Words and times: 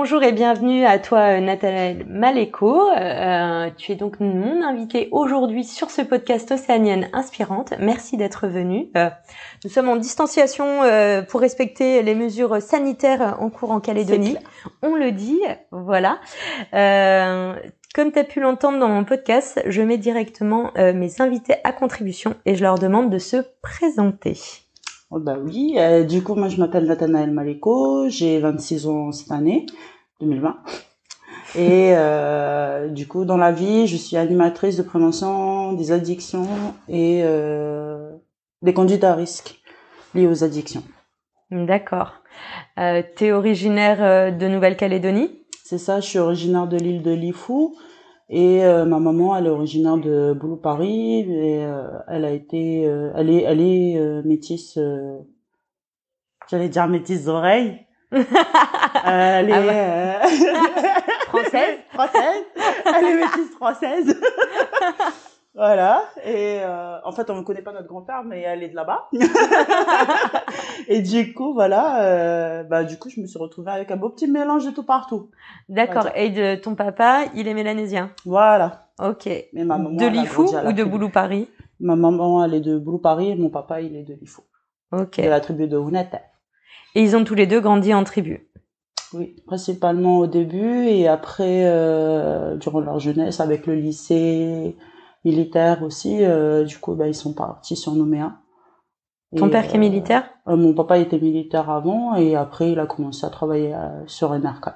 Bonjour 0.00 0.22
et 0.22 0.30
bienvenue 0.30 0.84
à 0.84 1.00
toi 1.00 1.40
Nathalie 1.40 2.04
Maléco. 2.06 2.88
Euh, 2.88 3.68
tu 3.76 3.90
es 3.90 3.96
donc 3.96 4.20
mon 4.20 4.62
invitée 4.62 5.08
aujourd'hui 5.10 5.64
sur 5.64 5.90
ce 5.90 6.02
podcast 6.02 6.52
Océanienne 6.52 7.08
Inspirante. 7.12 7.74
Merci 7.80 8.16
d'être 8.16 8.46
venue. 8.46 8.90
Euh, 8.96 9.10
nous 9.64 9.70
sommes 9.70 9.88
en 9.88 9.96
distanciation 9.96 10.84
euh, 10.84 11.22
pour 11.22 11.40
respecter 11.40 12.04
les 12.04 12.14
mesures 12.14 12.62
sanitaires 12.62 13.38
en 13.40 13.50
cours 13.50 13.72
en 13.72 13.80
Calédonie. 13.80 14.36
On 14.82 14.94
le 14.94 15.10
dit, 15.10 15.40
voilà. 15.72 16.20
Euh, 16.74 17.56
comme 17.92 18.12
tu 18.12 18.20
as 18.20 18.24
pu 18.24 18.38
l'entendre 18.38 18.78
dans 18.78 18.88
mon 18.88 19.02
podcast, 19.02 19.60
je 19.66 19.82
mets 19.82 19.98
directement 19.98 20.70
mes 20.76 21.20
invités 21.20 21.56
à 21.64 21.72
contribution 21.72 22.36
et 22.46 22.54
je 22.54 22.62
leur 22.62 22.78
demande 22.78 23.10
de 23.10 23.18
se 23.18 23.38
présenter. 23.62 24.36
Oh 25.10 25.18
bah 25.18 25.38
oui, 25.42 25.76
euh, 25.78 26.04
du 26.04 26.22
coup 26.22 26.34
moi 26.34 26.48
je 26.48 26.58
m'appelle 26.58 26.84
Nathanaël 26.84 27.30
Maleko, 27.30 28.10
j'ai 28.10 28.38
26 28.40 28.86
ans 28.88 29.10
cette 29.10 29.32
année, 29.32 29.64
2020. 30.20 30.56
Et 31.56 31.92
euh, 31.94 32.88
du 32.88 33.08
coup 33.08 33.24
dans 33.24 33.36
la 33.36 33.52
vie, 33.52 33.86
je 33.86 33.96
suis 33.96 34.16
animatrice 34.16 34.76
de 34.76 34.82
prévention 34.82 35.72
des 35.72 35.92
addictions 35.92 36.46
et 36.88 37.22
euh, 37.24 38.10
des 38.62 38.74
conduites 38.74 39.04
à 39.04 39.14
risque 39.14 39.60
liées 40.14 40.26
aux 40.26 40.44
addictions. 40.44 40.82
D'accord. 41.50 42.12
Euh, 42.78 43.02
tu 43.16 43.26
es 43.26 43.32
originaire 43.32 44.02
euh, 44.02 44.30
de 44.30 44.46
Nouvelle-Calédonie? 44.46 45.42
C'est 45.64 45.78
ça, 45.78 46.00
je 46.00 46.06
suis 46.06 46.18
originaire 46.18 46.66
de 46.66 46.76
l'île 46.76 47.02
de 47.02 47.12
Lifou. 47.12 47.74
Et 48.30 48.62
euh, 48.62 48.84
ma 48.84 48.98
maman, 48.98 49.34
elle 49.36 49.46
est 49.46 49.50
originaire 49.50 49.96
de 49.96 50.34
Boulou 50.38 50.56
Paris 50.56 51.20
et 51.20 51.64
euh, 51.64 51.88
elle 52.08 52.26
a 52.26 52.30
été, 52.30 52.86
euh, 52.86 53.10
elle 53.16 53.30
est, 53.30 53.42
elle 53.42 53.60
est 53.60 54.22
métisse. 54.24 54.78
J'allais 56.50 56.68
dire 56.68 56.86
métisse 56.88 57.24
d'oreille. 57.24 57.80
Elle 58.12 59.52
Ah 59.52 60.22
est 60.22 60.28
Française 61.26 61.78
française. 61.92 62.44
Elle 62.86 63.04
est 63.04 63.14
métisse 63.16 63.54
française. 63.56 64.20
Voilà. 65.54 66.04
Et 66.24 66.60
euh, 66.62 66.98
en 67.04 67.10
fait, 67.10 67.28
on 67.30 67.34
ne 67.34 67.42
connaît 67.42 67.62
pas 67.62 67.72
notre 67.72 67.88
grand-père, 67.88 68.22
mais 68.22 68.42
elle 68.42 68.62
est 68.62 68.68
de 68.68 68.76
là-bas. 68.76 69.08
et 70.86 71.02
du 71.02 71.34
coup, 71.34 71.52
voilà. 71.52 72.00
Euh, 72.04 72.62
bah, 72.62 72.84
du 72.84 72.96
coup, 72.96 73.08
je 73.08 73.20
me 73.20 73.26
suis 73.26 73.40
retrouvée 73.40 73.72
avec 73.72 73.90
un 73.90 73.96
beau 73.96 74.08
petit 74.08 74.28
mélange 74.28 74.66
de 74.66 74.70
tout 74.70 74.84
partout. 74.84 75.32
D'accord. 75.68 76.10
Et 76.14 76.30
de 76.30 76.54
ton 76.54 76.76
papa, 76.76 77.24
il 77.34 77.48
est 77.48 77.54
mélanésien 77.54 78.12
Voilà. 78.24 78.86
Ok. 79.00 79.26
Mais 79.52 79.64
ma 79.64 79.78
maman, 79.78 79.96
de 79.96 80.06
Lifou 80.06 80.44
ou 80.44 80.72
de. 80.72 80.84
Boulou 80.84 81.08
Paris? 81.08 81.48
Ma 81.80 81.96
maman, 81.96 82.44
elle 82.44 82.54
est 82.54 82.60
de 82.60 82.78
Boulou 82.78 82.98
Paris 82.98 83.30
et 83.32 83.34
mon 83.34 83.50
papa, 83.50 83.80
il 83.80 83.96
est 83.96 84.04
de 84.04 84.14
Lifou. 84.14 84.42
Ok. 84.92 85.20
De 85.20 85.28
la 85.28 85.40
tribu 85.40 85.66
de 85.66 85.76
Hunata. 85.76 86.20
Et 86.94 87.02
ils 87.02 87.16
ont 87.16 87.24
tous 87.24 87.34
les 87.34 87.46
deux 87.46 87.60
grandi 87.60 87.92
en 87.94 88.04
tribu. 88.04 88.48
Oui, 89.14 89.36
principalement 89.46 90.18
au 90.18 90.26
début 90.26 90.86
et 90.86 91.08
après, 91.08 91.64
euh, 91.66 92.56
durant 92.56 92.80
leur 92.80 92.98
jeunesse, 92.98 93.40
avec 93.40 93.66
le 93.66 93.74
lycée 93.74 94.76
militaire 95.24 95.82
aussi, 95.82 96.24
euh, 96.24 96.64
du 96.64 96.78
coup, 96.78 96.94
bah, 96.94 97.06
ils 97.06 97.14
sont 97.14 97.32
partis 97.32 97.76
sur 97.76 97.92
Nouméa. 97.92 98.38
Ton 99.36 99.48
Et, 99.48 99.50
père 99.50 99.66
qui 99.66 99.74
est 99.74 99.76
euh, 99.76 99.80
militaire? 99.80 100.30
Euh, 100.46 100.56
mon 100.56 100.74
papa 100.74 100.98
était 100.98 101.18
militaire 101.18 101.70
avant 101.70 102.16
et 102.16 102.36
après 102.36 102.72
il 102.72 102.78
a 102.78 102.86
commencé 102.86 103.26
à 103.26 103.30
travailler 103.30 103.74
sur 104.06 104.32
NRK. 104.34 104.68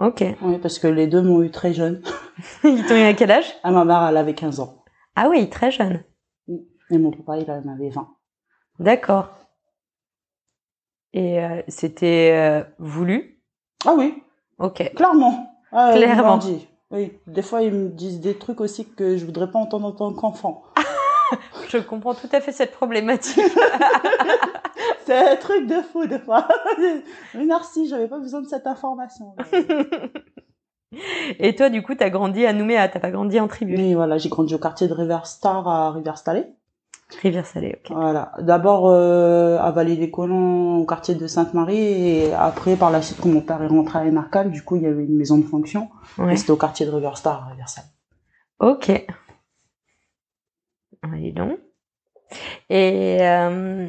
Ok. 0.00 0.24
Oui, 0.42 0.58
parce 0.58 0.78
que 0.78 0.86
les 0.86 1.06
deux 1.06 1.20
m'ont 1.22 1.42
eu 1.42 1.50
très 1.50 1.72
jeune. 1.74 2.00
Ils 2.64 2.86
t'ont 2.86 2.96
eu 2.96 3.02
à 3.02 3.12
quel 3.12 3.30
âge? 3.30 3.52
Ah, 3.62 3.70
ma 3.70 3.84
mère, 3.84 4.02
elle 4.08 4.16
avait 4.16 4.34
15 4.34 4.60
ans. 4.60 4.82
Ah 5.14 5.28
oui, 5.28 5.50
très 5.50 5.70
jeune. 5.70 6.02
Et 6.90 6.98
mon 6.98 7.10
papa, 7.10 7.38
il 7.38 7.50
en 7.50 7.68
avait 7.68 7.90
20. 7.90 8.08
D'accord. 8.78 9.28
Et 11.12 11.42
euh, 11.42 11.62
c'était 11.68 12.30
euh, 12.34 12.62
voulu 12.78 13.40
Ah 13.86 13.94
oui, 13.96 14.22
Ok. 14.58 14.92
clairement. 14.94 15.52
Ah, 15.72 15.92
Clairement. 15.94 16.38
dit. 16.38 16.66
Oui, 16.90 17.12
des 17.26 17.42
fois 17.42 17.62
ils 17.62 17.72
me 17.72 17.88
disent 17.88 18.20
des 18.20 18.36
trucs 18.36 18.60
aussi 18.60 18.84
que 18.84 19.16
je 19.16 19.24
voudrais 19.24 19.50
pas 19.50 19.58
entendre 19.58 19.86
en 19.86 19.92
tant 19.92 20.12
qu'enfant. 20.12 20.64
Je 21.68 21.78
comprends 21.78 22.14
tout 22.14 22.28
à 22.32 22.40
fait 22.40 22.50
cette 22.50 22.72
problématique. 22.72 23.38
C'est 25.06 25.16
un 25.32 25.36
truc 25.36 25.68
de 25.68 25.80
fou 25.82 26.04
des 26.06 26.18
fois. 26.18 26.48
Mais 27.34 27.44
merci, 27.44 27.88
j'avais 27.88 28.08
pas 28.08 28.18
besoin 28.18 28.40
de 28.40 28.48
cette 28.48 28.66
information. 28.66 29.36
Et 31.38 31.54
toi, 31.54 31.70
du 31.70 31.82
coup, 31.82 31.94
t'as 31.94 32.10
grandi 32.10 32.44
à 32.46 32.52
Nouméa, 32.52 32.88
t'as 32.88 32.98
pas 32.98 33.12
grandi 33.12 33.38
en 33.38 33.46
tribu? 33.46 33.76
Oui, 33.76 33.94
voilà, 33.94 34.18
j'ai 34.18 34.28
grandi 34.28 34.54
au 34.56 34.58
quartier 34.58 34.88
de 34.88 34.92
River 34.94 35.20
Star 35.24 35.68
à 35.68 35.92
River-Salé. 35.92 36.46
Rivière 37.22 37.44
Salée, 37.46 37.76
ok. 37.84 37.92
Voilà. 37.94 38.32
D'abord 38.38 38.88
euh, 38.88 39.58
à 39.58 39.70
Vallée-des-Colons, 39.72 40.78
au 40.78 40.84
quartier 40.86 41.14
de 41.14 41.26
Sainte-Marie, 41.26 41.78
et 41.78 42.32
après, 42.32 42.76
par 42.76 42.90
la 42.90 43.02
suite, 43.02 43.18
quand 43.20 43.28
mon 43.28 43.40
père 43.40 43.62
est 43.62 43.66
rentré 43.66 43.98
à 43.98 44.04
Énarcal, 44.06 44.50
du 44.50 44.62
coup, 44.62 44.76
il 44.76 44.82
y 44.82 44.86
avait 44.86 45.04
une 45.04 45.16
maison 45.16 45.36
de 45.38 45.44
fonction, 45.44 45.88
Ouais. 46.18 46.32
et 46.34 46.36
c'était 46.36 46.52
au 46.52 46.56
quartier 46.56 46.86
de 46.86 46.90
Riverstar, 46.90 47.44
à 47.44 47.50
Riversal. 47.50 47.84
Ok. 48.60 48.90
Allez 51.02 51.32
donc. 51.32 51.58
Et 52.68 53.18
euh, 53.20 53.88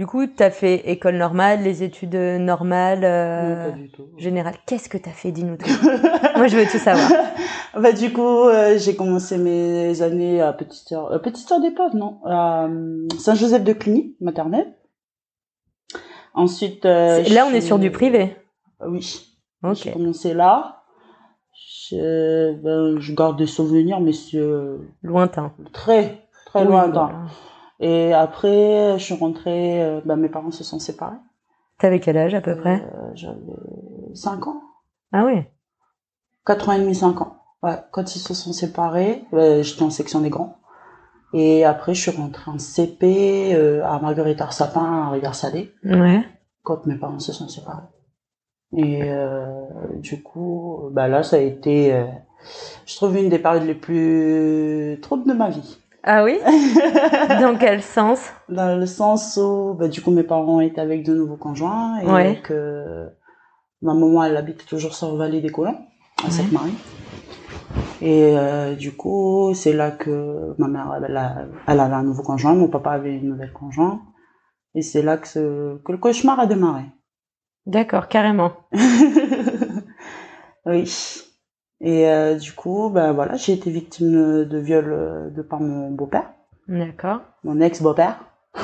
du 0.00 0.06
coup, 0.06 0.26
t'as 0.26 0.48
fait 0.48 0.76
école 0.90 1.16
normale, 1.18 1.62
les 1.62 1.82
études 1.82 2.14
normales, 2.14 3.04
euh, 3.04 3.66
Non, 3.66 3.70
pas 3.72 3.76
du 3.76 3.90
tout. 3.90 4.06
générales. 4.16 4.54
Qu'est-ce 4.64 4.88
que 4.88 4.96
t'as 4.96 5.10
fait 5.10 5.30
Dis-nous 5.30 5.58
tout. 5.58 5.66
Moi, 6.36 6.46
je 6.46 6.56
veux 6.56 6.64
tout 6.64 6.78
savoir. 6.78 7.06
bah, 7.78 7.92
du 7.92 8.10
coup, 8.10 8.22
euh, 8.48 8.78
j'ai 8.78 8.96
commencé 8.96 9.36
mes 9.36 10.00
années 10.00 10.40
à 10.40 10.54
Petite 10.54 10.88
Sœur, 10.88 11.12
euh, 11.12 11.18
Petite 11.18 11.46
Sœur 11.46 11.60
d'Épave, 11.60 11.94
non, 11.94 12.18
à 12.24 12.64
euh, 12.64 13.06
Saint-Joseph 13.18 13.62
de 13.62 13.74
Cluny, 13.74 14.16
maternelle. 14.22 14.72
Ensuite, 16.32 16.86
euh, 16.86 17.22
Là, 17.34 17.44
on 17.46 17.52
est 17.52 17.60
sur 17.60 17.78
du 17.78 17.90
privé. 17.90 18.34
Euh, 18.80 18.86
Oui. 18.88 19.36
Ok. 19.62 19.74
J'ai 19.84 19.92
commencé 19.92 20.32
là. 20.32 20.82
Je, 21.90 22.54
ben, 22.54 22.98
je 22.98 23.12
garde 23.14 23.36
des 23.36 23.46
souvenirs, 23.46 24.00
mais 24.00 24.12
c'est 24.14 24.38
euh, 24.38 24.78
Lointain. 25.02 25.52
très, 25.74 26.22
très 26.46 26.60
Oui, 26.62 26.68
lointain. 26.68 26.90
voilà. 26.90 27.18
Et 27.80 28.12
après, 28.12 28.98
je 28.98 29.02
suis 29.04 29.14
rentrée, 29.14 29.82
euh, 29.82 30.00
ben, 30.04 30.16
mes 30.16 30.28
parents 30.28 30.50
se 30.50 30.64
sont 30.64 30.78
séparés. 30.78 31.16
T'avais 31.78 31.98
quel 32.00 32.16
âge 32.18 32.34
à 32.34 32.40
peu 32.42 32.54
près? 32.56 32.82
Euh, 32.94 33.10
J'avais 33.14 33.40
5 34.14 34.46
ans. 34.48 34.60
Ah 35.12 35.24
oui. 35.24 35.42
4 36.46 36.68
ans 36.68 36.72
et 36.72 36.80
demi, 36.80 36.94
5 36.94 37.20
ans. 37.22 37.36
Ouais, 37.62 37.76
quand 37.90 38.14
ils 38.14 38.18
se 38.18 38.34
sont 38.34 38.52
séparés, 38.52 39.24
euh, 39.32 39.62
j'étais 39.62 39.82
en 39.82 39.90
section 39.90 40.20
des 40.20 40.30
grands. 40.30 40.56
Et 41.32 41.64
après, 41.64 41.94
je 41.94 42.00
suis 42.00 42.10
rentrée 42.10 42.50
en 42.50 42.58
CP 42.58 43.54
euh, 43.54 43.84
à 43.84 43.98
Marguerite 44.00 44.40
Arsapin, 44.40 45.06
à 45.06 45.10
Rivière-Salée, 45.10 45.72
Ouais. 45.84 46.22
quand 46.62 46.86
mes 46.86 46.96
parents 46.96 47.18
se 47.18 47.32
sont 47.32 47.48
séparés. 47.48 47.82
Et 48.76 49.00
euh, 49.04 49.64
du 49.96 50.22
coup, 50.22 50.88
bah 50.92 51.08
là, 51.08 51.22
ça 51.22 51.36
a 51.36 51.40
été, 51.40 51.92
euh, 51.94 52.04
je 52.86 52.96
trouve, 52.96 53.16
une 53.16 53.28
des 53.28 53.38
périodes 53.38 53.64
les 53.64 53.74
plus 53.74 54.98
troubles 55.02 55.26
de 55.28 55.32
ma 55.34 55.50
vie. 55.50 55.78
Ah 56.02 56.24
oui 56.24 56.38
Dans 57.40 57.56
quel 57.58 57.82
sens 57.82 58.20
Dans 58.48 58.78
le 58.78 58.86
sens 58.86 59.36
où, 59.42 59.74
bah, 59.78 59.88
du 59.88 60.00
coup, 60.02 60.10
mes 60.10 60.22
parents 60.22 60.60
étaient 60.60 60.80
avec 60.80 61.04
de 61.04 61.14
nouveaux 61.14 61.36
conjoints 61.36 61.98
et 62.00 62.06
Ouais. 62.06 62.40
que 62.42 63.08
ma 63.82 63.92
maman, 63.94 64.24
elle 64.24 64.36
habite 64.36 64.64
toujours 64.66 64.94
sur 64.94 65.14
Vallée 65.16 65.40
des 65.40 65.50
Colons, 65.50 65.76
à 66.22 66.24
Ouais. 66.26 66.30
Sainte-Marie. 66.30 66.74
Et 68.02 68.34
euh, 68.36 68.74
du 68.74 68.92
coup, 68.96 69.52
c'est 69.54 69.74
là 69.74 69.90
que 69.90 70.54
ma 70.58 70.68
mère, 70.68 70.98
elle, 71.06 71.16
a- 71.16 71.44
elle 71.66 71.80
avait 71.80 71.94
un 71.94 72.02
nouveau 72.02 72.22
conjoint, 72.22 72.54
mon 72.54 72.68
papa 72.68 72.92
avait 72.92 73.14
une 73.16 73.28
nouvelle 73.28 73.52
conjoint. 73.52 74.00
Et 74.74 74.82
c'est 74.82 75.02
là 75.02 75.18
que, 75.18 75.28
ce- 75.28 75.76
que 75.82 75.92
le 75.92 75.98
cauchemar 75.98 76.40
a 76.40 76.46
démarré. 76.46 76.84
D'accord, 77.66 78.08
carrément. 78.08 78.52
oui. 80.66 80.90
Et 81.80 82.08
euh, 82.08 82.36
du 82.36 82.52
coup, 82.52 82.90
ben 82.90 83.12
voilà, 83.12 83.36
j'ai 83.36 83.52
été 83.54 83.70
victime 83.70 84.44
de 84.44 84.58
viol 84.58 84.92
euh, 84.92 85.30
de 85.30 85.42
par 85.42 85.60
mon 85.60 85.90
beau-père, 85.90 86.30
D'accord. 86.68 87.20
mon 87.44 87.60
ex-beau-père. 87.60 88.20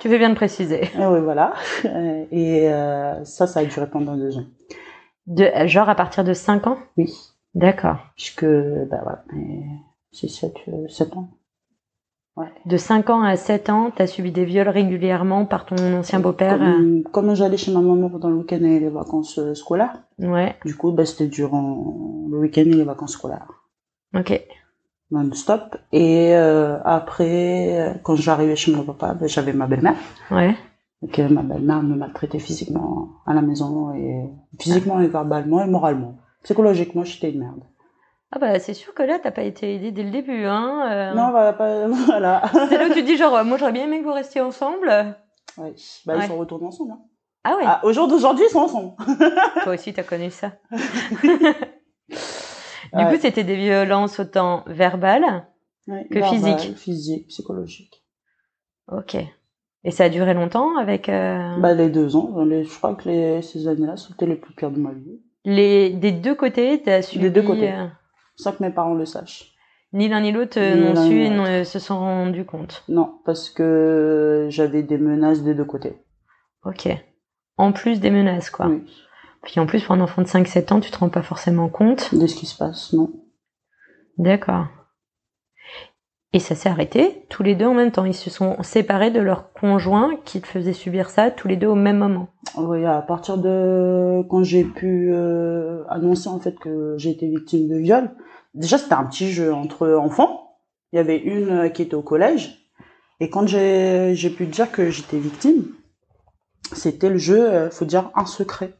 Tu 0.00 0.08
fais 0.08 0.16
bien 0.16 0.30
de 0.30 0.34
préciser. 0.34 0.84
Et 0.98 1.06
oui, 1.06 1.20
voilà. 1.20 1.52
Euh, 1.84 2.24
Et 2.32 2.72
euh, 2.72 3.22
ça, 3.24 3.46
ça 3.46 3.60
a 3.60 3.64
duré 3.66 3.86
pendant 3.88 4.16
deux 4.16 4.38
ans. 4.38 4.46
De, 5.26 5.46
genre 5.66 5.90
à 5.90 5.94
partir 5.94 6.24
de 6.24 6.32
5 6.32 6.66
ans? 6.66 6.78
Oui. 6.96 7.12
D'accord. 7.54 7.98
Puisque, 8.16 8.46
ben 8.46 9.00
voilà, 9.02 9.24
c'est 10.10 10.28
7, 10.28 11.16
ans. 11.16 11.28
Ouais. 12.40 12.46
De 12.66 12.76
5 12.76 13.10
ans 13.10 13.22
à 13.22 13.36
7 13.36 13.70
ans, 13.70 13.90
tu 13.94 14.00
as 14.02 14.06
subi 14.06 14.32
des 14.32 14.44
viols 14.44 14.68
régulièrement 14.68 15.44
par 15.46 15.66
ton 15.66 15.76
ancien 15.98 16.20
beau-père. 16.20 16.60
euh, 16.62 16.74
Comme, 16.74 17.02
comme 17.12 17.34
j'allais 17.34 17.56
chez 17.56 17.72
ma 17.72 17.80
maman 17.80 18.08
pendant 18.08 18.30
le 18.30 18.36
week-end 18.36 18.62
et 18.62 18.80
les 18.80 18.88
vacances 18.88 19.38
euh, 19.38 19.54
scolaires, 19.54 20.02
Ouais, 20.18 20.54
du 20.64 20.74
coup, 20.76 20.92
bah, 20.92 21.04
c'était 21.04 21.26
durant 21.26 22.26
le 22.30 22.38
week-end 22.38 22.62
et 22.62 22.64
les 22.74 22.84
vacances 22.84 23.12
scolaires. 23.12 23.48
ok. 24.14 24.40
Non-stop. 25.12 25.76
Et 25.92 26.34
euh, 26.36 26.78
après, 26.84 28.00
quand 28.04 28.14
j'arrivais 28.14 28.54
chez 28.54 28.72
mon 28.72 28.84
papa, 28.84 29.14
bah, 29.14 29.26
j'avais 29.26 29.52
ma 29.52 29.66
belle-mère. 29.66 29.96
Ouais. 30.30 30.54
Donc 31.02 31.18
ma 31.18 31.42
belle-mère 31.42 31.82
me 31.82 31.96
maltraitait 31.96 32.38
physiquement 32.38 33.08
à 33.26 33.34
la 33.34 33.42
maison, 33.42 33.92
et 33.94 34.22
physiquement 34.60 35.00
et 35.00 35.08
verbalement 35.08 35.64
et 35.64 35.66
moralement. 35.66 36.14
Psychologiquement, 36.44 37.02
j'étais 37.04 37.32
une 37.32 37.40
merde. 37.40 37.62
Ah 38.32 38.38
bah 38.38 38.58
c'est 38.60 38.74
sûr 38.74 38.94
que 38.94 39.02
là, 39.02 39.18
t'as 39.20 39.32
pas 39.32 39.42
été 39.42 39.74
aidé 39.74 39.90
dès 39.90 40.04
le 40.04 40.10
début. 40.10 40.44
Hein 40.44 40.88
euh. 40.90 41.14
Non, 41.14 41.30
voilà, 41.30 41.52
pas, 41.52 41.88
voilà. 42.06 42.42
C'est 42.68 42.78
là 42.78 42.86
où 42.88 42.92
tu 42.94 43.02
dis 43.02 43.16
genre, 43.16 43.34
euh, 43.36 43.44
moi 43.44 43.56
j'aurais 43.58 43.72
bien 43.72 43.84
aimé 43.84 43.98
que 44.00 44.04
vous 44.04 44.12
restiez 44.12 44.40
ensemble. 44.40 44.88
Ouais. 45.58 45.74
Bah, 46.06 46.14
Ouais. 46.16 46.24
ils 46.24 46.28
sont 46.28 46.36
retournés 46.38 46.66
ensemble. 46.66 46.92
Hein. 46.92 47.00
Ah 47.42 47.56
ouais, 47.56 47.62
Ah, 47.66 47.80
au 47.84 47.92
jour 47.92 48.06
d'aujourd'hui, 48.06 48.44
ils 48.48 48.52
sont 48.52 48.60
ensemble. 48.60 48.92
toi 49.64 49.72
aussi 49.72 49.92
t'as 49.92 50.02
connu 50.04 50.30
ça. 50.30 50.52
Du 52.92 53.04
Ouais. 53.04 53.08
coup, 53.14 53.20
c'était 53.20 53.44
des 53.44 53.54
violences 53.56 54.18
autant 54.18 54.64
verbales. 54.66 55.46
Ouais, 55.86 56.06
Que 56.10 56.18
verbal, 56.18 56.30
physique. 56.56 56.76
Physique, 56.76 57.28
psychologique. 57.28 58.02
Ok. 58.90 59.16
Et 59.84 59.90
ça 59.92 60.04
a 60.04 60.08
duré 60.08 60.34
longtemps 60.34 60.76
avec 60.76 61.08
euh, 61.08 61.56
Bah, 61.58 61.72
les 61.74 61.88
deux 61.88 62.16
ans, 62.16 62.42
les, 62.42 62.64
je 62.64 62.76
crois 62.76 62.96
que 62.96 63.08
les, 63.08 63.42
ces 63.42 63.68
années-là, 63.68 63.96
c'était 63.96 64.26
les 64.26 64.34
plus 64.34 64.52
pires 64.54 64.72
de 64.72 64.78
ma 64.80 64.90
vie. 64.92 65.20
les 65.44 65.90
des 65.90 66.10
deux 66.10 66.34
côtés, 66.34 66.82
t'as 66.82 67.00
subi. 67.02 67.30
deux 67.30 67.42
côtés. 67.42 67.72
euh, 67.72 67.86
Sans 68.40 68.52
que 68.52 68.62
mes 68.62 68.70
parents 68.70 68.94
le 68.94 69.04
sachent. 69.06 69.52
ni 69.92 70.08
l'un 70.08 70.20
ni 70.20 70.32
l'autre 70.32 70.58
euh, 70.60 70.92
n'ont 70.94 71.08
su 71.08 71.20
et 71.22 71.30
n'ont- 71.30 71.44
euh, 71.46 71.64
se 71.64 71.78
sont 71.78 71.98
rendus 71.98 72.44
compte. 72.44 72.84
Non, 72.88 73.18
parce 73.24 73.50
que 73.50 74.46
j'avais 74.50 74.82
des 74.82 74.98
menaces 74.98 75.42
des 75.42 75.54
deux 75.54 75.64
côtés. 75.64 75.96
Ok. 76.64 76.88
En 77.56 77.72
plus 77.72 78.00
des 78.00 78.10
menaces, 78.10 78.50
quoi. 78.50 78.66
Oui. 78.68 78.84
Puis 79.42 79.58
en 79.58 79.66
plus, 79.66 79.82
pour 79.82 79.94
un 79.94 80.00
enfant 80.00 80.22
de 80.22 80.26
5-7 80.28 80.72
ans, 80.72 80.80
tu 80.80 80.90
te 80.90 80.98
rends 80.98 81.08
pas 81.08 81.22
forcément 81.22 81.68
compte. 81.68 82.14
De 82.14 82.26
ce 82.26 82.34
qui 82.36 82.46
se 82.46 82.56
passe, 82.56 82.92
non. 82.92 83.10
D'accord. 84.18 84.66
Et 86.32 86.38
ça 86.38 86.54
s'est 86.54 86.68
arrêté 86.68 87.24
tous 87.28 87.42
les 87.42 87.56
deux 87.56 87.66
en 87.66 87.74
même 87.74 87.90
temps. 87.90 88.04
Ils 88.04 88.14
se 88.14 88.30
sont 88.30 88.62
séparés 88.62 89.10
de 89.10 89.18
leur 89.20 89.52
conjoint 89.52 90.14
qui 90.24 90.40
faisait 90.40 90.72
subir 90.72 91.10
ça 91.10 91.30
tous 91.32 91.48
les 91.48 91.56
deux 91.56 91.66
au 91.66 91.74
même 91.74 91.98
moment. 91.98 92.28
Oui, 92.56 92.84
à 92.86 93.02
partir 93.02 93.36
de 93.36 94.22
quand 94.28 94.44
j'ai 94.44 94.62
pu 94.62 95.10
euh, 95.12 95.82
annoncer 95.88 96.28
en 96.28 96.38
fait 96.38 96.56
que 96.58 96.94
j'ai 96.98 97.10
été 97.10 97.26
victime 97.28 97.68
de 97.68 97.76
viol, 97.76 98.10
déjà 98.54 98.78
c'était 98.78 98.94
un 98.94 99.04
petit 99.04 99.32
jeu 99.32 99.52
entre 99.52 99.88
enfants. 99.94 100.56
Il 100.92 100.96
y 100.96 100.98
avait 101.00 101.18
une 101.18 101.50
euh, 101.50 101.68
qui 101.68 101.82
était 101.82 101.94
au 101.96 102.02
collège 102.02 102.58
et 103.18 103.28
quand 103.28 103.46
j'ai 103.48 104.12
j'ai 104.14 104.30
pu 104.30 104.46
dire 104.46 104.70
que 104.70 104.88
j'étais 104.88 105.18
victime, 105.18 105.64
c'était 106.72 107.08
le 107.10 107.18
jeu, 107.18 107.40
euh, 107.50 107.70
faut 107.70 107.84
dire 107.84 108.10
un 108.14 108.24
secret, 108.26 108.74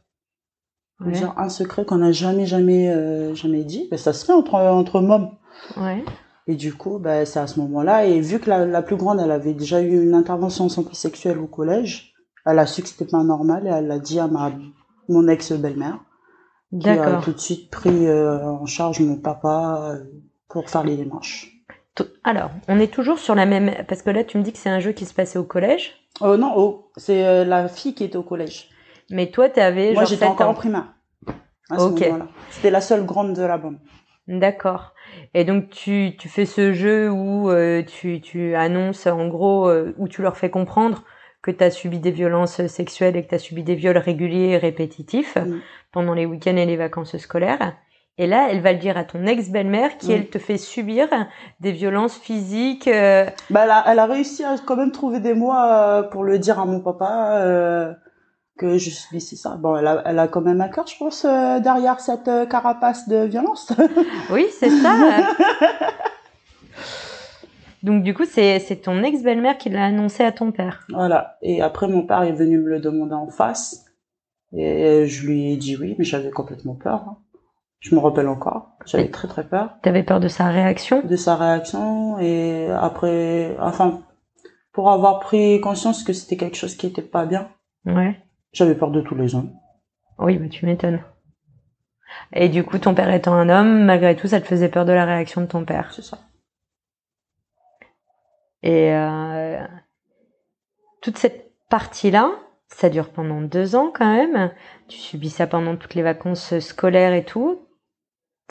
faut 0.99 1.05
Ouais. 1.05 1.11
dire 1.11 1.33
un 1.37 1.49
secret 1.49 1.83
qu'on 1.83 1.97
n'a 1.97 2.13
jamais 2.13 2.45
jamais 2.45 2.89
euh, 2.89 3.35
jamais 3.35 3.65
dit. 3.65 3.89
Mais 3.91 3.97
ça 3.97 4.13
se 4.13 4.25
fait 4.25 4.33
entre 4.33 4.55
entre 4.55 5.01
mômes. 5.01 5.31
Ouais. 5.75 6.03
Et 6.47 6.55
du 6.55 6.73
coup, 6.73 6.99
bah, 6.99 7.25
c'est 7.25 7.39
à 7.39 7.47
ce 7.47 7.59
moment-là. 7.59 8.05
Et 8.05 8.19
vu 8.19 8.39
que 8.39 8.49
la, 8.49 8.65
la 8.65 8.81
plus 8.81 8.95
grande, 8.95 9.19
elle 9.19 9.31
avait 9.31 9.53
déjà 9.53 9.81
eu 9.81 10.03
une 10.03 10.15
intervention 10.15 10.65
en 10.65 10.69
santé 10.69 10.95
sexuelle 10.95 11.37
au 11.39 11.47
collège, 11.47 12.13
elle 12.45 12.59
a 12.59 12.65
su 12.65 12.81
que 12.81 12.89
c'était 12.89 13.05
pas 13.05 13.23
normal 13.23 13.67
et 13.67 13.69
elle 13.69 13.87
l'a 13.87 13.99
dit 13.99 14.19
à 14.19 14.27
ma 14.27 14.51
mon 15.09 15.27
ex-belle-mère, 15.27 15.99
qui 16.79 16.89
a 16.89 17.21
tout 17.21 17.33
de 17.33 17.39
suite 17.39 17.69
pris 17.69 18.07
euh, 18.07 18.45
en 18.45 18.65
charge 18.65 18.99
mon 19.01 19.17
papa 19.17 19.91
euh, 19.91 20.03
pour 20.47 20.69
faire 20.69 20.83
les 20.83 20.95
démarches. 20.95 21.51
Alors, 22.23 22.51
on 22.67 22.79
est 22.79 22.91
toujours 22.91 23.19
sur 23.19 23.35
la 23.35 23.45
même... 23.45 23.71
Parce 23.87 24.01
que 24.01 24.09
là, 24.09 24.23
tu 24.23 24.37
me 24.37 24.43
dis 24.43 24.53
que 24.53 24.57
c'est 24.57 24.69
un 24.69 24.79
jeu 24.79 24.93
qui 24.93 25.05
se 25.05 25.13
passait 25.13 25.37
au 25.37 25.43
collège. 25.43 25.93
Oh 26.21 26.37
non, 26.37 26.53
oh, 26.55 26.91
c'est 26.95 27.25
euh, 27.25 27.43
la 27.43 27.67
fille 27.67 27.93
qui 27.93 28.05
était 28.05 28.17
au 28.17 28.23
collège. 28.23 28.69
Mais 29.09 29.29
toi, 29.29 29.49
t'avais 29.49 29.93
Moi, 29.93 30.03
genre 30.03 30.09
j'étais 30.09 30.25
7 30.25 30.31
encore 30.31 30.49
en 30.49 30.53
primaire. 30.53 30.93
À 31.69 31.77
ce 31.77 31.83
Ok. 31.83 32.09
C'était 32.49 32.71
la 32.71 32.81
seule 32.81 33.05
grande 33.05 33.33
de 33.33 33.43
la 33.43 33.57
bande. 33.57 33.77
D'accord. 34.27 34.93
Et 35.33 35.43
donc 35.45 35.69
tu, 35.69 36.13
tu 36.17 36.29
fais 36.29 36.45
ce 36.45 36.73
jeu 36.73 37.09
où 37.09 37.49
euh, 37.49 37.83
tu, 37.83 38.21
tu 38.21 38.55
annonces 38.55 39.07
en 39.07 39.27
gros, 39.27 39.67
euh, 39.69 39.93
où 39.97 40.07
tu 40.07 40.21
leur 40.21 40.37
fais 40.37 40.49
comprendre 40.49 41.03
que 41.41 41.51
tu 41.51 41.63
as 41.63 41.71
subi 41.71 41.99
des 41.99 42.11
violences 42.11 42.65
sexuelles 42.67 43.15
et 43.17 43.23
que 43.23 43.29
tu 43.29 43.35
as 43.35 43.39
subi 43.39 43.63
des 43.63 43.75
viols 43.75 43.97
réguliers 43.97 44.49
et 44.49 44.57
répétitifs 44.57 45.37
pendant 45.91 46.13
les 46.13 46.25
week-ends 46.25 46.55
et 46.57 46.65
les 46.65 46.77
vacances 46.77 47.17
scolaires. 47.17 47.73
Et 48.17 48.27
là, 48.27 48.49
elle 48.51 48.61
va 48.61 48.73
le 48.73 48.77
dire 48.77 48.97
à 48.97 49.03
ton 49.03 49.25
ex-belle-mère 49.25 49.97
qui, 49.97 50.11
elle, 50.11 50.27
te 50.27 50.37
fait 50.37 50.57
subir 50.57 51.07
des 51.59 51.71
violences 51.71 52.17
physiques. 52.19 52.87
euh, 52.87 53.25
Bah, 53.49 53.61
elle 53.63 53.71
a, 53.71 53.83
elle 53.87 53.99
a 53.99 54.05
réussi 54.05 54.43
à 54.43 54.55
quand 54.63 54.75
même 54.75 54.91
trouver 54.91 55.19
des 55.19 55.33
mots 55.33 55.53
euh, 55.55 56.03
pour 56.03 56.23
le 56.23 56.37
dire 56.37 56.59
à 56.59 56.65
mon 56.65 56.81
papa 56.81 57.39
euh, 57.39 57.93
que 58.61 58.77
je 58.77 58.89
subissais 58.91 59.35
ça. 59.35 59.55
Bon, 59.57 59.75
elle 59.75 59.87
a, 59.87 60.03
elle 60.05 60.19
a 60.19 60.27
quand 60.27 60.41
même 60.41 60.61
un 60.61 60.69
cœur, 60.69 60.85
je 60.87 60.95
pense, 60.97 61.25
euh, 61.25 61.59
derrière 61.59 61.99
cette 61.99 62.27
euh, 62.27 62.45
carapace 62.45 63.09
de 63.09 63.25
violence. 63.25 63.73
Oui, 64.31 64.45
c'est 64.59 64.69
ça. 64.69 64.93
donc 67.83 68.03
du 68.03 68.13
coup, 68.13 68.25
c'est 68.25 68.59
c'est 68.59 68.77
ton 68.77 69.01
ex-belle-mère 69.03 69.57
qui 69.57 69.69
l'a 69.69 69.85
annoncé 69.85 70.23
à 70.23 70.31
ton 70.31 70.51
père. 70.51 70.85
voilà. 70.89 71.37
Et 71.41 71.61
après, 71.61 71.87
mon 71.87 72.05
père 72.05 72.21
est 72.23 72.31
venu 72.31 72.59
me 72.59 72.69
le 72.69 72.79
demander 72.79 73.15
en 73.15 73.29
face. 73.29 73.85
Et 74.53 75.07
je 75.07 75.25
lui 75.25 75.53
ai 75.53 75.57
dit 75.57 75.77
oui, 75.77 75.95
mais 75.97 76.05
j'avais 76.05 76.29
complètement 76.29 76.75
peur. 76.75 77.05
hein. 77.07 77.17
Je 77.79 77.95
me 77.95 77.99
rappelle 77.99 78.27
encore. 78.27 78.73
J'avais 78.85 79.09
très 79.09 79.27
très 79.27 79.43
peur 79.43 79.71
T'avais 79.81 80.03
peur 80.03 80.19
de 80.19 80.27
sa 80.27 80.45
réaction? 80.49 81.01
De 81.03 81.15
sa 81.15 81.35
réaction. 81.35 82.19
Et 82.19 82.67
après, 82.69 83.55
enfin, 83.59 84.01
pour 84.71 84.91
avoir 84.91 85.19
pris 85.19 85.59
conscience 85.61 86.03
que 86.03 86.13
c'était 86.13 86.37
quelque 86.37 86.57
chose 86.57 86.75
qui 86.75 86.85
était 86.87 87.01
pas 87.01 87.25
bien, 87.25 87.49
Ouais. 87.87 88.15
J'avais 88.53 88.75
peur 88.75 88.91
de 88.91 89.01
tous 89.01 89.15
les 89.15 89.35
hommes. 89.35 89.53
Oui, 90.19 90.37
bah 90.37 90.49
tu 90.49 90.65
m'étonnes. 90.65 91.01
Et 92.33 92.49
du 92.49 92.63
coup, 92.63 92.77
ton 92.77 92.93
père 92.93 93.11
étant 93.13 93.33
un 93.33 93.49
homme, 93.49 93.85
malgré 93.85 94.15
tout, 94.15 94.27
ça 94.27 94.41
te 94.41 94.47
faisait 94.47 94.69
peur 94.69 94.85
de 94.85 94.91
la 94.91 95.05
réaction 95.05 95.41
de 95.41 95.47
ton 95.47 95.65
père. 95.65 95.93
C'est 95.93 96.01
ça. 96.01 96.19
Et 98.63 98.93
euh, 98.93 99.65
toute 101.01 101.17
cette 101.17 101.51
partie-là, 101.69 102.31
ça 102.67 102.89
dure 102.89 103.09
pendant 103.09 103.41
deux 103.41 103.75
ans 103.75 103.91
quand 103.93 104.13
même. 104.13 104.51
Tu 104.87 104.97
subis 104.97 105.29
ça 105.29 105.47
pendant 105.47 105.75
toutes 105.75 105.95
les 105.95 106.03
vacances 106.03 106.59
scolaires 106.59 107.13
et 107.13 107.25
tout. 107.25 107.65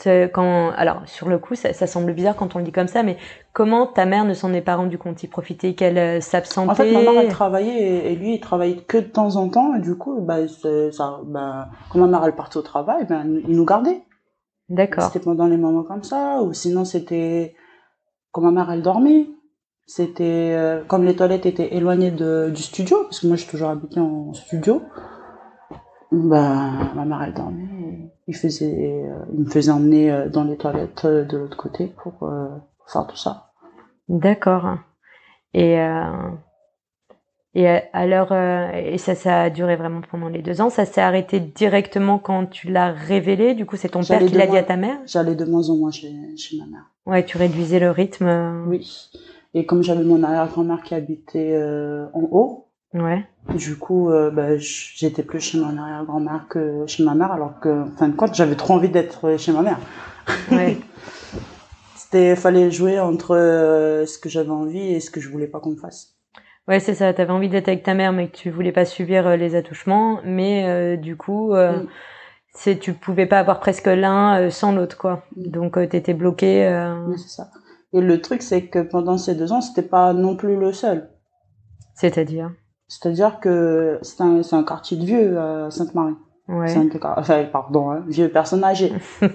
Quand, 0.05 0.71
alors, 0.75 1.01
sur 1.05 1.29
le 1.29 1.37
coup, 1.37 1.55
ça, 1.55 1.73
ça 1.73 1.87
semble 1.87 2.13
bizarre 2.13 2.35
quand 2.35 2.55
on 2.55 2.59
le 2.59 2.65
dit 2.65 2.71
comme 2.71 2.87
ça, 2.87 3.03
mais 3.03 3.17
comment 3.53 3.87
ta 3.87 4.05
mère 4.05 4.25
ne 4.25 4.33
s'en 4.33 4.53
est 4.53 4.61
pas 4.61 4.75
rendue 4.75 4.97
compte? 4.97 5.21
Il 5.23 5.27
profitait 5.27 5.73
qu'elle 5.73 5.97
euh, 5.97 6.21
s'absentait? 6.21 6.71
En 6.71 6.75
fait, 6.75 6.91
ma 6.91 7.01
mère, 7.01 7.21
elle 7.21 7.29
travaillait 7.29 7.81
et, 7.81 8.11
et 8.11 8.15
lui, 8.15 8.35
il 8.35 8.39
travaillait 8.39 8.81
que 8.81 8.97
de 8.97 9.03
temps 9.03 9.35
en 9.35 9.49
temps. 9.49 9.75
Et 9.75 9.79
du 9.79 9.95
coup, 9.95 10.21
bah, 10.21 10.47
ça, 10.47 11.19
bah, 11.25 11.69
quand 11.89 11.99
ma 11.99 12.07
mère, 12.07 12.23
elle 12.25 12.35
partait 12.35 12.57
au 12.57 12.61
travail, 12.61 13.05
ben, 13.07 13.41
il 13.47 13.55
nous 13.55 13.65
gardait. 13.65 14.01
D'accord. 14.69 15.05
C'était 15.05 15.23
pendant 15.23 15.47
les 15.47 15.57
moments 15.57 15.83
comme 15.83 16.03
ça. 16.03 16.41
Ou 16.41 16.53
sinon, 16.53 16.85
c'était 16.85 17.55
quand 18.31 18.41
ma 18.41 18.51
mère, 18.51 18.71
elle 18.71 18.81
dormait. 18.81 19.27
C'était 19.87 20.53
euh, 20.55 20.83
comme 20.87 21.03
les 21.03 21.15
toilettes 21.15 21.45
étaient 21.45 21.75
éloignées 21.75 22.11
de, 22.11 22.49
du 22.49 22.61
studio, 22.61 23.03
parce 23.03 23.19
que 23.19 23.27
moi, 23.27 23.35
j'ai 23.35 23.47
toujours 23.47 23.69
habité 23.69 23.99
en 23.99 24.33
studio. 24.33 24.81
Ben, 26.11 26.91
ma 26.93 27.05
mère, 27.05 27.23
elle 27.23 27.33
dormait. 27.33 27.63
et 27.63 28.11
Il, 28.27 28.35
faisait, 28.35 29.05
euh, 29.05 29.23
il 29.33 29.39
me 29.41 29.49
faisait 29.49 29.71
emmener 29.71 30.11
euh, 30.11 30.27
dans 30.29 30.43
les 30.43 30.57
toilettes 30.57 31.05
euh, 31.05 31.23
de 31.23 31.37
l'autre 31.37 31.55
côté 31.55 31.87
pour, 31.87 32.23
euh, 32.23 32.49
faire 32.85 33.07
tout 33.07 33.15
ça. 33.15 33.51
D'accord. 34.09 34.75
Et 35.53 35.79
euh, 35.79 36.29
et 37.53 37.67
alors 37.93 38.33
et 38.33 38.97
ça 38.97 39.15
ça 39.15 39.43
a 39.43 39.49
duré 39.49 39.75
vraiment 39.75 40.01
pendant 40.09 40.27
les 40.29 40.41
deux 40.41 40.61
ans. 40.61 40.69
Ça 40.69 40.85
s'est 40.85 41.01
arrêté 41.01 41.39
directement 41.39 42.17
quand 42.17 42.45
tu 42.45 42.69
l'as 42.69 42.91
révélé. 42.91 43.53
Du 43.53 43.65
coup, 43.65 43.75
c'est 43.75 43.89
ton 43.89 44.03
père 44.03 44.19
qui 44.19 44.33
l'a 44.33 44.47
dit 44.47 44.57
à 44.57 44.63
ta 44.63 44.77
mère? 44.77 44.97
J'allais 45.05 45.35
de 45.35 45.45
moins 45.45 45.69
en 45.69 45.75
moins 45.75 45.91
chez, 45.91 46.13
chez 46.37 46.57
ma 46.57 46.65
mère. 46.65 46.85
Ouais, 47.05 47.25
tu 47.25 47.37
réduisais 47.37 47.79
le 47.79 47.91
rythme. 47.91 48.65
Oui. 48.67 49.09
Et 49.53 49.65
comme 49.65 49.81
j'avais 49.83 50.03
mon 50.03 50.23
arrière-grand-mère 50.23 50.81
qui 50.81 50.95
habitait 50.95 51.57
en 52.13 52.21
haut, 52.31 52.70
Ouais. 52.93 53.25
du 53.55 53.77
coup, 53.77 54.09
euh, 54.09 54.31
bah, 54.31 54.57
j'étais 54.57 55.23
plus 55.23 55.39
chez 55.39 55.57
mon 55.57 55.77
arrière-grand-mère 55.77 56.47
que 56.49 56.83
chez 56.87 57.03
ma 57.03 57.15
mère, 57.15 57.31
alors 57.31 57.59
que, 57.59 57.83
en 57.83 57.91
fin 57.97 58.09
de 58.09 58.15
compte, 58.15 58.35
j'avais 58.35 58.55
trop 58.55 58.73
envie 58.73 58.89
d'être 58.89 59.37
chez 59.37 59.51
ma 59.53 59.61
mère. 59.61 59.79
Ouais. 60.51 60.77
C'était, 61.95 62.35
fallait 62.35 62.69
jouer 62.71 62.99
entre 62.99 63.35
euh, 63.37 64.05
ce 64.05 64.17
que 64.17 64.27
j'avais 64.27 64.49
envie 64.49 64.93
et 64.93 64.99
ce 64.99 65.09
que 65.09 65.21
je 65.21 65.29
voulais 65.29 65.47
pas 65.47 65.59
qu'on 65.61 65.71
me 65.71 65.77
fasse. 65.77 66.17
Ouais, 66.67 66.79
c'est 66.81 66.93
ça. 66.93 67.13
T'avais 67.13 67.31
envie 67.31 67.47
d'être 67.49 67.69
avec 67.69 67.83
ta 67.83 67.93
mère, 67.93 68.11
mais 68.11 68.27
que 68.27 68.35
tu 68.35 68.49
voulais 68.49 68.73
pas 68.73 68.83
subir 68.85 69.25
euh, 69.27 69.35
les 69.37 69.55
attouchements. 69.55 70.19
Mais 70.25 70.65
euh, 70.67 70.97
du 70.97 71.15
coup, 71.15 71.53
euh, 71.53 71.79
Mm. 71.83 71.87
c'est 72.53 72.77
tu 72.79 72.93
pouvais 72.93 73.25
pas 73.25 73.39
avoir 73.39 73.61
presque 73.61 73.87
l'un 73.87 74.49
sans 74.49 74.73
l'autre, 74.73 74.97
quoi. 74.97 75.23
Donc 75.37 75.77
euh, 75.77 75.87
t'étais 75.87 76.13
bloqué. 76.13 76.67
Oui, 77.07 77.17
c'est 77.17 77.29
ça. 77.29 77.49
Et 77.93 78.01
le 78.01 78.21
truc, 78.21 78.41
c'est 78.41 78.67
que 78.67 78.79
pendant 78.79 79.17
ces 79.17 79.35
deux 79.35 79.51
ans, 79.53 79.61
c'était 79.61 79.87
pas 79.87 80.11
non 80.13 80.35
plus 80.35 80.57
le 80.57 80.73
seul. 80.73 81.09
C'est-à-dire? 81.95 82.51
C'est-à-dire 82.91 83.39
que 83.39 83.99
c'est 84.01 84.19
un, 84.19 84.43
c'est 84.43 84.57
un 84.57 84.65
quartier 84.65 84.97
de 84.97 85.05
vieux 85.05 85.39
à 85.39 85.71
Sainte-Marie. 85.71 86.15
Ouais. 86.49 86.75
Enfin, 87.15 87.45
pardon, 87.45 87.89
hein, 87.89 88.03
vieux 88.05 88.27
personnes 88.29 88.63
âgées. 88.63 88.91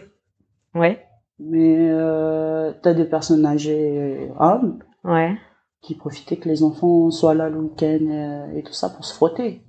Ouais. 0.75 1.03
Mais 1.39 1.89
euh, 1.89 2.71
t'as 2.83 2.93
des 2.93 3.07
personnes 3.07 3.47
âgées 3.47 4.31
hommes, 4.39 4.81
Ouais. 5.05 5.35
qui 5.81 5.95
profitaient 5.95 6.37
que 6.37 6.51
les 6.51 6.63
enfants 6.63 7.11
soient 7.11 7.33
là 7.33 7.49
le 7.49 7.57
week-end 7.61 8.51
et, 8.55 8.63
tout 8.63 8.75
ça 8.75 8.91
pour 8.91 9.07
se 9.07 9.15
frotter. 9.15 9.63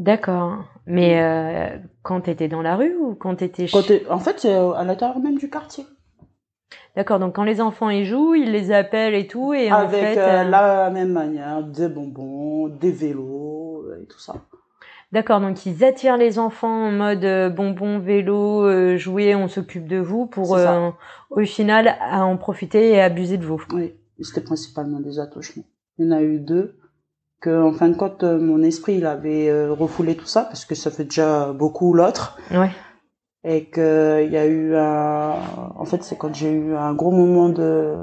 D'accord. 0.00 0.64
Mais 0.86 1.22
euh, 1.22 1.78
quand 2.02 2.22
tu 2.22 2.30
étais 2.30 2.48
dans 2.48 2.62
la 2.62 2.74
rue 2.74 2.96
ou 2.96 3.14
quand 3.14 3.36
tu 3.36 3.44
étais 3.44 3.68
chez... 3.68 4.08
En 4.10 4.18
fait, 4.18 4.40
c'est 4.40 4.54
à 4.54 4.82
l'intérieur 4.82 5.20
même 5.20 5.38
du 5.38 5.48
quartier. 5.48 5.86
D'accord, 6.96 7.18
donc 7.18 7.34
quand 7.34 7.44
les 7.44 7.60
enfants 7.60 7.90
y 7.90 8.04
jouent, 8.04 8.34
ils 8.34 8.50
les 8.50 8.72
appellent 8.72 9.14
et 9.14 9.26
tout, 9.26 9.52
et 9.52 9.68
Avec 9.68 9.86
en 9.86 9.90
fait, 9.90 10.18
euh, 10.18 10.44
la 10.44 10.90
même 10.90 11.12
manière, 11.12 11.62
des 11.62 11.88
bonbons, 11.88 12.68
des 12.68 12.90
vélos 12.90 13.84
et 14.00 14.06
tout 14.06 14.18
ça. 14.18 14.34
D'accord, 15.12 15.40
donc 15.40 15.64
ils 15.66 15.84
attirent 15.84 16.16
les 16.16 16.38
enfants 16.38 16.88
en 16.88 16.90
mode 16.90 17.24
euh, 17.24 17.48
bonbons, 17.48 18.00
vélo, 18.00 18.64
euh, 18.64 18.96
jouer, 18.96 19.36
on 19.36 19.46
s'occupe 19.46 19.86
de 19.86 19.98
vous 19.98 20.26
pour 20.26 20.56
euh, 20.56 20.90
au 21.30 21.44
final 21.44 21.96
à 22.00 22.24
en 22.24 22.36
profiter 22.36 22.90
et 22.90 23.00
abuser 23.00 23.38
de 23.38 23.46
vous. 23.46 23.62
Oui, 23.72 23.94
c'était 24.20 24.40
principalement 24.40 24.98
des 24.98 25.20
attouchements. 25.20 25.64
Il 25.98 26.06
y 26.06 26.08
en 26.08 26.12
a 26.12 26.22
eu 26.22 26.40
deux 26.40 26.76
que 27.40 27.62
en 27.62 27.72
fin 27.72 27.88
de 27.88 27.96
compte 27.96 28.24
mon 28.24 28.62
esprit 28.62 28.96
il 28.96 29.06
avait 29.06 29.68
refoulé 29.68 30.16
tout 30.16 30.26
ça 30.26 30.42
parce 30.42 30.64
que 30.64 30.74
ça 30.74 30.90
fait 30.90 31.04
déjà 31.04 31.52
beaucoup 31.52 31.92
l'autre. 31.94 32.38
Ouais. 32.50 32.70
Et 33.48 33.66
que 33.66 34.24
il 34.24 34.32
y 34.32 34.36
a 34.36 34.44
eu 34.44 34.74
un 34.74 35.34
en 35.76 35.84
fait 35.84 36.02
c'est 36.02 36.16
quand 36.18 36.34
j'ai 36.34 36.50
eu 36.50 36.74
un 36.74 36.92
gros 36.94 37.12
moment 37.12 37.48
de 37.48 37.94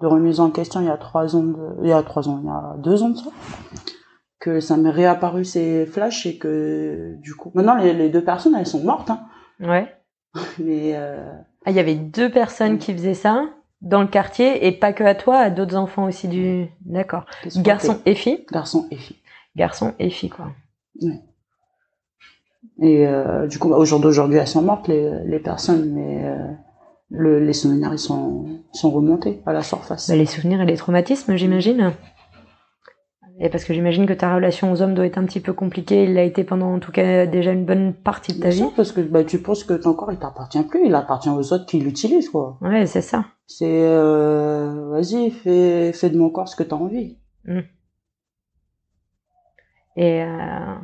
de 0.00 0.06
remise 0.06 0.38
en 0.38 0.50
question 0.50 0.80
il 0.80 0.86
y 0.86 0.90
a 0.90 0.96
trois 0.96 1.34
ans 1.34 1.42
de... 1.42 1.82
il 1.82 1.88
y 1.88 1.92
a 1.92 2.00
trois 2.04 2.28
ans 2.28 2.38
il 2.40 2.46
y 2.46 2.50
a 2.50 2.76
deux 2.78 3.02
ans 3.02 3.08
de 3.08 3.16
ça 3.16 3.30
que 4.38 4.60
ça 4.60 4.76
m'est 4.76 4.90
réapparu 4.90 5.44
ces 5.44 5.86
flashs 5.86 6.26
et 6.26 6.38
que 6.38 7.16
du 7.20 7.34
coup 7.34 7.50
maintenant 7.54 7.74
les, 7.74 8.10
deux 8.10 8.22
personnes 8.22 8.54
elles 8.54 8.66
sont 8.66 8.84
mortes 8.84 9.10
hein. 9.10 9.22
ouais. 9.58 9.92
Mais 10.60 10.92
euh... 10.94 11.32
ah 11.66 11.70
il 11.70 11.76
y 11.76 11.80
avait 11.80 11.96
deux 11.96 12.30
personnes 12.30 12.78
qui 12.78 12.92
faisaient 12.92 13.14
ça 13.14 13.46
dans 13.80 14.02
le 14.02 14.08
quartier 14.08 14.68
et 14.68 14.72
pas 14.72 14.92
que 14.92 15.02
à 15.02 15.16
toi 15.16 15.38
à 15.38 15.50
d'autres 15.50 15.76
enfants 15.76 16.06
aussi 16.06 16.28
du 16.28 16.68
d'accord. 16.84 17.24
Garçon 17.56 18.00
et 18.06 18.14
fille? 18.14 18.46
Garçon 18.52 18.86
et 18.92 18.96
fille. 18.96 19.16
Garçon 19.56 19.94
et 19.98 20.10
fille 20.10 20.30
quoi. 20.30 20.46
Ouais. 21.02 21.20
Et 22.80 23.06
euh, 23.06 23.46
du 23.46 23.58
coup 23.58 23.68
bah, 23.68 23.76
au 23.76 23.84
jour 23.84 24.00
d'aujourd'hui 24.00 24.38
elles 24.38 24.46
sont 24.46 24.62
mortes 24.62 24.88
les, 24.88 25.10
les 25.26 25.38
personnes 25.38 25.92
mais 25.92 26.24
euh, 26.24 26.36
le, 27.10 27.38
les 27.38 27.52
souvenirs 27.52 27.90
ils 27.92 27.98
sont 27.98 28.46
sont 28.72 28.90
remontés 28.90 29.42
à 29.46 29.52
la 29.52 29.62
surface 29.62 30.08
bah, 30.08 30.16
les 30.16 30.26
souvenirs 30.26 30.60
et 30.60 30.66
les 30.66 30.76
traumatismes 30.76 31.36
j'imagine 31.36 31.92
et 33.40 33.48
parce 33.48 33.64
que 33.64 33.74
j'imagine 33.74 34.06
que 34.06 34.12
ta 34.12 34.34
relation 34.34 34.70
aux 34.70 34.80
hommes 34.80 34.94
doit 34.94 35.06
être 35.06 35.18
un 35.18 35.24
petit 35.24 35.40
peu 35.40 35.52
compliquée. 35.52 36.04
Il 36.04 36.14
l'a 36.14 36.22
été 36.22 36.44
pendant 36.44 36.72
en 36.72 36.78
tout 36.78 36.92
cas 36.92 37.26
déjà 37.26 37.50
une 37.50 37.64
bonne 37.64 37.92
partie 37.92 38.32
de 38.32 38.40
ta 38.40 38.50
vie. 38.50 38.64
parce 38.76 38.92
que 38.92 39.00
bah, 39.00 39.24
tu 39.24 39.40
penses 39.40 39.64
que 39.64 39.74
ton 39.74 39.92
corps 39.94 40.12
il 40.12 40.18
t'appartient 40.18 40.62
plus, 40.62 40.86
il 40.86 40.94
appartient 40.94 41.30
aux 41.30 41.52
autres 41.52 41.66
qui 41.66 41.80
l'utilisent 41.80 42.28
quoi. 42.28 42.58
Ouais, 42.60 42.86
c'est 42.86 43.00
ça. 43.00 43.24
C'est 43.46 43.66
euh, 43.68 44.88
vas-y, 44.90 45.30
fais, 45.30 45.92
fais 45.92 46.10
de 46.10 46.18
mon 46.18 46.30
corps 46.30 46.48
ce 46.48 46.54
que 46.54 46.62
tu 46.62 46.72
as 46.72 46.76
envie. 46.76 47.18
Mmh. 47.44 47.60
Et 49.96 50.22
euh, 50.22 50.74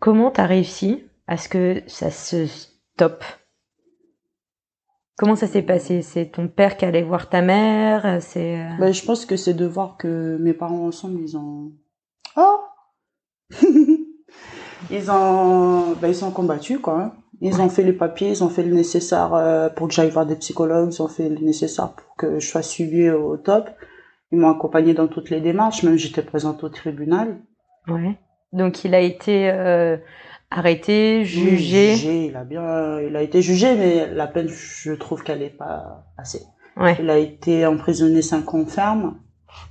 comment 0.00 0.30
t'as 0.30 0.46
réussi 0.46 1.04
à 1.26 1.36
ce 1.36 1.48
que 1.48 1.82
ça 1.86 2.10
se 2.10 2.46
stoppe? 2.46 3.24
Comment 5.16 5.34
ça 5.34 5.46
s'est 5.48 5.62
passé? 5.62 6.02
C'est 6.02 6.26
ton 6.26 6.46
père 6.46 6.76
qui 6.76 6.84
allait 6.84 7.02
voir 7.02 7.28
ta 7.28 7.42
mère 7.42 8.22
C'est. 8.22 8.64
Ben, 8.78 8.92
je 8.92 9.04
pense 9.04 9.26
que 9.26 9.36
c'est 9.36 9.54
de 9.54 9.66
voir 9.66 9.96
que 9.96 10.36
mes 10.40 10.54
parents 10.54 10.86
ensemble, 10.86 11.20
ils 11.20 11.36
ont. 11.36 11.72
Oh 12.36 12.60
Ils 14.90 15.10
ont, 15.10 15.92
ben, 16.00 16.08
ils 16.08 16.14
sont 16.14 16.30
combattus 16.30 16.78
quoi. 16.78 17.00
Hein. 17.00 17.12
Ils 17.40 17.60
ont 17.60 17.68
fait 17.68 17.82
les 17.82 17.92
papiers, 17.92 18.30
ils 18.30 18.44
ont 18.44 18.48
fait 18.48 18.62
le 18.62 18.74
nécessaire 18.74 19.34
euh, 19.34 19.68
pour 19.68 19.88
que 19.88 19.94
j'aille 19.94 20.10
voir 20.10 20.26
des 20.26 20.36
psychologues, 20.36 20.92
ils 20.92 21.02
ont 21.02 21.08
fait 21.08 21.28
le 21.28 21.38
nécessaire 21.38 21.92
pour 21.92 22.16
que 22.16 22.40
je 22.40 22.48
sois 22.48 22.62
suivie 22.62 23.10
au 23.10 23.36
top. 23.36 23.68
Ils 24.32 24.38
m'ont 24.38 24.50
accompagné 24.50 24.94
dans 24.94 25.08
toutes 25.08 25.30
les 25.30 25.40
démarches, 25.40 25.82
même 25.82 25.96
j'étais 25.96 26.22
présente 26.22 26.64
au 26.64 26.68
tribunal. 26.68 27.38
Ouais. 27.86 28.18
Donc 28.52 28.84
il 28.84 28.94
a 28.94 29.00
été 29.00 29.50
euh, 29.50 29.96
arrêté, 30.50 31.24
jugé. 31.24 31.94
jugé. 31.94 32.26
Il 32.26 32.36
a 32.36 32.44
bien, 32.44 33.00
il 33.00 33.14
a 33.16 33.22
été 33.22 33.42
jugé, 33.42 33.74
mais 33.76 34.12
la 34.14 34.26
peine, 34.26 34.48
je 34.48 34.92
trouve 34.92 35.22
qu'elle 35.22 35.42
est 35.42 35.56
pas 35.56 36.06
assez. 36.16 36.42
Ouais. 36.76 36.96
Il 37.00 37.10
a 37.10 37.18
été 37.18 37.66
emprisonné 37.66 38.22
5 38.22 38.54
ans 38.54 38.66
ferme 38.66 39.18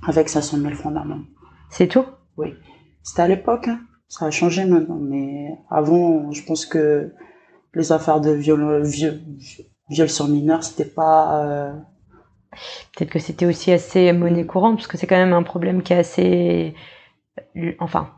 avec 0.06 0.28
500 0.28 0.58
000 0.58 0.74
francs 0.74 0.94
d'amende. 0.94 1.24
C'est 1.70 1.88
tout? 1.88 2.04
Oui. 2.36 2.54
C'était 3.02 3.22
à 3.22 3.28
l'époque, 3.28 3.68
hein. 3.68 3.80
ça 4.08 4.26
a 4.26 4.30
changé 4.30 4.64
maintenant, 4.64 4.98
mais 5.00 5.48
avant, 5.70 6.30
je 6.32 6.44
pense 6.44 6.66
que 6.66 7.12
les 7.74 7.92
affaires 7.92 8.20
de 8.20 8.30
viol, 8.30 8.82
viol, 8.84 9.20
viol 9.88 10.08
sur 10.08 10.28
mineurs, 10.28 10.62
c'était 10.62 10.84
pas. 10.84 11.44
Euh... 11.44 11.72
Peut-être 12.94 13.10
que 13.10 13.18
c'était 13.18 13.46
aussi 13.46 13.72
assez 13.72 14.12
monnaie 14.12 14.46
courante, 14.46 14.76
parce 14.76 14.86
que 14.86 14.98
c'est 14.98 15.06
quand 15.06 15.16
même 15.16 15.32
un 15.32 15.42
problème 15.42 15.82
qui 15.82 15.92
est 15.92 15.98
assez, 15.98 16.74
enfin, 17.78 18.10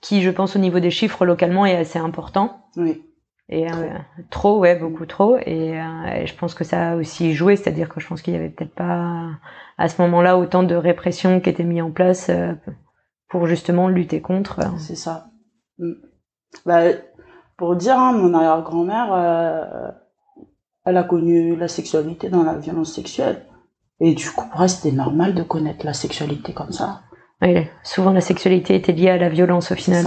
qui, 0.00 0.22
je 0.22 0.30
pense, 0.30 0.56
au 0.56 0.58
niveau 0.58 0.80
des 0.80 0.90
chiffres 0.90 1.24
localement, 1.24 1.66
est 1.66 1.76
assez 1.76 1.98
important. 1.98 2.68
Oui. 2.76 3.02
Et 3.48 3.66
trop. 3.66 3.80
Euh, 3.80 3.98
trop, 4.30 4.58
ouais, 4.58 4.76
beaucoup 4.76 5.06
trop. 5.06 5.36
Et, 5.38 5.80
euh, 5.80 6.26
je 6.26 6.34
pense 6.34 6.54
que 6.54 6.64
ça 6.64 6.92
a 6.92 6.96
aussi 6.96 7.32
joué, 7.32 7.56
c'est-à-dire 7.56 7.88
que 7.88 8.00
je 8.00 8.06
pense 8.06 8.22
qu'il 8.22 8.34
y 8.34 8.36
avait 8.36 8.50
peut-être 8.50 8.74
pas 8.74 9.30
à 9.78 9.88
ce 9.88 10.00
moment-là 10.02 10.38
autant 10.38 10.62
de 10.62 10.74
répression 10.74 11.40
qui 11.40 11.50
était 11.50 11.64
mis 11.64 11.80
en 11.80 11.90
place 11.90 12.28
euh, 12.28 12.52
pour 13.28 13.46
justement 13.46 13.88
lutter 13.88 14.20
contre. 14.20 14.60
C'est 14.78 14.96
ça. 14.96 15.28
Mm. 15.78 15.92
Bah, 16.64 16.82
pour 17.56 17.76
dire, 17.76 17.98
hein, 17.98 18.12
mon 18.12 18.34
arrière-grand-mère, 18.34 19.94
elle 20.84 20.96
a 20.96 21.02
connu 21.02 21.56
la 21.56 21.68
sexualité 21.68 22.28
dans 22.28 22.42
la 22.42 22.54
violence 22.54 22.94
sexuelle. 22.94 23.44
Et 24.00 24.14
du 24.14 24.30
coup, 24.30 24.46
pour 24.50 24.62
elle, 24.62 24.68
c'était 24.68 24.94
normal 24.94 25.34
de 25.34 25.42
connaître 25.42 25.84
la 25.86 25.94
sexualité 25.94 26.52
comme 26.52 26.72
ça. 26.72 27.02
Oui, 27.42 27.66
souvent 27.82 28.12
la 28.12 28.20
sexualité 28.20 28.74
était 28.74 28.92
liée 28.92 29.10
à 29.10 29.18
la 29.18 29.28
violence 29.28 29.70
au 29.70 29.74
final. 29.74 30.06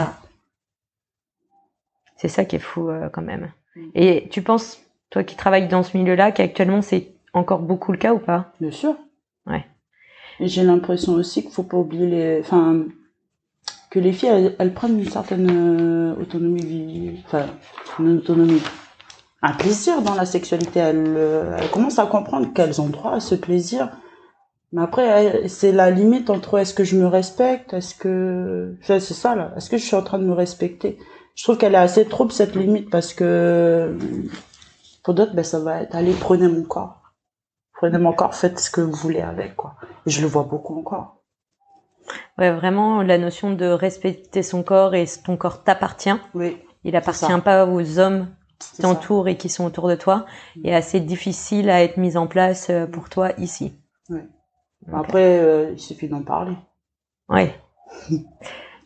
C'est 2.17 2.27
ça 2.27 2.43
qui 2.43 2.55
est 2.55 2.59
fou 2.59 2.89
euh, 2.89 3.09
quand 3.09 3.21
même. 3.21 3.51
Mm. 3.75 3.89
Et 3.95 4.27
tu 4.29 4.41
penses, 4.41 4.81
toi 5.09 5.23
qui 5.23 5.35
travailles 5.35 5.67
dans 5.67 5.83
ce 5.83 5.95
milieu-là, 5.95 6.31
qu'actuellement 6.31 6.81
c'est 6.81 7.07
encore 7.33 7.59
beaucoup 7.59 7.91
le 7.91 7.97
cas 7.97 8.13
ou 8.13 8.19
pas? 8.19 8.51
Bien 8.59 8.71
sûr. 8.71 8.95
Ouais. 9.45 9.65
J'ai 10.39 10.63
l'impression 10.63 11.13
aussi 11.13 11.43
qu'il 11.43 11.51
faut 11.51 11.63
pas 11.63 11.77
oublier 11.77 12.07
les, 12.07 12.39
enfin, 12.41 12.85
que 13.89 13.99
les 13.99 14.11
filles 14.11 14.55
elles, 14.57 14.73
prennent 14.73 14.99
une 14.99 15.09
certaine 15.09 15.49
euh, 15.49 16.15
autonomie, 16.21 17.21
enfin, 17.25 17.45
une 17.99 18.17
autonomie, 18.17 18.61
un 19.41 19.53
plaisir 19.53 20.01
dans 20.01 20.15
la 20.15 20.25
sexualité. 20.25 20.79
Elles, 20.79 21.13
euh, 21.15 21.57
elles 21.59 21.69
commencent 21.69 21.99
à 21.99 22.05
comprendre 22.05 22.51
qu'elles 22.53 22.81
ont 22.81 22.89
droit 22.89 23.13
à 23.13 23.19
ce 23.19 23.35
plaisir 23.35 23.89
mais 24.71 24.81
après, 24.81 25.47
c'est 25.47 25.71
la 25.71 25.89
limite 25.89 26.29
entre 26.29 26.59
est-ce 26.59 26.73
que 26.73 26.83
je 26.83 26.95
me 26.95 27.07
respecte, 27.07 27.73
est-ce 27.73 27.95
que, 27.95 28.75
c'est 28.81 28.99
ça 28.99 29.35
là, 29.35 29.51
est-ce 29.57 29.69
que 29.69 29.77
je 29.77 29.83
suis 29.83 29.95
en 29.95 30.03
train 30.03 30.19
de 30.19 30.25
me 30.25 30.33
respecter? 30.33 30.97
Je 31.35 31.43
trouve 31.43 31.57
qu'elle 31.57 31.73
est 31.73 31.77
assez 31.77 32.05
trop 32.05 32.29
cette 32.29 32.55
limite 32.55 32.89
parce 32.89 33.13
que 33.13 33.97
pour 35.03 35.13
d'autres, 35.13 35.33
ben 35.33 35.43
ça 35.43 35.59
va 35.59 35.81
être 35.81 35.95
allez 35.95 36.13
prenez 36.13 36.47
mon 36.47 36.63
corps, 36.63 37.13
prenez 37.73 37.97
mon 37.97 38.13
corps, 38.13 38.35
faites 38.35 38.59
ce 38.59 38.69
que 38.69 38.81
vous 38.81 38.91
voulez 38.91 39.21
avec 39.21 39.55
quoi. 39.55 39.75
Et 40.05 40.09
je 40.09 40.21
le 40.21 40.27
vois 40.27 40.43
beaucoup 40.43 40.77
encore. 40.77 41.23
Ouais, 42.37 42.51
vraiment 42.51 43.01
la 43.01 43.17
notion 43.17 43.53
de 43.53 43.65
respecter 43.65 44.43
son 44.43 44.63
corps 44.63 44.95
et 44.95 45.05
ton 45.23 45.37
corps 45.37 45.63
t'appartient. 45.63 46.17
Oui. 46.33 46.57
Il 46.83 46.95
appartient 46.95 47.41
pas 47.43 47.65
aux 47.65 47.99
hommes 47.99 48.27
qui 48.59 48.81
t'entourent 48.81 49.27
et 49.27 49.37
qui 49.37 49.49
sont 49.49 49.65
autour 49.65 49.87
de 49.87 49.95
toi. 49.95 50.25
est 50.63 50.73
assez 50.73 50.99
difficile 50.99 51.69
à 51.69 51.83
être 51.83 51.97
mise 51.97 52.17
en 52.17 52.27
place 52.27 52.69
euh, 52.69 52.85
pour 52.85 53.09
toi 53.09 53.31
ici. 53.37 53.73
Oui. 54.09 54.21
Après, 54.91 55.39
euh, 55.39 55.71
il 55.71 55.79
suffit 55.79 56.07
d'en 56.07 56.23
parler. 56.23 56.55
Oui. 57.29 57.51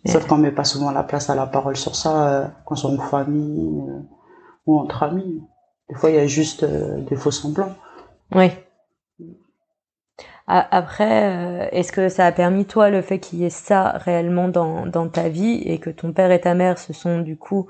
Sauf 0.05 0.27
qu'on 0.27 0.37
met 0.37 0.51
pas 0.51 0.65
souvent 0.65 0.91
la 0.91 1.03
place 1.03 1.29
à 1.29 1.35
la 1.35 1.47
parole 1.47 1.77
sur 1.77 1.95
ça 1.95 2.27
euh, 2.27 2.47
quand 2.65 2.83
on 2.83 2.95
est 2.95 2.99
en 2.99 3.03
famille 3.03 3.81
euh, 3.87 3.99
ou 4.65 4.79
entre 4.79 5.03
amis. 5.03 5.41
Des 5.89 5.95
fois, 5.95 6.09
il 6.09 6.15
y 6.15 6.19
a 6.19 6.27
juste 6.27 6.65
des 6.65 7.15
faux 7.15 7.31
semblants. 7.31 7.75
Oui. 8.33 8.49
Après, 10.47 11.69
est-ce 11.71 11.91
que 11.91 12.09
ça 12.09 12.25
a 12.25 12.31
permis, 12.31 12.65
toi, 12.65 12.89
le 12.89 13.01
fait 13.01 13.19
qu'il 13.19 13.39
y 13.39 13.45
ait 13.45 13.49
ça 13.49 13.89
réellement 13.89 14.47
dans, 14.47 14.85
dans 14.85 15.07
ta 15.07 15.29
vie 15.29 15.61
et 15.65 15.79
que 15.79 15.89
ton 15.89 16.11
père 16.11 16.31
et 16.31 16.41
ta 16.41 16.53
mère 16.53 16.77
se 16.79 16.93
sont 16.93 17.19
du 17.19 17.37
coup 17.37 17.67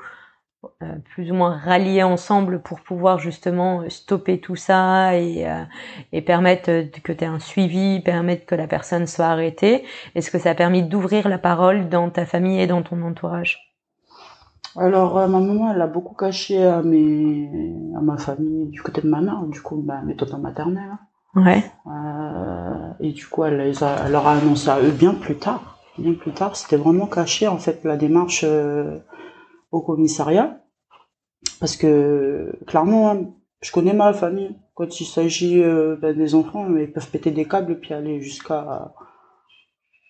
plus 1.14 1.32
ou 1.32 1.34
moins 1.34 1.58
rallier 1.58 2.04
ensemble 2.04 2.62
pour 2.62 2.80
pouvoir 2.82 3.20
justement 3.20 3.82
euh, 3.82 3.90
stopper 3.90 4.40
tout 4.40 4.56
ça 4.56 5.16
et, 5.16 5.48
euh, 5.48 5.64
et 6.12 6.22
permettre 6.22 6.66
que 7.02 7.12
tu 7.12 7.24
aies 7.24 7.28
un 7.28 7.40
suivi, 7.40 8.02
permettre 8.02 8.46
que 8.46 8.56
la 8.56 8.68
personne 8.68 9.08
soit 9.08 9.26
arrêtée 9.26 9.84
Est-ce 10.16 10.32
que 10.32 10.40
ça 10.40 10.52
a 10.52 10.56
permis 10.56 10.84
d'ouvrir 10.84 11.28
la 11.30 11.38
parole 11.38 11.90
dans 11.90 12.10
ta 12.10 12.26
famille 12.26 12.60
et 12.62 12.68
dans 12.68 12.82
ton 12.82 13.02
entourage? 13.02 13.74
Alors, 14.76 15.16
ma 15.16 15.28
maman, 15.28 15.72
elle 15.72 15.82
a 15.82 15.88
beaucoup 15.88 16.16
caché 16.16 16.66
à, 16.66 16.82
mes, 16.82 17.48
à 17.96 18.02
ma 18.02 18.18
famille 18.18 18.66
du 18.68 18.82
côté 18.82 19.02
de 19.02 19.08
ma 19.08 19.22
mère, 19.22 19.44
du 19.44 19.62
coup, 19.62 19.84
bah, 19.86 20.02
mes 20.04 20.16
tontins 20.16 20.40
maternels. 20.40 20.98
Ouais. 21.36 21.64
et 23.00 23.12
du 23.12 23.28
coup, 23.28 23.44
elle, 23.44 23.58
les 23.58 23.84
a, 23.84 23.98
elle 24.06 24.12
leur 24.12 24.26
a 24.28 24.34
annoncé 24.34 24.70
à 24.70 24.80
eux 24.80 24.92
bien 24.92 25.14
plus 25.14 25.36
tard. 25.36 25.78
Bien 26.00 26.14
plus 26.14 26.32
tard, 26.32 26.56
c'était 26.56 26.78
vraiment 26.78 27.06
caché, 27.06 27.48
en 27.48 27.60
fait, 27.60 27.84
la 27.84 27.98
démarche 27.98 28.46
au 29.74 29.82
commissariat 29.82 30.60
parce 31.60 31.76
que 31.76 32.58
clairement 32.68 33.36
je 33.62 33.72
connais 33.72 33.94
ma 33.94 34.14
famille 34.14 34.56
quand 34.76 35.00
il 35.00 35.06
s'agit 35.06 35.62
euh, 35.62 35.96
ben, 36.02 36.16
des 36.16 36.36
enfants, 36.36 36.66
ils 36.78 36.92
peuvent 36.92 37.10
péter 37.10 37.32
des 37.32 37.46
câbles 37.46 37.74
et 37.74 37.76
puis 37.76 37.94
aller 37.94 38.22
jusqu'à 38.22 38.92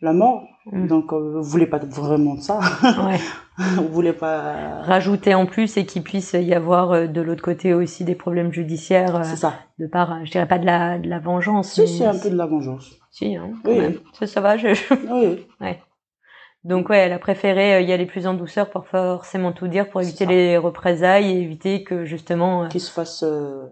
la 0.02 0.14
mort. 0.14 0.44
Mm. 0.66 0.88
Donc, 0.88 1.12
euh, 1.12 1.34
vous 1.36 1.44
voulez 1.44 1.68
pas 1.68 1.78
vraiment 1.80 2.36
de 2.36 2.40
ça. 2.42 2.60
Ouais. 3.06 3.20
vous 3.76 3.88
voulez 3.90 4.14
pas. 4.14 4.82
Rajouter 4.84 5.36
en 5.36 5.46
plus 5.46 5.76
et 5.78 5.86
qu'il 5.86 6.02
puisse 6.02 6.34
y 6.34 6.54
avoir 6.54 6.92
euh, 6.94 7.08
de 7.08 7.22
l'autre 7.22 7.44
côté 7.44 7.74
aussi 7.74 8.06
des 8.06 8.16
problèmes 8.16 8.52
judiciaires 8.54 9.18
euh, 9.18 9.24
C'est 9.24 9.36
ça. 9.36 9.54
de 9.80 9.86
part, 9.88 10.26
je 10.26 10.32
dirais 10.32 10.48
pas 10.48 10.60
de 10.60 10.66
la, 10.66 10.98
de 10.98 11.10
la 11.10 11.20
vengeance. 11.20 11.74
Si, 11.74 11.82
mais- 11.82 11.88
c'est 11.88 12.06
un 12.06 12.18
peu 12.18 12.30
de 12.30 12.38
la 12.38 12.46
vengeance. 12.46 12.98
Si, 13.12 13.36
hein, 13.36 13.52
quand 13.64 13.70
Oui. 13.72 13.80
même. 13.80 14.00
Ça, 14.14 14.26
ça 14.28 14.40
va. 14.42 14.56
je- 14.58 14.68
Oui, 15.12 15.46
Donc 16.64 16.90
ouais, 16.90 16.98
elle 16.98 17.12
a 17.14 17.20
préféré 17.20 17.76
euh, 17.76 17.82
y 17.82 17.92
aller 17.92 18.06
plus 18.06 18.26
en 18.26 18.34
douceur 18.34 18.70
pour 18.70 18.88
forcément 18.88 19.52
tout 19.52 19.68
dire, 19.68 19.90
pour 19.90 20.02
éviter 20.02 20.26
les 20.26 20.58
représailles 20.58 21.30
et 21.30 21.42
éviter 21.42 21.84
que 21.84 22.06
justement, 22.06 22.64
euh, 22.64 22.68
qu'ils 22.70 22.80
se 22.82 22.92
fassent 22.92 23.24
euh, 23.24 23.66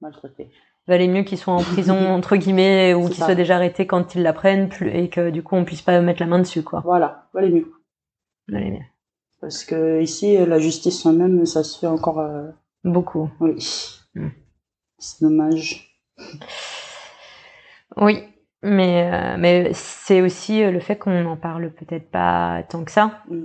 maltraiter. 0.00 0.48
valait 0.86 1.08
mieux 1.08 1.22
qu'ils 1.24 1.38
soient 1.38 1.54
en 1.54 1.62
prison 1.62 1.96
entre 2.08 2.36
guillemets 2.36 2.94
ou 2.94 3.06
qu'ils 3.08 3.16
soient 3.24 3.34
déjà 3.34 3.56
arrêtés 3.56 3.86
quand 3.86 4.14
ils 4.14 4.22
l'apprennent 4.22 4.70
et 4.82 5.08
que 5.08 5.30
du 5.30 5.42
coup 5.42 5.56
on 5.56 5.64
puisse 5.64 5.82
pas 5.82 6.00
mettre 6.00 6.20
la 6.20 6.26
main 6.28 6.38
dessus 6.38 6.62
quoi. 6.62 6.82
Voilà, 6.84 7.28
valait 7.34 7.50
mieux. 7.50 7.72
Valait 8.48 8.70
mieux. 8.70 8.84
Parce 9.40 9.64
que 9.64 10.00
ici, 10.02 10.36
euh, 10.36 10.46
la 10.46 10.58
justice 10.58 11.04
elle-même, 11.06 11.46
ça 11.46 11.64
se 11.64 11.78
fait 11.78 11.86
encore. 11.86 12.20
euh, 12.20 12.50
Beaucoup. 12.84 13.30
Oui. 13.40 13.56
Mm. 14.14 14.28
C'est 14.98 15.22
dommage. 15.22 15.98
Oui, 17.96 18.22
mais 18.62 19.10
euh, 19.12 19.36
mais 19.38 19.70
c'est 19.74 20.20
aussi 20.22 20.62
euh, 20.62 20.70
le 20.70 20.80
fait 20.80 20.96
qu'on 20.96 21.22
n'en 21.22 21.36
parle 21.36 21.70
peut-être 21.70 22.10
pas 22.10 22.62
tant 22.68 22.84
que 22.84 22.90
ça. 22.90 23.22
Mm. 23.28 23.44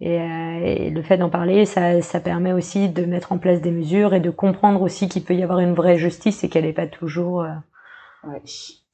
Et, 0.00 0.20
euh, 0.20 0.60
et 0.64 0.90
le 0.90 1.02
fait 1.02 1.16
d'en 1.16 1.30
parler, 1.30 1.64
ça, 1.64 2.02
ça 2.02 2.20
permet 2.20 2.52
aussi 2.52 2.88
de 2.88 3.04
mettre 3.04 3.32
en 3.32 3.38
place 3.38 3.60
des 3.60 3.70
mesures 3.70 4.14
et 4.14 4.20
de 4.20 4.30
comprendre 4.30 4.82
aussi 4.82 5.08
qu'il 5.08 5.22
peut 5.24 5.34
y 5.34 5.44
avoir 5.44 5.60
une 5.60 5.74
vraie 5.74 5.96
justice 5.98 6.42
et 6.44 6.48
qu'elle 6.48 6.64
n'est 6.64 6.72
pas 6.72 6.88
toujours 6.88 7.42
euh, 7.42 7.50
Ouais. 8.24 8.40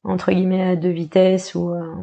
entre 0.05 0.33
guillemets 0.33 0.63
à 0.63 0.77
deux 0.77 0.91
vitesses 0.91 1.55
ou 1.55 1.71
euh, 1.71 1.95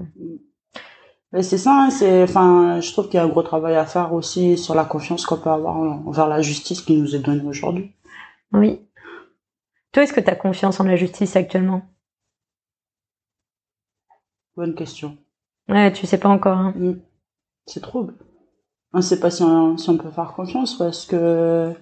Mais 1.32 1.44
c'est 1.44 1.58
ça, 1.60 1.84
hein, 1.86 1.90
c'est, 1.92 2.24
enfin, 2.24 2.80
je 2.82 2.92
trouve 2.92 3.06
qu'il 3.10 3.16
y 3.16 3.20
a 3.20 3.24
un 3.24 3.28
gros 3.30 3.44
travail 3.44 3.76
à 3.76 3.86
faire 3.86 4.14
aussi 4.14 4.58
sur 4.58 4.74
la 4.74 4.86
confiance 4.86 5.26
qu'on 5.26 5.38
peut 5.38 5.50
avoir 5.52 5.78
en- 5.78 6.04
envers 6.08 6.28
la 6.28 6.42
justice 6.42 6.82
qui 6.82 6.98
nous 6.98 7.16
est 7.16 7.20
donnée 7.20 7.46
aujourd'hui. 7.48 7.92
oui. 8.54 8.82
Toi, 9.92 10.04
est-ce 10.04 10.14
que 10.14 10.20
tu 10.22 10.30
as 10.30 10.36
confiance 10.36 10.80
en 10.80 10.84
la 10.84 10.96
justice 10.96 11.36
actuellement? 11.36 11.82
Bonne 14.56 14.76
question. 14.76 15.18
Ouais, 15.68 15.92
tu 15.92 16.06
sais 16.06 16.18
pas 16.18 16.30
encore. 16.30 16.58
Hein. 16.58 16.74
Mm. 16.76 17.00
C'est 17.66 17.82
trouble. 17.82 18.14
On 18.94 18.98
ne 18.98 19.04
sait 19.04 19.20
pas 19.20 19.32
si 19.32 19.44
on, 19.44 19.78
si 19.78 19.90
on 19.90 19.98
peut 19.98 20.12
faire 20.12 20.34
confiance 20.34 20.78
parce 20.78 21.06
que 21.06 21.74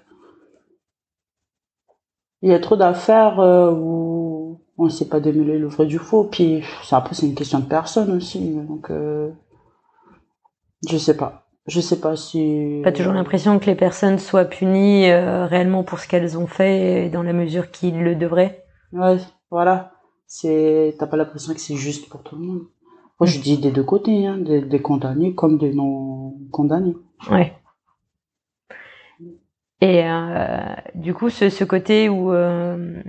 il 2.41 2.49
y 2.49 2.53
a 2.53 2.59
trop 2.59 2.75
d'affaires 2.75 3.39
euh, 3.39 3.71
où 3.71 4.59
on 4.77 4.85
ne 4.85 4.89
sait 4.89 5.07
pas 5.07 5.19
démêler 5.19 5.57
le 5.57 5.67
vrai 5.67 5.85
du 5.85 5.97
faux. 5.97 6.25
Puis 6.25 6.63
ça, 6.83 6.97
après, 6.97 7.15
c'est 7.15 7.25
une 7.25 7.35
question 7.35 7.59
de 7.59 7.65
personne 7.65 8.11
aussi. 8.11 8.55
Donc, 8.55 8.91
euh, 8.91 9.29
je 10.89 10.97
sais 10.97 11.15
pas. 11.15 11.47
Je 11.67 11.79
sais 11.79 12.01
pas 12.01 12.17
si. 12.17 12.81
Pas 12.83 12.91
toujours 12.91 13.13
l'impression 13.13 13.59
que 13.59 13.67
les 13.67 13.75
personnes 13.75 14.19
soient 14.19 14.43
punies 14.43 15.09
euh, 15.09 15.45
réellement 15.45 15.83
pour 15.83 15.99
ce 15.99 16.07
qu'elles 16.07 16.37
ont 16.37 16.47
fait 16.47 17.09
dans 17.09 17.23
la 17.23 17.31
mesure 17.31 17.71
qu'ils 17.71 18.03
le 18.03 18.15
devraient. 18.15 18.65
Ouais, 18.91 19.17
voilà. 19.49 19.92
C'est, 20.35 20.95
t'as 20.97 21.05
pas 21.05 21.15
l'impression 21.15 21.53
que 21.53 21.59
c'est 21.59 21.75
juste 21.75 22.09
pour 22.09 22.23
tout 22.23 22.35
le 22.35 22.41
monde. 22.41 22.63
Moi, 23.19 23.27
je 23.27 23.39
dis 23.39 23.59
des 23.59 23.69
deux 23.69 23.83
côtés, 23.83 24.25
hein, 24.25 24.39
des, 24.39 24.61
des 24.61 24.81
condamnés 24.81 25.35
comme 25.35 25.59
des 25.59 25.71
non 25.71 26.33
condamnés. 26.51 26.95
Ouais. 27.29 27.53
Et 29.79 30.03
euh, 30.03 30.57
du 30.95 31.13
coup, 31.13 31.29
ce, 31.29 31.51
ce 31.51 31.63
côté 31.63 32.09
où, 32.09 32.33
euh, 32.33 33.03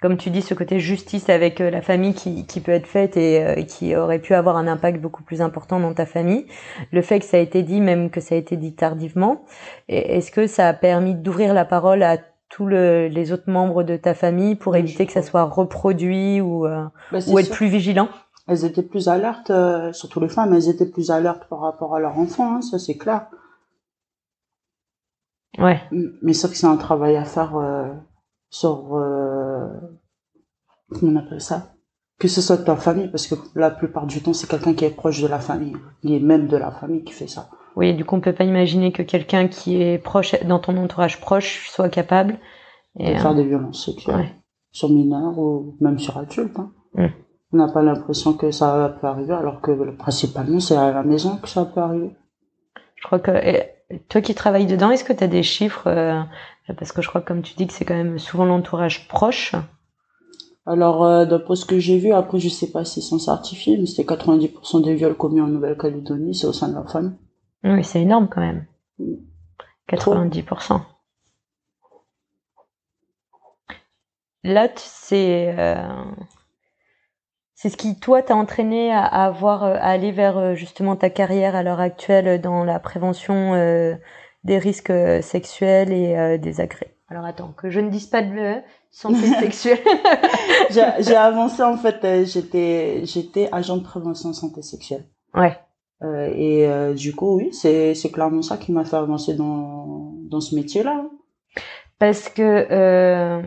comme 0.00 0.16
tu 0.16 0.30
dis, 0.30 0.40
ce 0.40 0.54
côté 0.54 0.80
justice 0.80 1.28
avec 1.28 1.60
euh, 1.60 1.68
la 1.68 1.82
famille 1.82 2.14
qui, 2.14 2.46
qui 2.46 2.62
peut 2.62 2.72
être 2.72 2.86
faite 2.86 3.18
et 3.18 3.66
qui 3.68 3.94
aurait 3.94 4.18
pu 4.18 4.32
avoir 4.32 4.56
un 4.56 4.66
impact 4.66 5.02
beaucoup 5.02 5.22
plus 5.22 5.42
important 5.42 5.80
dans 5.80 5.92
ta 5.92 6.06
famille, 6.06 6.46
le 6.92 7.02
fait 7.02 7.18
que 7.18 7.26
ça 7.26 7.36
a 7.36 7.40
été 7.40 7.62
dit, 7.62 7.82
même 7.82 8.08
que 8.08 8.22
ça 8.22 8.36
a 8.36 8.38
été 8.38 8.56
dit 8.56 8.74
tardivement, 8.74 9.44
est-ce 9.88 10.30
que 10.30 10.46
ça 10.46 10.68
a 10.68 10.72
permis 10.72 11.14
d'ouvrir 11.14 11.52
la 11.52 11.66
parole 11.66 12.02
à 12.02 12.16
tous 12.50 12.66
le- 12.66 13.06
les 13.08 13.32
autres 13.32 13.48
membres 13.50 13.82
de 13.84 13.96
ta 13.96 14.12
famille 14.14 14.56
pour 14.56 14.72
Oui, 14.74 14.80
éviter 14.80 15.06
que 15.06 15.12
ça 15.12 15.22
soit 15.22 15.44
reproduit 15.44 16.40
ou, 16.40 16.66
euh, 16.66 16.84
Bah, 17.12 17.18
ou 17.28 17.38
être 17.38 17.46
sûr. 17.46 17.54
plus 17.54 17.68
vigilant 17.68 18.08
Elles 18.48 18.64
étaient 18.64 18.82
plus 18.82 19.08
alertes, 19.08 19.50
euh, 19.50 19.92
surtout 19.92 20.18
les 20.20 20.28
femmes, 20.28 20.52
elles 20.52 20.68
étaient 20.68 20.86
plus 20.90 21.10
alertes 21.12 21.44
par 21.48 21.60
rapport 21.60 21.94
à 21.94 22.00
leur 22.00 22.18
enfant, 22.18 22.56
hein, 22.56 22.60
ça 22.62 22.78
c'est 22.80 22.96
clair. 22.96 23.26
Ouais, 25.58 25.80
Mais 26.22 26.32
sauf 26.32 26.50
que 26.52 26.56
c'est 26.56 26.66
un 26.66 26.76
travail 26.76 27.16
à 27.16 27.24
faire 27.24 27.56
euh, 27.56 27.92
sur, 28.50 28.88
comment 30.92 31.12
on 31.12 31.16
appelle 31.16 31.40
ça? 31.40 31.74
Que 32.18 32.28
ce 32.28 32.40
soit 32.40 32.56
de 32.58 32.64
ta 32.64 32.76
famille, 32.76 33.08
parce 33.08 33.26
que 33.26 33.34
la 33.54 33.70
plupart 33.70 34.06
du 34.06 34.22
temps 34.22 34.32
c'est 34.32 34.48
quelqu'un 34.48 34.74
qui 34.74 34.84
est 34.84 34.90
proche 34.90 35.20
de 35.22 35.26
la 35.28 35.38
famille, 35.40 35.76
qui 36.02 36.14
est 36.16 36.20
même 36.20 36.46
de 36.48 36.56
la 36.56 36.70
famille 36.70 37.02
qui 37.04 37.12
fait 37.12 37.26
ça. 37.28 37.48
Oui, 37.76 37.94
du 37.94 38.04
coup, 38.04 38.16
on 38.16 38.20
peut 38.20 38.32
pas 38.32 38.44
imaginer 38.44 38.92
que 38.92 39.02
quelqu'un 39.02 39.48
qui 39.48 39.80
est 39.80 39.98
proche, 39.98 40.34
dans 40.44 40.58
ton 40.58 40.76
entourage 40.76 41.20
proche, 41.20 41.68
soit 41.70 41.88
capable. 41.88 42.38
de 42.96 43.04
faire 43.04 43.26
euh, 43.28 43.34
des 43.34 43.44
violences 43.44 43.84
sexuelles 43.84 44.16
ouais. 44.16 44.34
sur 44.72 44.90
mineurs 44.90 45.38
ou 45.38 45.76
même 45.80 45.98
sur 45.98 46.16
adultes. 46.18 46.58
hein. 46.58 46.72
Mm. 46.94 47.06
On 47.52 47.56
n'a 47.56 47.68
pas 47.68 47.82
l'impression 47.82 48.32
que 48.34 48.50
ça 48.52 48.96
peut 49.00 49.06
arriver, 49.08 49.34
alors 49.34 49.60
que 49.60 49.72
euh, 49.72 49.92
principalement 49.96 50.60
c'est 50.60 50.76
à 50.76 50.92
la 50.92 51.02
maison 51.02 51.36
que 51.36 51.48
ça 51.48 51.64
peut 51.64 51.80
arriver. 51.80 52.14
Je 52.94 53.02
crois 53.02 53.18
que 53.18 53.30
toi 54.08 54.20
qui 54.20 54.34
travailles 54.34 54.66
dedans, 54.66 54.90
est-ce 54.90 55.04
que 55.04 55.12
tu 55.12 55.24
as 55.24 55.28
des 55.28 55.42
chiffres 55.42 55.86
euh, 55.86 56.20
Parce 56.78 56.92
que 56.92 57.02
je 57.02 57.08
crois, 57.08 57.20
comme 57.20 57.42
tu 57.42 57.54
dis, 57.54 57.66
que 57.66 57.72
c'est 57.72 57.84
quand 57.84 57.94
même 57.94 58.18
souvent 58.18 58.44
l'entourage 58.44 59.08
proche. 59.08 59.54
Alors, 60.66 61.04
euh, 61.04 61.24
d'après 61.24 61.56
ce 61.56 61.64
que 61.64 61.78
j'ai 61.78 61.98
vu, 61.98 62.12
après 62.12 62.38
je 62.38 62.48
sais 62.48 62.70
pas 62.70 62.84
s'ils 62.84 63.02
sont 63.02 63.18
certifiés, 63.18 63.76
mais 63.78 63.86
c'était 63.86 64.14
90% 64.14 64.84
des 64.84 64.94
viols 64.94 65.16
commis 65.16 65.40
en 65.40 65.48
Nouvelle-Calédonie, 65.48 66.34
c'est 66.34 66.46
au 66.46 66.52
sein 66.52 66.68
de 66.68 66.74
la 66.74 66.84
famille. 66.84 67.16
Oui, 67.64 67.84
c'est 67.84 68.00
énorme 68.02 68.28
quand 68.28 68.40
même. 68.40 68.66
Mm. 68.98 69.14
90%. 69.88 70.82
Là, 74.44 74.68
tu- 74.68 74.76
c'est 74.84 75.54
euh, 75.58 76.04
c'est 77.54 77.68
ce 77.68 77.76
qui, 77.76 77.98
toi, 78.00 78.22
t'a 78.22 78.34
entraîné 78.36 78.90
à, 78.92 79.04
à 79.04 79.26
avoir, 79.26 79.64
euh, 79.64 79.74
à 79.74 79.88
aller 79.90 80.12
vers 80.12 80.38
euh, 80.38 80.54
justement 80.54 80.96
ta 80.96 81.10
carrière 81.10 81.54
à 81.54 81.62
l'heure 81.62 81.80
actuelle 81.80 82.40
dans 82.40 82.64
la 82.64 82.78
prévention 82.80 83.54
euh, 83.54 83.94
des 84.44 84.58
risques 84.58 84.92
sexuels 85.22 85.92
et 85.92 86.16
euh, 86.16 86.38
des 86.38 86.60
agrès? 86.62 86.94
Alors 87.10 87.24
attends, 87.26 87.52
que 87.52 87.68
je 87.70 87.80
ne 87.80 87.90
dise 87.90 88.06
pas 88.06 88.22
de 88.22 88.62
santé 88.90 89.26
sexuelle. 89.40 89.80
J'ai 90.70 91.16
avancé 91.16 91.62
en 91.62 91.76
fait, 91.76 92.24
j'étais 92.24 93.04
j'étais 93.04 93.48
agent 93.52 93.76
de 93.76 93.82
prévention 93.82 94.32
santé 94.32 94.62
sexuelle. 94.62 95.04
ouais. 95.34 95.58
Euh, 96.02 96.30
et 96.34 96.66
euh, 96.66 96.94
du 96.94 97.14
coup, 97.14 97.36
oui, 97.36 97.52
c'est 97.52 97.94
c'est 97.94 98.10
clairement 98.10 98.42
ça 98.42 98.56
qui 98.56 98.72
m'a 98.72 98.84
fait 98.84 98.96
avancer 98.96 99.34
dans 99.34 100.14
dans 100.30 100.40
ce 100.40 100.54
métier-là. 100.54 101.04
Parce 101.98 102.28
que 102.28 102.66
euh, 102.70 103.42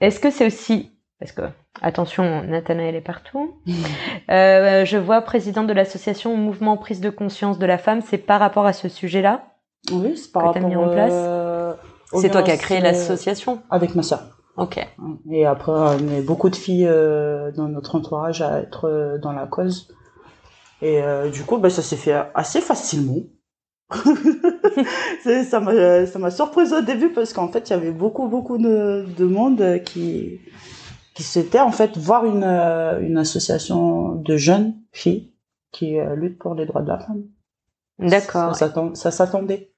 est-ce 0.00 0.18
que 0.18 0.30
c'est 0.30 0.46
aussi 0.46 0.90
parce 1.18 1.32
que 1.32 1.42
attention, 1.82 2.44
Nathanaël 2.44 2.94
est 2.94 3.00
partout. 3.00 3.60
Euh, 4.30 4.84
je 4.84 4.98
vois 4.98 5.22
présidente 5.22 5.68
de 5.68 5.72
l'association 5.72 6.36
Mouvement 6.36 6.76
Prise 6.76 7.00
de 7.00 7.08
Conscience 7.08 7.58
de 7.58 7.64
la 7.64 7.78
Femme. 7.78 8.02
C'est 8.02 8.18
par 8.18 8.40
rapport 8.40 8.66
à 8.66 8.74
ce 8.74 8.90
sujet-là. 8.90 9.54
Oui, 9.90 10.18
c'est 10.18 10.32
par 10.32 10.42
Que 10.42 10.48
rapport 10.48 10.68
mis 10.68 10.76
en 10.76 10.90
place 10.90 11.12
euh, 11.14 11.72
C'est 12.12 12.28
toi 12.28 12.42
qui 12.42 12.50
as 12.50 12.58
créé 12.58 12.80
l'association. 12.80 13.62
Avec 13.70 13.94
ma 13.94 14.02
sœur. 14.02 14.20
Ok. 14.58 14.86
Et 15.30 15.46
après, 15.46 15.72
on 15.72 16.08
est 16.08 16.20
beaucoup 16.20 16.50
de 16.50 16.56
filles 16.56 16.86
euh, 16.86 17.50
dans 17.52 17.68
notre 17.68 17.94
entourage 17.94 18.42
à 18.42 18.60
être 18.60 18.86
euh, 18.86 19.16
dans 19.16 19.32
la 19.32 19.46
cause. 19.46 19.88
Et 20.82 21.02
euh, 21.02 21.30
du 21.30 21.44
coup, 21.44 21.58
ben, 21.58 21.70
ça 21.70 21.82
s'est 21.82 21.96
fait 21.96 22.14
assez 22.34 22.60
facilement. 22.60 23.22
Ça 25.50 25.60
m'a 25.60 26.06
ça 26.06 26.18
m'a 26.18 26.30
surprise 26.30 26.72
au 26.74 26.82
début 26.82 27.08
parce 27.08 27.32
qu'en 27.32 27.48
fait, 27.48 27.68
il 27.68 27.72
y 27.72 27.76
avait 27.76 27.90
beaucoup, 27.90 28.28
beaucoup 28.28 28.58
de, 28.58 29.06
de 29.16 29.24
monde 29.24 29.80
qui, 29.84 30.40
qui 31.14 31.22
s'était 31.22 31.58
en 31.58 31.72
fait 31.72 31.96
voir 31.96 32.24
une, 32.26 32.44
euh, 32.44 33.00
une 33.00 33.18
association 33.18 34.14
de 34.14 34.36
jeunes 34.36 34.74
filles 34.92 35.32
qui 35.72 35.98
euh, 35.98 36.14
luttent 36.14 36.38
pour 36.38 36.54
les 36.54 36.66
droits 36.66 36.82
de 36.82 36.88
la 36.88 36.98
femme. 36.98 37.24
D'accord. 37.98 38.54
Ça 38.54 39.10
s'attendait. 39.10 39.72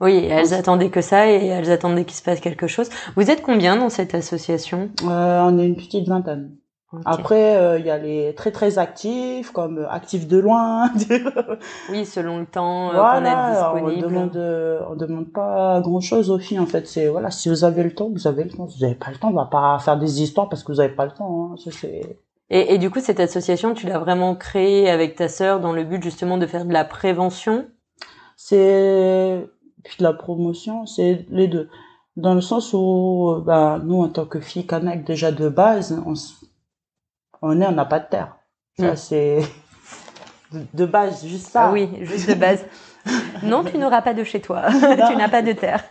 Oui, 0.00 0.26
elles 0.28 0.52
attendaient 0.52 0.90
que 0.90 1.00
ça 1.00 1.30
et 1.30 1.46
elles 1.46 1.70
attendaient 1.70 2.04
qu'il 2.04 2.16
se 2.16 2.22
passe 2.22 2.40
quelque 2.40 2.66
chose. 2.66 2.88
Vous 3.14 3.30
êtes 3.30 3.42
combien 3.42 3.76
dans 3.76 3.88
cette 3.88 4.14
association? 4.14 4.90
Euh, 5.04 5.40
on 5.42 5.58
est 5.58 5.66
une 5.66 5.76
petite 5.76 6.08
vingtaine. 6.08 6.56
Après, 7.04 7.56
euh, 7.56 7.78
il 7.78 7.86
y 7.86 7.90
a 7.90 7.98
les 7.98 8.34
très 8.34 8.50
très 8.50 8.78
actifs, 8.78 9.50
comme 9.52 9.78
euh, 9.78 9.90
actifs 9.90 10.26
de 10.26 10.38
loin. 10.38 10.90
Oui, 11.90 12.04
selon 12.06 12.38
le 12.38 12.46
temps 12.46 12.90
euh, 12.90 12.94
voilà, 12.94 13.18
qu'on 13.20 13.24
est 13.24 13.28
alors, 13.28 13.72
on 13.74 13.88
disponible. 13.88 14.08
demande, 14.08 14.36
euh, 14.36 14.80
on 14.90 14.94
demande 14.96 15.32
pas 15.32 15.80
grand 15.80 16.00
chose 16.00 16.30
aux 16.30 16.38
filles 16.38 16.58
en 16.58 16.66
fait. 16.66 16.86
C'est 16.86 17.08
voilà, 17.08 17.30
si 17.30 17.48
vous 17.48 17.64
avez 17.64 17.82
le 17.82 17.94
temps, 17.94 18.10
vous 18.10 18.26
avez 18.26 18.44
le 18.44 18.50
temps. 18.50 18.68
Si 18.68 18.78
vous 18.78 18.84
avez 18.84 18.94
pas 18.94 19.10
le 19.10 19.16
temps, 19.16 19.28
on 19.30 19.34
va 19.34 19.46
pas 19.46 19.78
faire 19.78 19.98
des 19.98 20.22
histoires 20.22 20.48
parce 20.48 20.62
que 20.64 20.72
vous 20.72 20.80
avez 20.80 20.94
pas 20.94 21.04
le 21.04 21.12
temps. 21.12 21.52
Hein. 21.52 21.56
Ça, 21.62 21.70
c'est 21.70 22.18
Et, 22.50 22.74
et 22.74 22.78
du 22.78 22.90
coup, 22.90 23.00
cette 23.00 23.20
association, 23.20 23.74
tu 23.74 23.86
l'as 23.86 23.98
vraiment 23.98 24.34
créée 24.34 24.90
avec 24.90 25.16
ta 25.16 25.28
sœur 25.28 25.60
dans 25.60 25.72
le 25.72 25.84
but 25.84 26.02
justement 26.02 26.38
de 26.38 26.46
faire 26.46 26.64
de 26.64 26.72
la 26.72 26.84
prévention? 26.84 27.66
c'est 28.36 29.46
puis 29.84 29.96
de 29.98 30.02
la 30.02 30.12
promotion, 30.12 30.86
c'est 30.86 31.26
les 31.30 31.46
deux. 31.46 31.68
Dans 32.16 32.34
le 32.34 32.40
sens 32.40 32.72
où, 32.72 33.42
bah, 33.44 33.80
nous, 33.84 34.02
en 34.02 34.08
tant 34.08 34.24
que 34.24 34.40
filles 34.40 34.66
Kanak, 34.66 35.04
déjà 35.04 35.32
de 35.32 35.48
base, 35.48 36.00
on, 36.06 36.14
on 37.46 37.60
est, 37.60 37.66
on 37.66 37.72
n'a 37.72 37.84
pas 37.84 38.00
de 38.00 38.06
terre. 38.08 38.36
Ça, 38.78 38.92
Mm. 38.92 38.96
c'est 38.96 39.38
de, 40.52 40.60
de 40.74 40.86
base, 40.86 41.24
juste 41.26 41.48
ça. 41.48 41.66
Ah 41.68 41.72
oui, 41.72 41.88
juste 42.02 42.28
de 42.28 42.34
base. 42.34 42.64
non, 43.42 43.62
tu 43.64 43.76
n'auras 43.78 44.02
pas 44.02 44.14
de 44.14 44.24
chez 44.24 44.40
toi. 44.40 44.62
tu 45.08 45.16
n'as 45.16 45.28
pas 45.28 45.42
de 45.42 45.52
terre. 45.52 45.84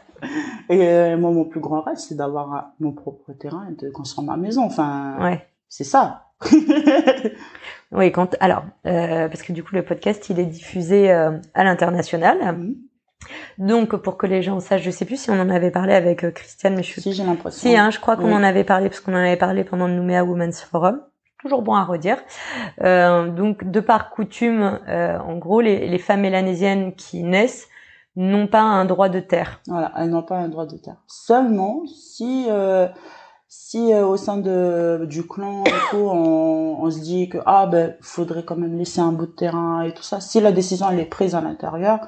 Et 0.69 0.87
euh, 0.87 1.17
moi, 1.17 1.31
mon 1.31 1.45
plus 1.45 1.59
grand 1.59 1.81
rêve, 1.81 1.97
c'est 1.97 2.15
d'avoir 2.15 2.71
mon 2.79 2.91
propre 2.93 3.33
terrain 3.33 3.67
et 3.69 3.75
de 3.85 3.89
construire 3.91 4.25
ma 4.25 4.37
maison. 4.37 4.63
Enfin, 4.65 5.15
Ouais. 5.21 5.45
c'est 5.69 5.83
ça. 5.83 6.27
Oui, 7.91 8.11
quand 8.11 8.35
alors 8.39 8.63
euh, 8.87 9.27
parce 9.27 9.43
que 9.43 9.53
du 9.53 9.63
coup 9.63 9.75
le 9.75 9.85
podcast 9.85 10.27
il 10.29 10.39
est 10.39 10.45
diffusé 10.47 11.11
euh, 11.11 11.37
à 11.53 11.63
l'international. 11.63 12.39
Mhm. 12.57 12.75
Donc 13.59 13.95
pour 13.97 14.17
que 14.17 14.25
les 14.25 14.41
gens 14.41 14.59
sachent, 14.59 14.81
je 14.81 14.89
sais 14.89 15.05
plus 15.05 15.17
si 15.21 15.29
on 15.29 15.39
en 15.39 15.49
avait 15.51 15.69
parlé 15.69 15.93
avec 15.93 16.33
Christiane, 16.33 16.73
mais 16.75 16.81
je 16.83 16.87
suis 16.89 17.01
si 17.03 17.13
j'ai 17.13 17.23
l'impression. 17.23 17.61
si 17.69 17.77
hein, 17.77 17.91
je 17.91 17.99
crois 17.99 18.15
qu'on 18.17 18.29
Oui. 18.29 18.33
en 18.33 18.43
avait 18.43 18.63
parlé 18.63 18.89
parce 18.89 18.99
qu'on 18.99 19.13
en 19.13 19.17
avait 19.17 19.37
parlé 19.37 19.63
pendant 19.63 19.87
le 19.87 19.93
Nouméa 19.93 20.23
Women's 20.25 20.61
Forum. 20.63 21.01
Toujours 21.43 21.61
bon 21.61 21.73
à 21.73 21.83
redire. 21.83 22.17
Euh, 22.81 23.27
donc 23.27 23.69
de 23.69 23.81
par 23.81 24.11
coutume, 24.11 24.79
euh, 24.87 25.19
en 25.19 25.37
gros 25.37 25.59
les, 25.59 25.89
les 25.89 25.99
femmes 25.99 26.21
mélanésiennes 26.21 26.95
qui 26.95 27.21
naissent 27.21 27.67
n'ont 28.15 28.47
pas 28.47 28.61
un 28.61 28.85
droit 28.85 29.09
de 29.09 29.19
terre. 29.19 29.59
Voilà, 29.67 29.91
elles 29.97 30.09
n'ont 30.09 30.23
pas 30.23 30.37
un 30.37 30.47
droit 30.47 30.65
de 30.65 30.77
terre. 30.77 30.95
Seulement 31.05 31.83
si 31.85 32.45
euh, 32.49 32.87
si 33.49 33.93
euh, 33.93 34.07
au 34.07 34.15
sein 34.15 34.37
de 34.37 35.05
du 35.09 35.27
clan 35.27 35.65
et 35.65 35.89
tout, 35.89 35.97
on, 35.97 36.77
on 36.81 36.89
se 36.89 36.99
dit 36.99 37.27
que 37.27 37.39
ah 37.45 37.65
ben 37.65 37.97
faudrait 37.99 38.43
quand 38.43 38.55
même 38.55 38.77
laisser 38.77 39.01
un 39.01 39.11
bout 39.11 39.25
de 39.25 39.31
terrain 39.31 39.81
et 39.81 39.93
tout 39.93 40.01
ça. 40.01 40.21
Si 40.21 40.39
la 40.39 40.53
décision 40.53 40.89
elle 40.89 40.99
est 41.01 41.05
prise 41.05 41.35
à 41.35 41.41
l'intérieur, 41.41 41.99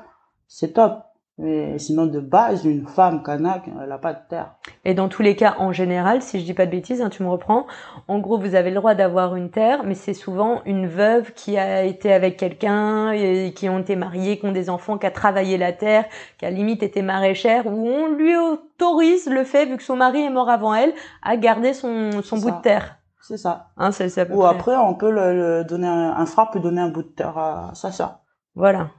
c'est 0.48 0.74
top. 0.74 1.05
Mais 1.38 1.78
sinon 1.80 2.06
de 2.06 2.22
base, 2.22 2.64
une 2.64 2.88
femme 2.88 3.22
kanak, 3.22 3.70
elle 3.84 3.92
a 3.92 3.98
pas 3.98 4.14
de 4.14 4.20
terre. 4.30 4.56
Et 4.86 4.94
dans 4.94 5.10
tous 5.10 5.22
les 5.22 5.36
cas, 5.36 5.56
en 5.60 5.74
général, 5.74 6.22
si 6.22 6.40
je 6.40 6.46
dis 6.46 6.54
pas 6.54 6.66
de 6.66 6.72
bêtises, 6.72 7.02
hein, 7.02 7.10
tu 7.10 7.24
me 7.24 7.28
reprends. 7.30 7.68
En 8.08 8.20
gros, 8.20 8.38
vous 8.40 8.56
avez 8.56 8.70
le 8.70 8.78
droit 8.78 8.96
d'avoir 8.96 9.36
une 9.36 9.50
terre, 9.52 9.84
mais 9.84 9.96
c'est 9.96 10.14
souvent 10.14 10.62
une 10.66 10.88
veuve 10.88 11.34
qui 11.34 11.58
a 11.58 11.84
été 11.84 12.14
avec 12.14 12.38
quelqu'un, 12.38 13.12
et 13.12 13.52
qui 13.54 13.68
ont 13.68 13.80
été 13.80 13.98
mariés, 13.98 14.40
qui 14.40 14.46
ont 14.46 14.54
des 14.54 14.70
enfants, 14.70 14.98
qui 14.98 15.08
a 15.08 15.12
travaillé 15.12 15.58
la 15.58 15.74
terre, 15.74 16.06
qui 16.38 16.46
a 16.46 16.50
limite 16.52 16.84
été 16.84 17.02
maraîchère, 17.02 17.68
où 17.68 17.86
on 17.86 18.08
lui 18.08 18.38
autorise 18.38 19.28
le 19.30 19.44
fait, 19.44 19.66
vu 19.66 19.76
que 19.76 19.84
son 19.84 19.98
mari 19.98 20.22
est 20.22 20.30
mort 20.30 20.50
avant 20.50 20.74
elle, 20.74 20.94
à 21.22 21.36
garder 21.36 21.74
son, 21.74 22.22
son 22.22 22.38
bout 22.38 22.50
ça. 22.50 22.56
de 22.58 22.62
terre. 22.62 22.96
C'est 23.20 23.38
ça. 23.38 23.72
Hein, 23.76 23.92
c'est 23.92 24.32
Ou 24.32 24.40
près. 24.40 24.50
après, 24.50 24.76
on 24.78 24.94
peut 24.94 25.12
le, 25.12 25.34
le 25.34 25.64
donner 25.66 25.88
un, 25.88 26.14
un 26.16 26.26
frère 26.28 26.50
peut 26.50 26.60
donner 26.62 26.80
un 26.82 26.90
bout 26.90 27.04
de 27.04 27.08
terre 27.10 27.38
à 27.38 27.72
sa 27.74 27.92
sœur. 27.92 28.20
Voilà. 28.54 28.92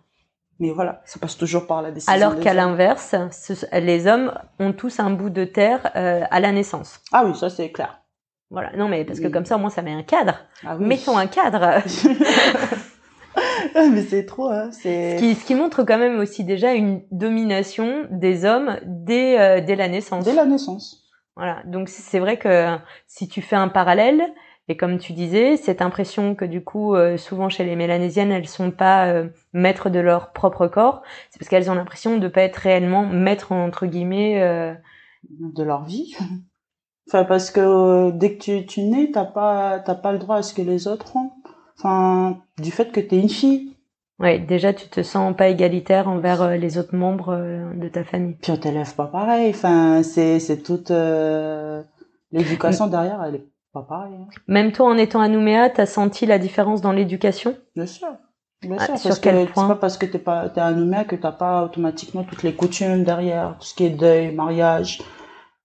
Mais 0.58 0.70
voilà, 0.70 1.02
ça 1.04 1.18
passe 1.18 1.36
toujours 1.36 1.66
par 1.66 1.82
la 1.82 1.90
décision. 1.90 2.12
Alors 2.12 2.38
qu'à 2.40 2.54
l'inverse, 2.54 3.14
ce- 3.30 3.78
les 3.78 4.06
hommes 4.06 4.32
ont 4.58 4.72
tous 4.72 5.00
un 5.00 5.10
bout 5.10 5.28
de 5.30 5.44
terre 5.44 5.90
euh, 5.96 6.22
à 6.30 6.40
la 6.40 6.50
naissance. 6.52 7.00
Ah 7.12 7.24
oui, 7.26 7.34
ça 7.34 7.50
c'est 7.50 7.70
clair. 7.72 8.00
Voilà. 8.50 8.70
Non, 8.76 8.88
mais 8.88 9.04
parce 9.04 9.18
que 9.20 9.26
Oui. 9.26 9.32
comme 9.32 9.44
ça, 9.44 9.56
au 9.56 9.58
moins, 9.58 9.70
ça 9.70 9.82
met 9.82 9.92
un 9.92 10.02
cadre. 10.04 10.38
Ah 10.64 10.76
oui. 10.78 10.86
Mettons 10.86 11.16
un 11.18 11.26
cadre. 11.26 11.82
mais 13.74 14.02
c'est 14.02 14.24
trop, 14.24 14.48
hein. 14.48 14.70
Ce 14.72 14.80
C'est. 14.82 15.16
qui, 15.18 15.34
ce 15.34 15.44
qui 15.44 15.54
montre 15.54 15.82
quand 15.82 15.98
même 15.98 16.18
aussi 16.18 16.44
déjà 16.44 16.72
une 16.72 17.02
domination 17.10 18.06
des 18.10 18.44
hommes 18.44 18.78
dès, 18.84 19.38
euh, 19.40 19.60
dès 19.60 19.76
la 19.76 19.88
naissance. 19.88 20.24
Dès 20.24 20.32
la 20.34 20.44
naissance. 20.46 21.02
Voilà. 21.36 21.58
Donc 21.66 21.88
c'est 21.88 22.18
vrai 22.18 22.38
que 22.38 22.76
si 23.06 23.28
tu 23.28 23.42
fais 23.42 23.56
un 23.56 23.68
parallèle, 23.68 24.22
et 24.68 24.76
comme 24.76 24.98
tu 24.98 25.12
disais, 25.12 25.56
cette 25.56 25.82
impression 25.82 26.34
que 26.34 26.44
du 26.44 26.62
coup, 26.64 26.94
euh, 26.94 27.16
souvent 27.16 27.48
chez 27.48 27.64
les 27.64 27.76
Mélanésiennes, 27.76 28.32
elles 28.32 28.48
sont 28.48 28.70
pas 28.70 29.06
euh, 29.08 29.28
maîtres 29.52 29.90
de 29.90 30.00
leur 30.00 30.32
propre 30.32 30.66
corps, 30.66 31.02
c'est 31.30 31.38
parce 31.38 31.48
qu'elles 31.48 31.70
ont 31.70 31.74
l'impression 31.74 32.18
de 32.18 32.28
pas 32.28 32.42
être 32.42 32.56
réellement 32.56 33.06
maîtres 33.06 33.52
entre 33.52 33.86
guillemets. 33.86 34.42
euh, 34.42 34.74
de 35.28 35.62
leur 35.62 35.84
vie. 35.84 36.14
Enfin, 37.08 37.22
parce 37.22 37.52
que 37.52 37.60
euh, 37.60 38.10
dès 38.10 38.34
que 38.34 38.42
tu, 38.42 38.66
tu 38.66 38.80
nais, 38.80 39.10
t'as 39.12 39.24
pas, 39.24 39.78
t'as 39.78 39.94
pas 39.94 40.10
le 40.10 40.18
droit 40.18 40.38
à 40.38 40.42
ce 40.42 40.52
que 40.52 40.62
les 40.62 40.88
autres 40.88 41.14
ont. 41.14 41.30
Enfin, 41.78 42.38
du 42.58 42.72
fait 42.72 42.90
que 42.90 42.98
t'es 42.98 43.20
une 43.20 43.28
fille. 43.28 43.76
Ouais, 44.18 44.40
déjà 44.40 44.72
tu 44.72 44.88
te 44.88 45.02
sens 45.04 45.36
pas 45.36 45.48
égalitaire 45.48 46.08
envers 46.08 46.42
euh, 46.42 46.56
les 46.56 46.78
autres 46.78 46.96
membres 46.96 47.32
euh, 47.34 47.72
de 47.74 47.88
ta 47.88 48.02
famille. 48.02 48.34
Puis 48.42 48.50
on 48.50 48.56
t'élève 48.56 48.92
pas 48.96 49.06
pareil. 49.06 49.50
Enfin, 49.50 50.02
c'est, 50.02 50.40
c'est 50.40 50.62
toute, 50.62 50.90
euh, 50.90 51.80
l'éducation 52.32 52.88
derrière, 52.88 53.22
elle 53.22 53.36
est 53.36 53.46
pas 53.82 54.08
hein. 54.10 54.26
Même 54.48 54.72
toi, 54.72 54.86
en 54.86 54.96
étant 54.96 55.20
à 55.20 55.28
Nouméa, 55.28 55.70
t'as 55.70 55.86
senti 55.86 56.26
la 56.26 56.38
différence 56.38 56.80
dans 56.80 56.92
l'éducation? 56.92 57.54
Bien 57.74 57.86
sûr. 57.86 58.08
Bien 58.62 58.76
Ah, 58.78 58.86
sûr, 58.86 58.98
sur 58.98 59.08
parce 59.10 59.20
que 59.20 59.30
c'est 59.30 59.52
pas 59.54 59.74
parce 59.74 59.98
que 59.98 60.06
t'es 60.06 60.18
pas, 60.18 60.48
t'es 60.48 60.60
un 60.60 60.76
humain 60.76 61.04
que 61.04 61.14
t'as 61.16 61.32
pas 61.32 61.64
automatiquement 61.64 62.24
toutes 62.24 62.42
les 62.42 62.54
coutumes 62.54 63.04
derrière, 63.04 63.56
tout 63.60 63.66
ce 63.66 63.74
qui 63.74 63.84
est 63.84 63.90
deuil, 63.90 64.34
mariage, 64.34 65.02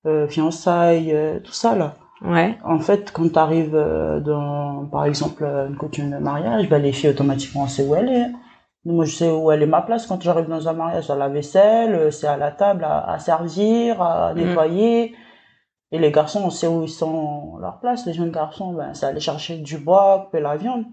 euh, 0.06 0.28
fiançailles, 0.28 1.14
euh, 1.14 1.40
tout 1.40 1.54
ça, 1.54 1.76
là. 1.76 1.96
Ouais. 2.24 2.58
En 2.64 2.80
fait, 2.80 3.12
quand 3.12 3.32
tu 3.32 3.40
arrives 3.40 3.76
dans, 4.24 4.86
par 4.92 5.06
exemple, 5.06 5.44
euh, 5.44 5.68
une 5.70 5.76
coutume 5.78 6.12
de 6.12 6.18
mariage, 6.18 6.70
ben, 6.70 6.82
les 6.82 6.92
filles, 6.92 7.10
automatiquement, 7.12 7.64
on 7.64 7.68
sait 7.68 7.84
où 7.84 7.96
elle 7.96 8.10
est. 8.10 8.28
Moi, 8.86 9.06
je 9.06 9.16
sais 9.16 9.32
où 9.32 9.52
elle 9.52 9.64
est 9.64 9.68
ma 9.68 9.82
place 9.82 10.06
quand 10.06 10.22
j'arrive 10.22 10.48
dans 10.48 10.68
un 10.68 10.74
mariage. 10.74 11.10
À 11.10 11.16
la 11.16 11.30
vaisselle, 11.30 11.96
euh, 11.96 12.12
c'est 12.12 12.28
à 12.28 12.38
la 12.38 12.52
table 12.52 12.84
à, 12.84 13.10
à 13.12 13.20
servir, 13.20 14.02
à 14.02 14.34
nettoyer. 14.36 15.16
Et 15.92 16.00
les 16.00 16.12
garçons, 16.12 16.42
on 16.46 16.50
sait 16.50 16.68
où 16.68 16.84
ils 16.84 16.90
sont 16.90 17.58
leur 17.58 17.80
place. 17.80 18.06
Les 18.06 18.14
jeunes 18.14 18.32
garçons, 18.32 18.74
ben, 18.74 18.94
c'est 18.94 19.06
aller 19.06 19.20
chercher 19.20 19.58
du 19.58 19.78
bois, 19.78 20.24
couper 20.26 20.40
la 20.40 20.56
viande. 20.56 20.86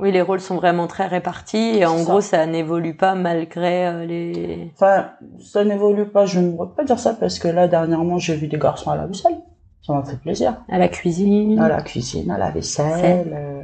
Oui, 0.00 0.12
les 0.12 0.22
rôles 0.22 0.40
sont 0.40 0.54
vraiment 0.54 0.86
très 0.86 1.08
répartis 1.08 1.76
et 1.78 1.84
en 1.84 1.98
ça. 1.98 2.04
gros, 2.04 2.20
ça 2.20 2.46
n'évolue 2.46 2.96
pas 2.96 3.16
malgré 3.16 3.88
euh, 3.88 4.06
les. 4.06 4.70
Enfin, 4.74 5.10
ça 5.40 5.64
n'évolue 5.64 6.06
pas. 6.08 6.24
Je 6.24 6.38
ne 6.38 6.52
pourrais 6.52 6.68
pas 6.76 6.84
dire 6.84 7.00
ça 7.00 7.14
parce 7.14 7.40
que 7.40 7.48
là, 7.48 7.66
dernièrement, 7.66 8.16
j'ai 8.18 8.36
vu 8.36 8.46
des 8.46 8.58
garçons 8.58 8.92
à 8.92 8.96
la 8.96 9.06
vaisselle. 9.06 9.40
Ça 9.84 9.92
m'a 9.94 10.04
fait 10.04 10.16
plaisir. 10.18 10.62
à 10.68 10.78
la 10.78 10.88
cuisine. 10.88 11.58
à 11.58 11.68
la 11.68 11.82
cuisine, 11.82 12.30
à 12.30 12.38
la 12.38 12.50
vaisselle. 12.50 13.32
euh, 13.34 13.62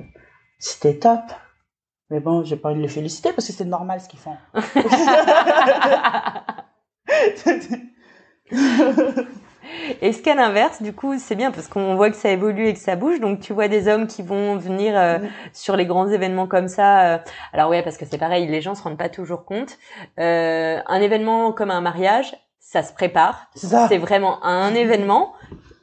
C'était 0.58 0.98
top. 0.98 1.20
Mais 2.10 2.18
bon, 2.20 2.42
j'ai 2.42 2.56
pas 2.56 2.70
envie 2.70 2.78
de 2.78 2.82
les 2.82 2.88
féliciter 2.88 3.32
parce 3.32 3.46
que 3.46 3.52
c'est 3.52 3.64
normal 3.64 4.00
ce 4.00 4.08
qu'ils 4.08 4.18
font. 4.18 4.36
Est-ce 10.02 10.22
qu'à 10.22 10.34
l'inverse, 10.34 10.82
du 10.82 10.92
coup, 10.92 11.18
c'est 11.18 11.34
bien 11.34 11.50
parce 11.50 11.68
qu'on 11.68 11.94
voit 11.94 12.10
que 12.10 12.16
ça 12.16 12.30
évolue 12.30 12.66
et 12.68 12.74
que 12.74 12.80
ça 12.80 12.96
bouge. 12.96 13.20
Donc, 13.20 13.40
tu 13.40 13.52
vois 13.52 13.68
des 13.68 13.88
hommes 13.88 14.06
qui 14.06 14.22
vont 14.22 14.56
venir 14.56 14.94
euh, 14.96 15.18
sur 15.52 15.76
les 15.76 15.86
grands 15.86 16.08
événements 16.08 16.46
comme 16.46 16.68
ça. 16.68 17.14
euh, 17.14 17.18
Alors 17.52 17.70
ouais, 17.70 17.82
parce 17.82 17.96
que 17.96 18.04
c'est 18.04 18.18
pareil, 18.18 18.46
les 18.46 18.60
gens 18.60 18.74
se 18.74 18.82
rendent 18.82 18.98
pas 18.98 19.08
toujours 19.08 19.44
compte. 19.44 19.78
Euh, 20.18 20.78
un 20.86 21.00
événement 21.00 21.52
comme 21.52 21.70
un 21.70 21.80
mariage, 21.80 22.36
ça 22.60 22.82
se 22.82 22.92
prépare. 22.92 23.46
C'est 23.54 23.66
ça. 23.68 23.86
C'est 23.88 23.98
vraiment 23.98 24.44
un 24.44 24.74
événement. 24.74 25.32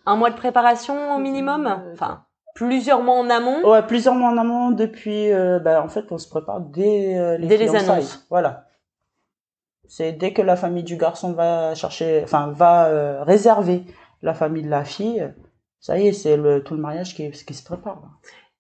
Un 0.05 0.15
mois 0.15 0.29
de 0.31 0.35
préparation 0.35 1.15
au 1.15 1.19
minimum? 1.19 1.81
Enfin, 1.93 2.23
plusieurs 2.55 3.01
mois 3.03 3.15
en 3.15 3.29
amont? 3.29 3.63
Ouais, 3.63 3.83
plusieurs 3.83 4.15
mois 4.15 4.29
en 4.29 4.37
amont 4.37 4.71
depuis. 4.71 5.31
euh, 5.31 5.59
bah, 5.59 5.83
en 5.83 5.87
fait, 5.89 6.05
on 6.11 6.17
se 6.17 6.27
prépare 6.27 6.59
dès 6.59 7.17
euh, 7.17 7.37
les 7.37 7.47
Dès 7.47 7.57
les 7.57 7.75
annonces. 7.75 8.25
Voilà. 8.29 8.65
C'est 9.93 10.13
dès 10.13 10.31
que 10.31 10.41
la 10.41 10.55
famille 10.55 10.83
du 10.85 10.95
garçon 10.95 11.33
va 11.33 11.75
chercher, 11.75 12.21
enfin 12.23 12.53
va 12.55 12.85
euh, 12.85 13.23
réserver 13.23 13.83
la 14.21 14.33
famille 14.33 14.63
de 14.63 14.69
la 14.69 14.85
fille. 14.85 15.21
Ça 15.81 15.99
y 15.99 16.07
est, 16.07 16.13
c'est 16.13 16.37
le 16.37 16.63
tout 16.63 16.75
le 16.75 16.79
mariage 16.79 17.13
qui, 17.13 17.29
qui 17.29 17.53
se 17.53 17.61
prépare. 17.63 17.95
là. 18.01 18.07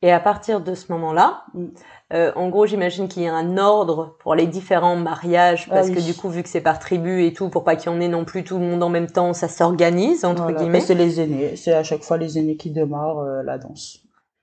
Et 0.01 0.11
à 0.11 0.19
partir 0.19 0.59
de 0.59 0.73
ce 0.75 0.91
moment-là, 0.91 1.43
Mm. 1.53 1.65
euh, 2.13 2.31
en 2.35 2.49
gros, 2.49 2.65
j'imagine 2.65 3.07
qu'il 3.07 3.23
y 3.23 3.27
a 3.29 3.33
un 3.33 3.57
ordre 3.57 4.17
pour 4.19 4.35
les 4.35 4.45
différents 4.45 4.97
mariages, 4.97 5.67
Ah 5.71 5.75
parce 5.75 5.87
oui. 5.87 5.95
que 5.95 6.01
du 6.01 6.13
coup, 6.15 6.27
vu 6.27 6.43
que 6.43 6.49
c'est 6.49 6.59
par 6.59 6.79
tribu 6.79 7.23
et 7.23 7.31
tout, 7.31 7.47
pour 7.49 7.63
pas 7.63 7.77
qu'il 7.77 7.89
y 7.91 7.95
en 7.95 8.01
ait 8.01 8.09
non 8.09 8.25
plus 8.25 8.43
tout 8.43 8.57
le 8.59 8.65
monde 8.65 8.83
en 8.83 8.89
même 8.89 9.07
temps, 9.09 9.31
ça 9.33 9.47
s'organise, 9.47 10.25
entre 10.25 10.43
Voilà. 10.43 10.57
guillemets. 10.59 10.79
Et 10.79 10.81
C'est 10.81 10.95
les 10.95 11.21
aînés. 11.21 11.55
C'est 11.55 11.73
à 11.73 11.83
chaque 11.83 12.03
fois 12.03 12.17
les 12.17 12.37
aînés 12.39 12.57
qui 12.57 12.71
démarrent 12.71 13.19
euh, 13.19 13.41
la 13.43 13.57
danse. 13.57 13.99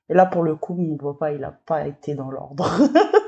Et 0.08 0.14
là, 0.14 0.24
pour 0.24 0.42
le 0.42 0.54
coup, 0.54 0.72
mon 0.74 0.96
papa, 0.96 1.32
il 1.32 1.44
a 1.44 1.52
pas 1.66 1.86
été 1.86 2.14
dans 2.14 2.30
l'ordre. 2.30 2.66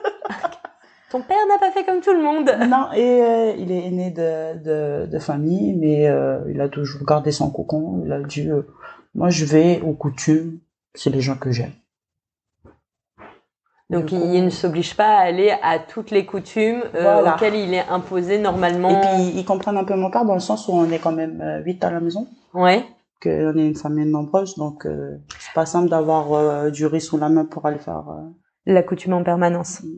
Ton 1.10 1.22
père 1.22 1.38
n'a 1.48 1.58
pas 1.58 1.70
fait 1.72 1.84
comme 1.84 2.00
tout 2.00 2.12
le 2.12 2.22
monde. 2.22 2.50
non, 2.68 2.92
et 2.94 3.22
euh, 3.22 3.52
il 3.58 3.72
est 3.72 3.86
aîné 3.86 4.10
de, 4.10 4.58
de, 4.62 5.06
de 5.06 5.18
famille, 5.18 5.74
mais 5.74 6.08
euh, 6.08 6.38
il 6.50 6.60
a 6.60 6.68
toujours 6.68 7.04
gardé 7.04 7.32
son 7.32 7.50
cocon. 7.50 8.02
Il 8.04 8.12
a 8.12 8.20
dit, 8.20 8.48
euh, 8.48 8.62
moi, 9.14 9.28
je 9.30 9.44
vais 9.44 9.80
aux 9.80 9.92
coutumes. 9.92 10.58
C'est 10.94 11.10
les 11.10 11.20
gens 11.20 11.36
que 11.36 11.50
j'aime. 11.50 11.72
Donc, 13.90 14.12
il, 14.12 14.20
coup- 14.20 14.26
il 14.32 14.44
ne 14.44 14.50
s'oblige 14.50 14.96
pas 14.96 15.16
à 15.16 15.20
aller 15.22 15.50
à 15.62 15.80
toutes 15.80 16.12
les 16.12 16.24
coutumes 16.24 16.82
Voilà. 16.92 17.34
auxquelles 17.34 17.56
il 17.56 17.74
est 17.74 17.88
imposé 17.88 18.38
normalement. 18.38 18.90
Et 18.90 19.00
puis, 19.00 19.38
ils 19.40 19.44
comprennent 19.44 19.78
un 19.78 19.84
peu 19.84 19.96
mon 19.96 20.10
père 20.10 20.24
dans 20.24 20.34
le 20.34 20.40
sens 20.40 20.68
où 20.68 20.72
on 20.72 20.88
est 20.92 20.98
quand 21.00 21.12
même 21.12 21.62
huit 21.64 21.82
à 21.82 21.90
la 21.90 21.98
maison. 22.00 22.28
Ouais. 22.54 22.84
qu'on 23.22 23.56
est 23.58 23.66
une 23.66 23.74
famille 23.76 24.06
nombreuse, 24.06 24.56
donc 24.56 24.86
c'est 25.38 25.54
pas 25.54 25.66
simple 25.66 25.88
d'avoir 25.88 26.70
du 26.70 26.86
riz 26.86 27.00
sous 27.00 27.18
la 27.18 27.28
main 27.28 27.44
pour 27.44 27.66
aller 27.66 27.78
faire. 27.78 28.04
La 28.66 28.82
coutume 28.82 29.14
en 29.14 29.22
permanence. 29.22 29.82
Mm. 29.82 29.88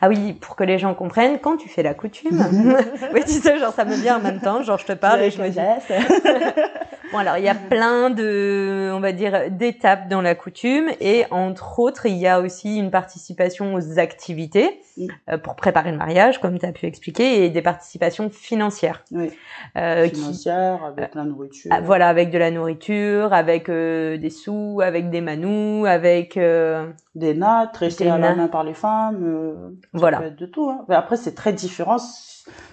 Ah 0.00 0.08
oui, 0.08 0.34
pour 0.34 0.54
que 0.54 0.64
les 0.64 0.78
gens 0.78 0.94
comprennent, 0.94 1.38
quand 1.38 1.56
tu 1.56 1.68
fais 1.68 1.82
la 1.82 1.94
coutume, 1.94 2.44
oui, 3.14 3.22
tu 3.24 3.32
sais, 3.32 3.58
genre 3.58 3.72
ça 3.72 3.84
me 3.84 3.94
vient 3.94 4.18
en 4.18 4.20
même 4.20 4.40
temps, 4.40 4.62
genre 4.62 4.78
je 4.78 4.86
te 4.86 4.92
parle 4.92 5.22
et 5.22 5.30
je 5.30 5.42
me 5.42 5.48
dis, 5.48 5.58
Bon, 7.12 7.18
alors 7.18 7.38
il 7.38 7.44
y 7.44 7.48
a 7.48 7.56
plein 7.56 8.10
de, 8.10 8.92
on 8.94 9.00
va 9.00 9.10
dire, 9.10 9.50
d'étapes 9.50 10.08
dans 10.08 10.20
la 10.22 10.36
coutume 10.36 10.90
et 11.00 11.24
entre 11.32 11.80
autres, 11.80 12.06
il 12.06 12.16
y 12.16 12.28
a 12.28 12.40
aussi 12.40 12.76
une 12.76 12.92
participation 12.92 13.74
aux 13.74 13.98
activités 13.98 14.80
euh, 15.28 15.36
pour 15.36 15.56
préparer 15.56 15.90
le 15.90 15.96
mariage, 15.98 16.40
comme 16.40 16.56
tu 16.58 16.64
as 16.66 16.70
pu 16.72 16.86
expliquer, 16.86 17.44
et 17.44 17.50
des 17.50 17.62
participations 17.62 18.30
financières. 18.30 19.02
Oui. 19.10 19.30
Euh, 19.76 20.06
qui- 20.08 20.20
Financière, 20.20 20.84
avec 20.84 21.14
la 21.16 21.24
nourriture. 21.24 21.72
ah, 21.74 21.80
voilà, 21.80 22.08
avec 22.08 22.30
de 22.30 22.38
la 22.38 22.52
nourriture, 22.52 23.32
avec 23.32 23.68
euh, 23.68 24.16
des 24.16 24.30
sous, 24.30 24.80
avec 24.80 25.10
des 25.10 25.20
manous, 25.20 25.86
avec 25.86 26.36
euh, 26.36 26.86
Des 27.16 27.34
nattes, 27.34 27.72
tressées 27.72 28.04
Des 28.04 28.10
à 28.10 28.18
la 28.18 28.36
main 28.36 28.46
par 28.46 28.62
les 28.62 28.74
femmes. 28.74 29.18
euh, 29.24 29.70
Voilà. 29.92 30.30
de 30.30 30.46
tout. 30.46 30.70
Hein. 30.70 30.84
Après, 30.90 31.16
c'est 31.16 31.34
très 31.34 31.52
différent 31.52 31.96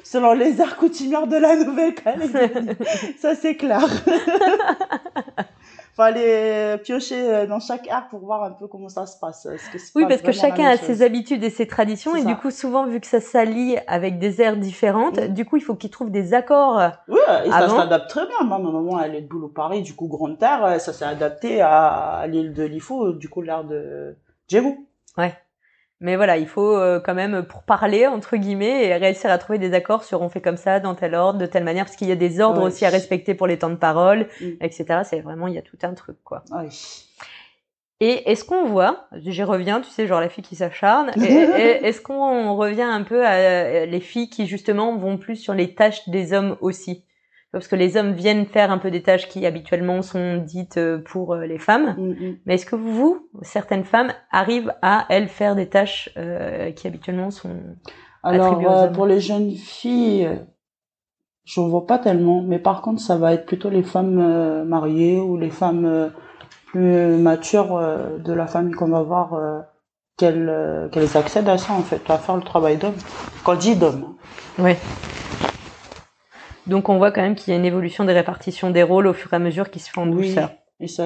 selon 0.03 0.34
les 0.34 0.62
arts 0.62 0.77
coutumières 0.77 1.27
de 1.27 1.38
la 1.38 1.56
Nouvelle-Calédonie. 1.56 2.75
ça, 3.19 3.36
c'est 3.36 3.56
clair. 3.56 3.86
Faut 5.95 6.03
aller 6.03 6.77
piocher 6.84 7.19
euh, 7.19 7.47
dans 7.47 7.60
chaque 7.60 7.88
art 7.88 8.08
pour 8.10 8.19
voir 8.19 8.43
un 8.43 8.51
peu 8.51 8.67
comment 8.67 8.88
ça 8.88 9.08
se 9.08 9.17
passe. 9.19 9.47
Que 9.71 9.80
c'est 9.80 9.91
Oui, 9.95 10.06
parce 10.08 10.21
que 10.21 10.32
chacun 10.32 10.67
a 10.67 10.77
chose 10.77 10.86
ses 10.86 11.01
habitudes 11.01 11.43
et 11.43 11.49
ses 11.49 11.65
traditions, 11.65 12.15
et 12.15 12.21
ça. 12.21 12.27
du 12.27 12.36
coup, 12.36 12.51
souvent, 12.51 12.86
vu 12.86 12.99
que 12.99 13.08
ça 13.08 13.19
s'allie 13.19 13.77
avec 13.88 14.19
des 14.19 14.39
aires 14.39 14.58
différentes, 14.58 15.19
du 15.19 15.43
coup, 15.43 15.58
il 15.58 15.63
faut 15.63 15.73
qu'ils 15.73 15.89
trouvent 15.89 16.12
des 16.12 16.36
accords. 16.36 16.91
Oui, 17.08 17.17
et 17.45 17.49
ça 17.49 17.67
s'adapte 17.67 18.12
très 18.12 18.27
bien. 18.27 18.45
Moi, 18.45 18.60
ma 18.60 18.69
maman, 18.69 19.01
elle 19.01 19.15
est 19.15 19.21
de 19.21 19.27
boulot 19.27 19.47
Paris, 19.47 19.82
du 19.82 19.95
coup, 19.95 20.08
Grande 20.08 20.38
Terre, 20.38 20.63
euh, 20.65 20.77
ça 20.77 20.93
s'est 20.93 21.03
adapté 21.03 21.62
à, 21.62 22.25
l'île 22.27 22.53
de 22.53 22.63
Lifou, 22.63 23.13
du 23.13 23.27
coup, 23.27 23.41
l'art 23.41 23.63
de 23.63 24.15
Djegou. 24.47 24.88
Mais 25.99 26.15
voilà, 26.15 26.38
il 26.38 26.47
faut 26.47 26.77
euh, 26.77 26.99
quand 27.03 27.15
même, 27.15 27.43
pour 27.43 27.63
parler, 27.63 28.05
entre 28.05 28.38
guillemets, 28.38 28.86
et 28.86 28.95
réussir 28.95 29.31
à 29.31 29.38
trouver 29.39 29.57
des 29.57 29.73
accords 29.73 30.03
sur 30.03 30.21
on 30.21 30.29
fait 30.29 30.41
comme 30.41 30.57
ça, 30.57 30.79
dans 30.79 30.93
tel 30.93 31.15
ordre, 31.15 31.39
de 31.39 31.47
telle 31.47 31.63
manière, 31.63 31.86
parce 31.86 31.95
qu'il 31.95 32.07
y 32.07 32.12
a 32.12 32.15
des 32.15 32.39
ordres 32.39 32.62
aussi 32.67 32.86
à 32.86 32.89
respecter 32.89 33.33
pour 33.33 33.47
les 33.47 33.57
temps 33.57 33.71
de 33.71 33.75
parole, 33.75 34.27
Mm. 34.39 34.45
etc. 34.62 34.86
C'est 35.03 35.21
vraiment, 35.21 35.47
il 35.47 35.55
y 35.55 35.57
a 35.57 35.63
tout 35.63 35.77
un 35.81 35.93
truc, 35.95 36.17
quoi. 36.23 36.43
Oui. 36.51 36.69
Et 37.99 38.29
est-ce 38.29 38.45
qu'on 38.45 38.65
voit, 38.65 39.07
j'y 39.13 39.41
reviens, 39.41 39.81
tu 39.81 39.89
sais, 39.89 40.05
genre 40.05 40.21
la 40.21 40.29
fille 40.29 40.43
qui 40.43 40.55
s'acharne, 40.55 41.10
est-ce 41.17 41.99
qu'on 41.99 42.55
revient 42.55 42.83
un 42.83 43.01
peu 43.01 43.25
à 43.25 43.31
euh, 43.33 43.86
les 43.88 43.99
filles 43.99 44.29
qui 44.29 44.45
justement 44.45 44.95
vont 44.97 45.17
plus 45.17 45.36
sur 45.36 45.55
les 45.55 45.73
tâches 45.73 46.07
des 46.07 46.31
hommes 46.31 46.57
aussi? 46.62 47.03
Parce 47.58 47.67
que 47.67 47.76
les 47.76 47.98
hommes 47.98 48.12
viennent 48.12 48.46
faire 48.46 48.70
un 48.70 48.78
peu 48.78 48.91
des 48.91 49.02
tâches 49.02 49.28
qui 49.28 49.43
habituellement 49.48 50.04
sont 50.04 50.38
dites 50.38 50.78
euh, 50.78 51.00
pour 51.00 51.34
euh, 51.34 51.48
les 51.48 51.58
femmes. 51.58 51.96
Mm, 51.98 52.10
mm. 52.10 52.38
Mais 52.46 52.54
est-ce 52.54 52.67
que 52.67 52.76
vous, 52.76 53.30
certaines 53.41 53.84
femmes, 53.84 54.13
arrivent 54.30 54.76
à, 54.84 55.08
elles, 55.10 55.28
faire 55.28 55.56
des 55.56 55.67
tâches 55.67 56.12
euh, 56.17 56.70
qui 56.72 56.86
habituellement 56.86 57.32
sont... 57.32 57.58
Alors, 58.22 58.62
aux 58.62 58.67
hommes? 58.67 58.91
pour 58.91 59.08
les 59.08 59.20
jeunes 59.20 59.54
filles, 59.54 60.30
j'en 61.46 61.67
vois 61.67 61.88
pas 61.88 61.98
tellement, 61.98 62.43
mais 62.43 62.60
par 62.60 62.84
contre, 62.84 63.02
ça 63.02 63.17
va 63.17 63.34
être 63.34 63.48
plutôt 63.48 63.72
les 63.72 63.82
femmes 63.82 64.20
euh, 64.20 64.63
mariées 64.63 65.20
ou 65.20 65.36
les 65.36 65.50
femmes 65.50 65.86
euh, 65.86 66.10
plus 66.67 67.17
matures 67.17 67.82
de 68.20 68.34
la 68.34 68.46
famille 68.46 68.76
qu'on 68.76 68.89
va 68.89 69.02
voir 69.02 69.36
qu'elles 70.15 70.89
qu'elles 70.91 71.17
accèdent 71.17 71.50
à 71.50 71.58
ça, 71.58 71.74
en 71.74 71.82
fait, 71.82 72.08
à 72.08 72.20
faire 72.20 72.36
le 72.36 72.43
travail 72.43 72.78
d'homme. 72.78 72.98
Quand 73.43 73.56
je 73.56 73.60
dis 73.60 73.76
d'homme. 73.76 74.06
hein. 74.10 74.15
Oui. 74.60 74.74
Donc 76.67 76.89
on 76.89 76.97
voit 76.97 77.12
quand 77.12 77.21
même 77.21 77.36
qu'il 77.36 77.51
y 77.53 77.56
a 77.56 77.60
une 77.60 77.65
évolution 77.65 78.03
des 78.06 78.13
répartitions 78.13 78.69
des 78.69 78.84
rôles 78.84 79.08
au 79.08 79.13
fur 79.13 79.32
et 79.34 79.36
à 79.36 79.39
mesure 79.39 79.69
qui 79.71 79.80
se 79.80 79.89
font 79.89 80.01
en 80.03 80.08
Oui. 80.12 80.27
douceur. 80.30 80.51
Et 80.80 80.88
ça, 80.88 81.06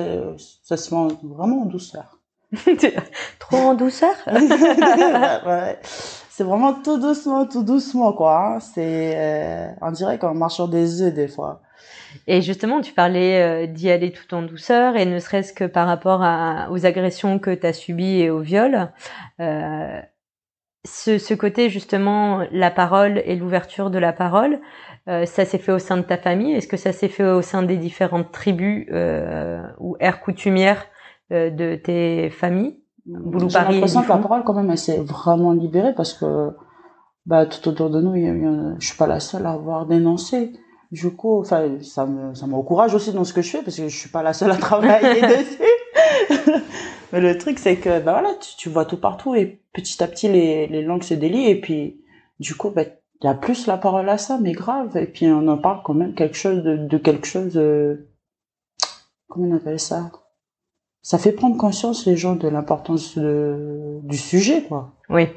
ça 0.63 0.75
se 0.77 0.89
fait 0.89 0.95
en- 0.95 1.07
vraiment 1.23 1.61
en 1.61 1.65
douceur. 1.65 2.17
Trop 3.39 3.57
en 3.57 3.73
douceur? 3.75 4.13
Ouais. 5.45 5.79
C'est 6.33 6.43
vraiment 6.43 6.73
tout 6.73 6.97
doucement, 6.97 7.45
tout 7.45 7.63
doucement, 7.63 8.13
quoi. 8.13 8.55
hein. 8.55 8.59
C'est, 8.59 9.13
euh, 9.15 9.67
on 9.81 9.91
dirait 9.91 10.17
qu'on 10.17 10.33
marche 10.33 10.55
sur 10.55 10.67
des 10.67 11.01
œufs, 11.01 11.13
des 11.13 11.27
fois. 11.27 11.61
Et 12.25 12.41
justement, 12.41 12.81
tu 12.81 12.93
parlais 12.93 13.41
euh, 13.41 13.67
d'y 13.67 13.91
aller 13.91 14.11
tout 14.11 14.33
en 14.33 14.41
douceur, 14.41 14.95
et 14.95 15.05
ne 15.05 15.19
serait-ce 15.19 15.53
que 15.53 15.65
par 15.65 15.87
rapport 15.87 16.23
à, 16.23 16.67
aux 16.71 16.85
agressions 16.85 17.37
que 17.37 17.51
tu 17.53 17.67
as 17.67 17.73
subies 17.73 18.21
et 18.21 18.29
au 18.29 18.39
viol. 18.39 18.91
Euh, 19.39 19.99
ce, 20.85 21.17
ce 21.19 21.33
côté, 21.35 21.69
justement, 21.69 22.43
la 22.51 22.71
parole 22.71 23.21
et 23.25 23.35
l'ouverture 23.35 23.91
de 23.91 23.99
la 23.99 24.13
parole, 24.13 24.59
euh, 25.11 25.25
ça 25.25 25.45
s'est 25.45 25.57
fait 25.59 25.71
au 25.73 25.79
sein 25.79 25.97
de 25.97 26.01
ta 26.03 26.17
famille 26.17 26.53
Est-ce 26.53 26.67
que 26.67 26.77
ça 26.77 26.91
s'est 26.93 27.09
fait 27.09 27.23
au 27.29 27.41
sein 27.41 27.61
des 27.63 27.77
différentes 27.77 28.31
tribus 28.31 28.87
euh, 28.91 29.61
ou 29.79 29.95
aires 29.99 30.21
coutumières 30.21 30.85
euh, 31.31 31.49
de 31.51 31.75
tes 31.75 32.29
familles? 32.29 32.79
Boulou 33.05 33.49
J'ai 33.49 33.59
l'impression 33.59 34.01
que 34.03 34.09
la 34.09 34.17
parole, 34.17 34.43
quand 34.43 34.53
même, 34.53 34.69
elle 34.71 34.77
s'est 34.77 34.99
vraiment 35.01 35.51
libérée 35.51 35.93
parce 35.95 36.13
que, 36.13 36.49
bah, 37.25 37.45
tout 37.45 37.67
autour 37.69 37.89
de 37.89 37.99
nous, 38.01 38.15
il 38.15 38.23
y 38.23 38.27
a- 38.29 38.33
il 38.33 38.41
y 38.43 38.45
a- 38.45 38.75
je 38.79 38.87
suis 38.87 38.97
pas 38.97 39.07
la 39.07 39.19
seule 39.19 39.45
à 39.45 39.51
avoir 39.51 39.85
dénoncé. 39.85 40.53
Du 40.91 41.09
coup, 41.11 41.39
enfin, 41.39 41.77
ça 41.81 42.05
me, 42.05 42.33
ça 42.35 42.47
m'encourage 42.47 42.93
aussi 42.93 43.11
dans 43.13 43.23
ce 43.23 43.33
que 43.33 43.41
je 43.41 43.49
fais 43.49 43.63
parce 43.63 43.77
que 43.77 43.87
je 43.87 43.97
suis 43.97 44.09
pas 44.09 44.23
la 44.23 44.33
seule 44.33 44.51
à 44.51 44.55
travailler 44.57 45.21
dessus. 45.21 45.61
Mais 47.13 47.21
le 47.21 47.37
truc, 47.37 47.59
c'est 47.59 47.77
que, 47.77 47.99
bah 47.99 48.13
voilà, 48.13 48.33
tu, 48.39 48.55
tu 48.57 48.69
vois 48.69 48.85
tout 48.85 48.97
partout 48.99 49.35
et 49.35 49.61
petit 49.73 50.01
à 50.03 50.07
petit, 50.07 50.27
les, 50.29 50.67
les 50.67 50.81
langues 50.81 51.03
se 51.03 51.13
délient 51.13 51.49
et 51.49 51.59
puis, 51.59 52.01
du 52.39 52.55
coup, 52.55 52.69
bah, 52.69 52.83
il 53.21 53.27
y 53.27 53.29
a 53.29 53.33
plus 53.33 53.67
la 53.67 53.77
parole 53.77 54.09
à 54.09 54.17
ça, 54.17 54.39
mais 54.41 54.51
grave. 54.51 54.97
Et 54.97 55.05
puis, 55.05 55.27
on 55.27 55.47
en 55.47 55.57
parle 55.57 55.81
quand 55.83 55.93
même 55.93 56.13
quelque 56.13 56.37
chose 56.37 56.63
de, 56.63 56.75
de 56.75 56.97
quelque 56.97 57.27
chose, 57.27 57.57
euh, 57.57 58.09
comment 59.29 59.47
on 59.47 59.57
appelle 59.57 59.79
ça? 59.79 60.11
Ça 61.03 61.17
fait 61.17 61.31
prendre 61.31 61.57
conscience 61.57 62.05
les 62.05 62.15
gens 62.15 62.35
de 62.35 62.47
l'importance 62.47 63.17
du 63.17 64.17
sujet, 64.17 64.63
quoi. 64.63 64.93
Oui. 65.09 65.27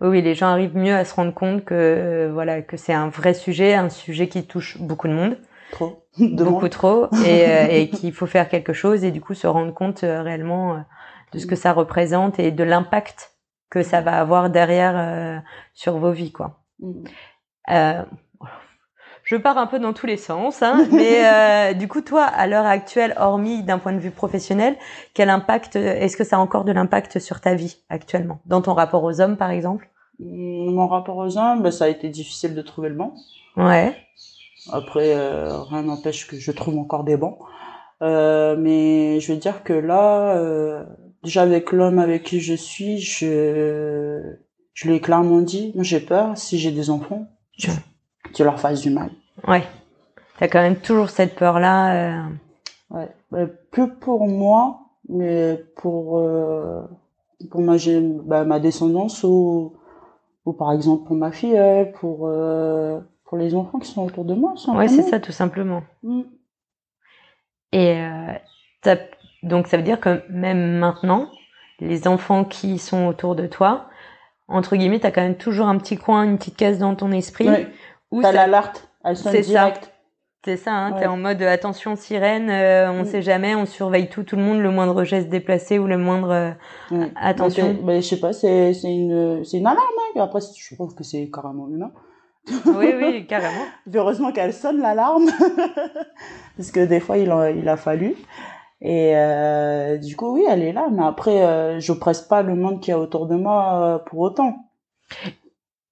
Oui, 0.00 0.20
les 0.20 0.34
gens 0.34 0.48
arrivent 0.48 0.76
mieux 0.76 0.94
à 0.94 1.04
se 1.04 1.14
rendre 1.14 1.32
compte 1.32 1.64
que 1.64 1.74
euh, 1.74 2.30
voilà 2.32 2.60
que 2.60 2.76
c'est 2.76 2.92
un 2.92 3.08
vrai 3.08 3.32
sujet, 3.32 3.74
un 3.74 3.88
sujet 3.88 4.28
qui 4.28 4.46
touche 4.46 4.78
beaucoup 4.78 5.08
de 5.08 5.14
monde, 5.14 5.38
Trop. 5.70 6.06
De 6.18 6.44
beaucoup 6.44 6.68
trop, 6.68 7.06
et, 7.24 7.46
euh, 7.46 7.66
et 7.70 7.90
qu'il 7.90 8.12
faut 8.12 8.26
faire 8.26 8.48
quelque 8.48 8.72
chose 8.72 9.04
et 9.04 9.10
du 9.10 9.20
coup 9.20 9.34
se 9.34 9.46
rendre 9.46 9.72
compte 9.74 10.04
euh, 10.04 10.22
réellement 10.22 10.84
de 11.32 11.38
ce 11.38 11.46
que 11.46 11.56
ça 11.56 11.72
représente 11.72 12.38
et 12.38 12.50
de 12.50 12.64
l'impact 12.64 13.36
que 13.70 13.82
ça 13.82 14.00
va 14.00 14.18
avoir 14.18 14.48
derrière 14.50 14.94
euh, 14.96 15.38
sur 15.74 15.98
vos 15.98 16.12
vies, 16.12 16.32
quoi. 16.32 16.60
Mm. 16.80 17.04
Euh, 17.70 18.02
je 19.24 19.36
pars 19.36 19.58
un 19.58 19.66
peu 19.66 19.78
dans 19.78 19.92
tous 19.92 20.06
les 20.06 20.16
sens, 20.16 20.62
hein, 20.62 20.86
mais 20.92 21.26
euh, 21.26 21.72
du 21.74 21.88
coup, 21.88 22.00
toi, 22.00 22.22
à 22.22 22.46
l'heure 22.46 22.66
actuelle, 22.66 23.14
hormis 23.18 23.62
d'un 23.62 23.78
point 23.78 23.92
de 23.92 23.98
vue 23.98 24.10
professionnel, 24.10 24.76
quel 25.14 25.30
impact, 25.30 25.76
est-ce 25.76 26.16
que 26.16 26.24
ça 26.24 26.36
a 26.36 26.38
encore 26.38 26.64
de 26.64 26.72
l'impact 26.72 27.18
sur 27.18 27.40
ta 27.40 27.54
vie 27.54 27.78
actuellement, 27.88 28.40
dans 28.46 28.62
ton 28.62 28.74
rapport 28.74 29.02
aux 29.02 29.20
hommes, 29.20 29.36
par 29.36 29.50
exemple? 29.50 29.88
Mon 30.18 30.86
rapport 30.86 31.16
aux 31.16 31.36
hommes, 31.36 31.62
bah, 31.62 31.70
ça 31.70 31.86
a 31.86 31.88
été 31.88 32.08
difficile 32.08 32.54
de 32.54 32.62
trouver 32.62 32.88
le 32.88 32.94
banc. 32.94 33.14
Ouais. 33.56 33.94
Après, 34.72 35.14
euh, 35.14 35.62
rien 35.62 35.82
n'empêche 35.82 36.26
que 36.26 36.38
je 36.38 36.52
trouve 36.52 36.78
encore 36.78 37.04
des 37.04 37.16
bancs. 37.16 37.38
Euh, 38.02 38.56
mais 38.58 39.20
je 39.20 39.32
veux 39.32 39.38
dire 39.38 39.62
que 39.62 39.72
là, 39.72 40.36
euh, 40.36 40.84
déjà 41.22 41.42
avec 41.42 41.72
l'homme 41.72 41.98
avec 41.98 42.24
qui 42.24 42.40
je 42.40 42.54
suis, 42.54 42.98
je, 42.98 44.36
je 44.76 44.86
lui 44.88 44.94
ai 44.96 45.00
clairement 45.00 45.40
dit, 45.40 45.72
moi 45.74 45.82
j'ai 45.82 46.00
peur, 46.00 46.36
si 46.36 46.58
j'ai 46.58 46.70
des 46.70 46.90
enfants, 46.90 47.26
Je- 47.58 47.70
tu 48.34 48.44
leur 48.44 48.60
fasses 48.60 48.82
du 48.82 48.90
mal. 48.90 49.10
Ouais. 49.48 49.64
T'as 50.38 50.48
quand 50.48 50.60
même 50.60 50.76
toujours 50.76 51.08
cette 51.08 51.34
peur-là. 51.34 51.94
euh, 51.94 52.28
Ouais. 52.90 53.08
Euh, 53.32 53.46
plus 53.72 53.88
pour 53.88 54.28
moi, 54.28 54.80
mais 55.08 55.64
pour, 55.76 56.18
euh, 56.18 56.82
pour 57.50 57.62
ma, 57.62 57.76
bah, 58.24 58.44
ma 58.44 58.60
descendance 58.60 59.24
ou, 59.24 59.72
ou 60.44 60.52
par 60.52 60.72
exemple 60.72 61.06
pour 61.06 61.16
ma 61.16 61.32
fille, 61.32 61.56
euh, 61.58 61.84
pour, 61.86 62.28
euh, 62.28 63.00
pour 63.24 63.38
les 63.38 63.54
enfants 63.54 63.78
qui 63.80 63.90
sont 63.90 64.04
autour 64.04 64.24
de 64.26 64.34
moi. 64.34 64.54
Ouais, 64.68 64.88
c'est 64.88 65.02
ça, 65.02 65.18
tout 65.18 65.32
simplement. 65.32 65.82
Mm. 66.02 66.20
Et 67.72 67.96
euh, 67.96 68.32
donc, 69.42 69.66
ça 69.68 69.78
veut 69.78 69.82
dire 69.82 70.00
que 70.00 70.22
même 70.30 70.76
maintenant, 70.78 71.28
les 71.80 72.06
enfants 72.06 72.44
qui 72.44 72.78
sont 72.78 73.06
autour 73.06 73.34
de 73.34 73.46
toi, 73.46 73.86
entre 74.48 74.76
guillemets, 74.76 75.00
t'as 75.00 75.10
quand 75.10 75.22
même 75.22 75.36
toujours 75.36 75.66
un 75.68 75.76
petit 75.78 75.96
coin, 75.96 76.24
une 76.24 76.38
petite 76.38 76.56
case 76.56 76.78
dans 76.78 76.94
ton 76.94 77.10
esprit. 77.12 77.48
Ouais. 77.48 77.68
où 78.12 78.22
T'as 78.22 78.32
l'alerte, 78.32 78.88
elle 79.04 79.16
sonne 79.16 79.32
C'est 79.32 79.42
ça. 79.42 79.48
direct. 79.50 79.92
C'est 80.44 80.56
ça, 80.56 80.70
hein, 80.72 80.92
Ouais. 80.92 81.00
t'es 81.00 81.06
en 81.06 81.16
mode 81.16 81.42
euh, 81.42 81.52
attention 81.52 81.96
sirène, 81.96 82.48
euh, 82.50 82.88
on 82.92 83.02
Mm. 83.02 83.06
sait 83.06 83.22
jamais, 83.22 83.56
on 83.56 83.66
surveille 83.66 84.08
tout, 84.08 84.22
tout 84.22 84.36
le 84.36 84.42
monde, 84.42 84.60
le 84.60 84.70
moindre 84.70 85.02
geste 85.02 85.28
déplacé 85.28 85.80
ou 85.80 85.88
le 85.88 85.98
moindre. 85.98 86.30
euh, 86.30 86.50
Ouais. 86.92 87.10
Attention. 87.16 87.66
Mais, 87.66 87.74
c'est- 87.74 87.82
mais 87.84 88.00
je 88.02 88.06
sais 88.06 88.20
pas, 88.20 88.32
c'est 88.32 88.70
une, 88.84 89.42
une 89.52 89.66
alarme. 89.66 89.80
Hein. 90.16 90.20
Après, 90.20 90.38
je 90.40 90.74
trouve 90.76 90.94
que 90.94 91.02
c'est 91.02 91.28
carrément 91.34 91.68
humain. 91.68 91.90
Oui, 92.66 92.94
oui, 92.96 93.26
carrément. 93.26 93.64
Heureusement 93.92 94.30
qu'elle 94.30 94.52
sonne 94.52 94.80
l'alarme, 94.80 95.26
parce 96.56 96.70
que 96.70 96.84
des 96.86 97.00
fois 97.00 97.18
il 97.18 97.30
a, 97.32 97.50
il 97.50 97.68
a 97.68 97.76
fallu. 97.76 98.14
Et 98.80 99.16
euh, 99.16 99.96
du 99.96 100.16
coup, 100.16 100.34
oui, 100.34 100.44
elle 100.48 100.62
est 100.62 100.72
là, 100.72 100.88
mais 100.92 101.04
après, 101.04 101.44
euh, 101.44 101.80
je 101.80 101.92
presse 101.92 102.20
pas 102.20 102.42
le 102.42 102.54
monde 102.54 102.80
qui 102.80 102.90
est 102.90 102.94
autour 102.94 103.26
de 103.26 103.34
moi 103.34 103.82
euh, 103.82 103.98
pour 103.98 104.20
autant. 104.20 104.70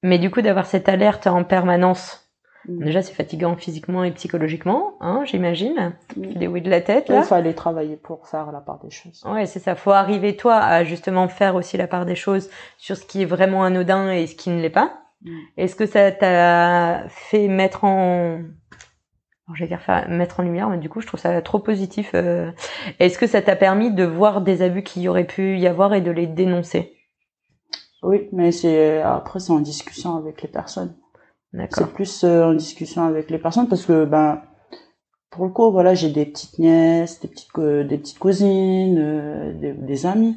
Mais 0.03 0.19
du 0.19 0.31
coup, 0.31 0.43
d'avoir 0.43 0.67
cette 0.67 0.89
alerte 0.89 1.27
en 1.27 1.45
permanence, 1.45 2.25
Mm. 2.69 2.85
déjà 2.85 3.03
c'est 3.03 3.15
fatigant 3.15 3.57
physiquement 3.57 4.05
et 4.05 4.11
psychologiquement, 4.13 4.95
hein, 5.01 5.23
j'imagine. 5.27 5.95
Mm. 6.17 6.35
Des 6.35 6.47
oui 6.47 6.63
de 6.63 6.71
la 6.71 6.81
tête 6.81 7.07
Il 7.15 7.23
fallait 7.23 7.55
travailler 7.55 7.97
pour 7.97 8.27
faire 8.27 8.53
la 8.53 8.61
part 8.61 8.79
des 8.83 8.91
choses. 8.91 9.23
Ouais, 9.27 9.47
c'est 9.47 9.61
ça. 9.61 9.75
Faut 9.75 9.91
arriver 9.91 10.37
toi 10.37 10.57
à 10.57 10.85
justement 10.85 11.29
faire 11.29 11.55
aussi 11.57 11.77
la 11.77 11.87
part 11.87 12.07
des 12.07 12.15
choses 12.15 12.51
sur 12.79 12.97
ce 12.97 13.05
qui 13.05 13.23
est 13.23 13.27
vraiment 13.27 13.65
anodin 13.65 14.11
et 14.11 14.27
ce 14.27 14.35
qui 14.35 14.51
ne 14.51 14.61
l'est 14.61 14.71
pas. 14.71 14.93
Mm. 15.23 15.31
Est-ce 15.57 15.77
que 15.77 15.87
ça 15.87 16.11
t'a 16.13 17.05
fait 17.09 17.49
mettre 17.49 17.85
en 17.85 18.41
vais 19.53 19.67
dire 19.67 19.81
faire, 19.81 20.09
mettre 20.09 20.41
en 20.41 20.43
lumière, 20.43 20.69
mais 20.71 20.79
du 20.79 20.89
coup, 20.89 21.01
je 21.01 21.07
trouve 21.07 21.21
ça 21.21 21.41
trop 21.43 21.59
positif. 21.59 22.13
Euh. 22.15 22.51
Est-ce 22.99 23.19
que 23.19 23.27
ça 23.27 23.43
t'a 23.43 23.57
permis 23.57 23.93
de 23.93 24.05
voir 24.05 24.41
des 24.41 24.63
abus 24.63 24.83
qu'il 24.83 25.03
y 25.03 25.09
aurait 25.09 25.27
pu 25.27 25.59
y 25.59 25.67
avoir 25.67 25.93
et 25.95 26.01
de 26.01 26.11
les 26.11 26.27
dénoncer? 26.27 26.95
Oui, 28.03 28.29
mais 28.33 28.53
c'est 28.53 29.01
après 29.03 29.41
c'est 29.41 29.53
en 29.53 29.61
discussion 29.61 30.17
avec 30.17 30.43
les 30.43 30.49
personnes. 30.49 30.95
D'accord. 31.53 31.87
C'est 31.87 31.95
plus 31.95 32.25
euh, 32.25 32.45
en 32.45 32.55
discussion 32.55 33.05
avec 33.05 33.31
les 33.31 33.39
personnes 33.39 33.69
parce 33.69 33.87
que 33.87 34.05
ben 34.05 34.43
pour 35.31 35.47
le 35.47 35.51
coup, 35.51 35.71
voilà, 35.73 35.95
j'ai 35.95 36.11
des 36.11 36.27
petites 36.27 36.59
nièces, 36.59 37.21
des 37.21 37.29
petites 37.29 37.59
des 37.59 37.99
petites 37.99 38.19
cousines, 38.19 38.99
euh, 38.99 39.53
des, 39.55 39.73
des 39.73 40.07
amis 40.07 40.37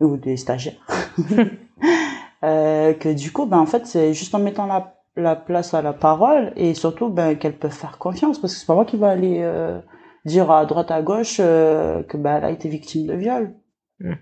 ou 0.00 0.16
des 0.16 0.36
stagiaires. 0.36 0.86
euh, 2.42 2.94
que 2.94 3.12
du 3.12 3.32
coup, 3.32 3.46
ben 3.46 3.58
en 3.58 3.66
fait, 3.66 3.86
c'est 3.86 4.14
juste 4.14 4.34
en 4.34 4.38
mettant 4.38 4.66
la 4.66 4.97
la 5.18 5.36
place 5.36 5.74
à 5.74 5.82
la 5.82 5.92
parole 5.92 6.52
et 6.56 6.74
surtout 6.74 7.08
ben, 7.08 7.36
qu'elles 7.36 7.56
peuvent 7.56 7.70
faire 7.70 7.98
confiance 7.98 8.38
parce 8.38 8.54
que 8.54 8.60
c'est 8.60 8.66
pas 8.66 8.74
moi 8.74 8.84
qui 8.84 8.96
va 8.96 9.10
aller 9.10 9.40
euh, 9.40 9.80
dire 10.24 10.50
à 10.50 10.64
droite 10.64 10.90
à 10.90 11.02
gauche 11.02 11.38
euh, 11.40 12.02
que 12.04 12.16
ben, 12.16 12.36
elle 12.36 12.44
a 12.44 12.50
été 12.50 12.68
victime 12.68 13.06
de 13.06 13.14
viol. 13.14 13.54
Mm. 14.00 14.14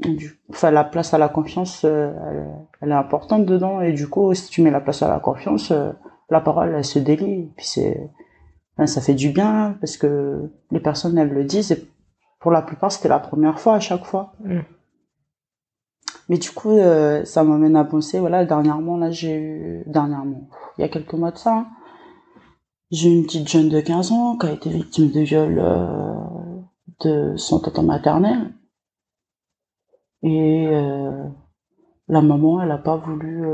Du, 0.00 0.40
enfin 0.50 0.72
la 0.72 0.82
place 0.82 1.14
à 1.14 1.18
la 1.18 1.28
confiance 1.28 1.84
euh, 1.84 2.12
elle, 2.80 2.90
est 2.90 2.94
importante 2.94 3.46
dedans 3.46 3.80
et 3.80 3.92
du 3.92 4.08
coup 4.08 4.34
si 4.34 4.50
tu 4.50 4.60
mets 4.60 4.72
la 4.72 4.80
place 4.80 5.02
à 5.02 5.08
la 5.08 5.20
confiance 5.20 5.72
la 6.30 6.40
parole 6.40 6.74
elle 6.74 6.84
se 6.84 6.98
délie 6.98 7.52
puis 7.56 7.64
c'est 7.64 8.10
ben, 8.76 8.88
ça 8.88 9.00
fait 9.00 9.14
du 9.14 9.30
bien 9.30 9.76
parce 9.80 9.96
que 9.96 10.50
les 10.72 10.80
personnes 10.80 11.16
elles 11.16 11.30
le 11.30 11.44
disent 11.44 11.70
et 11.70 11.88
pour 12.40 12.50
la 12.50 12.60
plupart 12.60 12.90
c'était 12.90 13.08
la 13.08 13.20
première 13.20 13.60
fois 13.60 13.76
à 13.76 13.80
chaque 13.80 14.04
fois. 14.04 14.32
Mm. 14.40 14.60
Mais 16.28 16.38
du 16.38 16.50
coup, 16.50 16.70
euh, 16.70 17.24
ça 17.24 17.44
m'amène 17.44 17.76
à 17.76 17.84
penser, 17.84 18.18
voilà, 18.18 18.44
dernièrement, 18.44 18.96
là, 18.96 19.10
j'ai 19.10 19.36
eu, 19.36 19.82
dernièrement, 19.86 20.48
il 20.78 20.82
y 20.82 20.84
a 20.84 20.88
quelques 20.88 21.14
mois 21.14 21.30
de 21.30 21.38
ça, 21.38 21.58
hein, 21.58 21.66
j'ai 22.90 23.10
eu 23.10 23.16
une 23.16 23.24
petite 23.24 23.48
jeune 23.48 23.68
de 23.68 23.80
15 23.80 24.12
ans 24.12 24.36
qui 24.36 24.46
a 24.46 24.52
été 24.52 24.70
victime 24.70 25.10
de 25.10 25.20
viol 25.20 25.58
euh, 25.58 26.14
de 27.00 27.36
son 27.36 27.58
tonton 27.58 27.82
maternel. 27.82 28.52
Et 30.22 30.68
euh, 30.68 31.24
la 32.08 32.22
maman, 32.22 32.62
elle 32.62 32.70
a 32.70 32.78
pas 32.78 32.96
voulu 32.96 33.44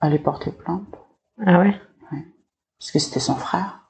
aller 0.00 0.18
porter 0.18 0.52
plainte. 0.52 0.84
Ah 1.44 1.60
ouais? 1.60 1.74
ouais. 2.12 2.24
Parce 2.78 2.92
que 2.92 2.98
c'était 2.98 3.20
son 3.20 3.34
frère. 3.34 3.80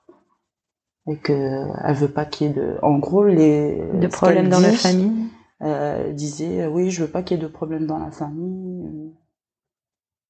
Et 1.06 1.18
que 1.18 1.66
elle 1.84 1.94
veut 1.94 2.08
pas 2.08 2.24
qu'il 2.24 2.46
y 2.46 2.50
ait 2.50 2.54
de... 2.54 2.76
En 2.82 2.98
gros, 2.98 3.24
les... 3.24 3.82
De 3.94 4.06
problèmes 4.06 4.48
dans 4.48 4.60
la 4.60 4.72
famille 4.72 5.28
euh, 5.62 6.12
disait 6.12 6.62
euh, 6.62 6.68
oui 6.68 6.90
je 6.90 7.04
veux 7.04 7.10
pas 7.10 7.22
qu'il 7.22 7.36
y 7.36 7.40
ait 7.40 7.42
de 7.42 7.48
problème 7.48 7.86
dans 7.86 7.98
la 7.98 8.10
famille 8.10 9.12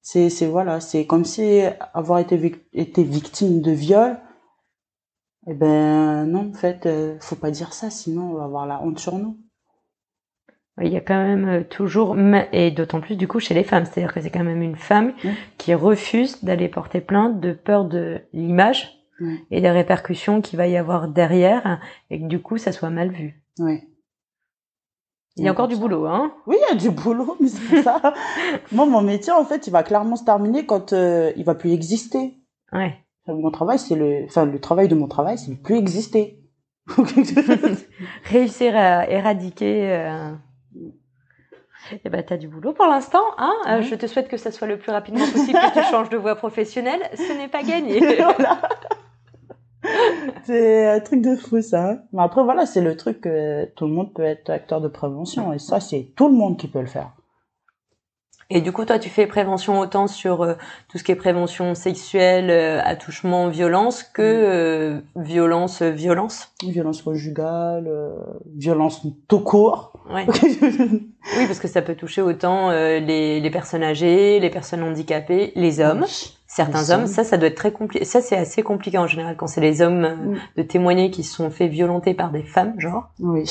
c'est 0.02 0.28
c'est 0.28 0.46
voilà 0.46 0.80
c'est 0.80 1.06
comme 1.06 1.24
si 1.24 1.62
avoir 1.94 2.18
été 2.18 2.60
été 2.72 3.02
victime 3.02 3.62
de 3.62 3.70
viol 3.70 4.18
eh 5.46 5.54
ben 5.54 6.24
non 6.26 6.50
en 6.50 6.52
fait 6.52 6.86
euh, 6.86 7.16
faut 7.20 7.36
pas 7.36 7.50
dire 7.50 7.72
ça 7.72 7.90
sinon 7.90 8.30
on 8.30 8.34
va 8.34 8.44
avoir 8.44 8.66
la 8.66 8.82
honte 8.82 8.98
sur 8.98 9.18
nous. 9.18 9.38
Il 10.80 10.88
y 10.88 10.96
a 10.96 11.00
quand 11.00 11.22
même 11.22 11.48
euh, 11.48 11.62
toujours 11.62 12.16
et 12.52 12.72
d'autant 12.72 13.00
plus 13.00 13.14
du 13.14 13.28
coup 13.28 13.38
chez 13.38 13.54
les 13.54 13.62
femmes. 13.62 13.84
C'est-à-dire 13.84 14.12
que 14.12 14.20
c'est 14.20 14.30
quand 14.30 14.42
même 14.42 14.62
une 14.62 14.76
femme 14.76 15.12
qui 15.56 15.72
refuse 15.72 16.42
d'aller 16.42 16.68
porter 16.68 17.00
plainte 17.00 17.40
de 17.40 17.52
peur 17.52 17.84
de 17.84 18.20
l'image 18.32 19.00
et 19.52 19.60
des 19.60 19.70
répercussions 19.70 20.40
qu'il 20.40 20.56
va 20.56 20.66
y 20.66 20.76
avoir 20.76 21.06
derrière 21.06 21.80
et 22.10 22.20
que 22.20 22.26
du 22.26 22.40
coup 22.40 22.58
ça 22.58 22.72
soit 22.72 22.90
mal 22.90 23.10
vu. 23.12 23.40
Oui 23.60 23.82
il 25.36 25.44
y 25.44 25.48
a 25.48 25.52
encore 25.52 25.68
du 25.68 25.76
boulot, 25.76 26.06
hein 26.06 26.32
Oui, 26.46 26.56
il 26.60 26.74
y 26.74 26.76
a 26.76 26.80
du 26.80 26.90
boulot, 26.90 27.36
mais 27.40 27.48
c'est 27.48 27.82
ça. 27.82 28.14
Moi, 28.70 28.86
mon 28.86 29.02
métier, 29.02 29.32
en 29.32 29.44
fait, 29.44 29.66
il 29.66 29.70
va 29.70 29.82
clairement 29.82 30.16
se 30.16 30.24
terminer 30.24 30.64
quand 30.64 30.92
euh, 30.92 31.32
il 31.36 31.44
va 31.44 31.54
plus 31.54 31.72
exister. 31.72 32.34
Ouais. 32.72 32.96
Mon 33.26 33.50
travail, 33.50 33.78
c'est 33.78 33.96
le, 33.96 34.24
enfin, 34.26 34.44
le 34.44 34.60
travail 34.60 34.86
de 34.86 34.94
mon 34.94 35.08
travail, 35.08 35.38
c'est 35.38 35.50
ne 35.50 35.56
plus 35.56 35.76
exister. 35.76 36.40
Réussir 38.24 38.76
à 38.76 39.08
éradiquer. 39.08 39.92
Euh... 39.92 40.32
Eh 42.04 42.08
ben, 42.08 42.22
t'as 42.22 42.36
du 42.36 42.48
boulot 42.48 42.72
pour 42.72 42.86
l'instant, 42.86 43.24
hein 43.36 43.54
euh, 43.68 43.82
Je 43.82 43.94
te 43.94 44.06
souhaite 44.06 44.28
que 44.28 44.36
ça 44.36 44.50
soit 44.50 44.66
le 44.66 44.78
plus 44.78 44.92
rapidement 44.92 45.26
possible 45.26 45.58
que 45.58 45.80
tu 45.80 45.84
changes 45.90 46.10
de 46.10 46.16
voie 46.16 46.36
professionnelle. 46.36 47.00
Ce 47.14 47.32
n'est 47.36 47.48
pas 47.48 47.62
gagné. 47.62 47.98
voilà. 48.00 48.60
c'est 50.44 50.86
un 50.88 51.00
truc 51.00 51.20
de 51.20 51.36
fou 51.36 51.62
ça. 51.62 51.98
Mais 52.12 52.22
après 52.22 52.42
voilà, 52.42 52.66
c'est 52.66 52.80
le 52.80 52.96
truc 52.96 53.22
que 53.22 53.64
tout 53.76 53.86
le 53.86 53.92
monde 53.92 54.12
peut 54.12 54.24
être 54.24 54.50
acteur 54.50 54.80
de 54.80 54.88
prévention 54.88 55.52
et 55.52 55.58
ça 55.58 55.80
c'est 55.80 56.08
tout 56.16 56.28
le 56.28 56.34
monde 56.34 56.56
qui 56.58 56.68
peut 56.68 56.80
le 56.80 56.86
faire. 56.86 57.12
Et 58.50 58.60
du 58.60 58.72
coup, 58.72 58.84
toi, 58.84 58.98
tu 58.98 59.08
fais 59.08 59.26
prévention 59.26 59.80
autant 59.80 60.06
sur 60.06 60.42
euh, 60.42 60.54
tout 60.88 60.98
ce 60.98 61.04
qui 61.04 61.12
est 61.12 61.16
prévention 61.16 61.74
sexuelle, 61.74 62.50
euh, 62.50 62.80
attouchement, 62.84 63.48
violence, 63.48 64.02
que 64.02 64.22
euh, 64.22 65.00
violence, 65.16 65.80
violence? 65.80 66.52
Violence 66.62 67.02
conjugale, 67.02 67.90
violence 68.54 69.06
tout 69.28 69.40
court. 69.40 69.92
Ouais. 70.10 70.26
oui, 70.62 71.46
parce 71.46 71.58
que 71.58 71.68
ça 71.68 71.80
peut 71.80 71.94
toucher 71.94 72.20
autant 72.20 72.70
les, 72.70 73.40
les 73.40 73.50
personnes 73.50 73.82
âgées, 73.82 74.38
les 74.40 74.50
personnes 74.50 74.82
handicapées, 74.82 75.52
les 75.56 75.80
hommes 75.80 76.04
certains 76.54 76.90
hommes, 76.90 77.06
ça, 77.08 77.24
ça 77.24 77.36
doit 77.36 77.48
être 77.48 77.56
très 77.56 77.72
compliqué. 77.72 78.04
Ça, 78.04 78.20
c'est 78.20 78.36
assez 78.36 78.62
compliqué 78.62 78.96
en 78.96 79.08
général 79.08 79.36
quand 79.36 79.48
c'est 79.48 79.60
les 79.60 79.82
hommes 79.82 80.04
euh, 80.04 80.14
mm. 80.14 80.38
de 80.56 80.62
témoigner 80.62 81.10
qui 81.10 81.24
sont 81.24 81.50
fait 81.50 81.66
violenter 81.66 82.14
par 82.14 82.30
des 82.30 82.44
femmes, 82.44 82.78
genre. 82.78 83.10
Oui. 83.18 83.50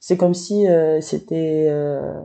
C'est 0.00 0.18
comme 0.18 0.34
si 0.34 0.68
euh, 0.68 1.00
c'était 1.00 1.66
euh... 1.68 2.20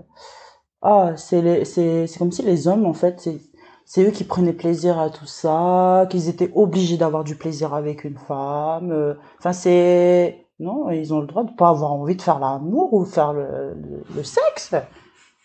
ah, 0.81 1.13
c'est 1.15 1.63
c'est 1.63 2.07
c'est 2.07 2.19
comme 2.19 2.31
si 2.31 2.43
les 2.43 2.67
hommes 2.67 2.85
en 2.85 2.93
fait, 2.93 3.21
c'est 3.21 3.37
c'est 3.85 4.03
eux 4.03 4.11
qui 4.11 4.25
prenaient 4.25 4.53
plaisir 4.53 4.99
à 4.99 5.09
tout 5.09 5.25
ça, 5.25 6.07
qu'ils 6.09 6.27
étaient 6.27 6.51
obligés 6.55 6.97
d'avoir 6.97 7.23
du 7.23 7.35
plaisir 7.35 7.73
avec 7.73 8.03
une 8.03 8.17
femme. 8.17 8.91
Euh. 8.91 9.13
Enfin, 9.39 9.53
c'est 9.53 10.45
non, 10.59 10.91
ils 10.91 11.13
ont 11.13 11.21
le 11.21 11.27
droit 11.27 11.43
de 11.45 11.55
pas 11.55 11.69
avoir 11.69 11.93
envie 11.93 12.17
de 12.17 12.21
faire 12.21 12.39
l'amour 12.39 12.93
ou 12.93 13.05
faire 13.05 13.31
le, 13.31 13.75
le, 13.75 14.03
le 14.13 14.23
sexe. 14.23 14.75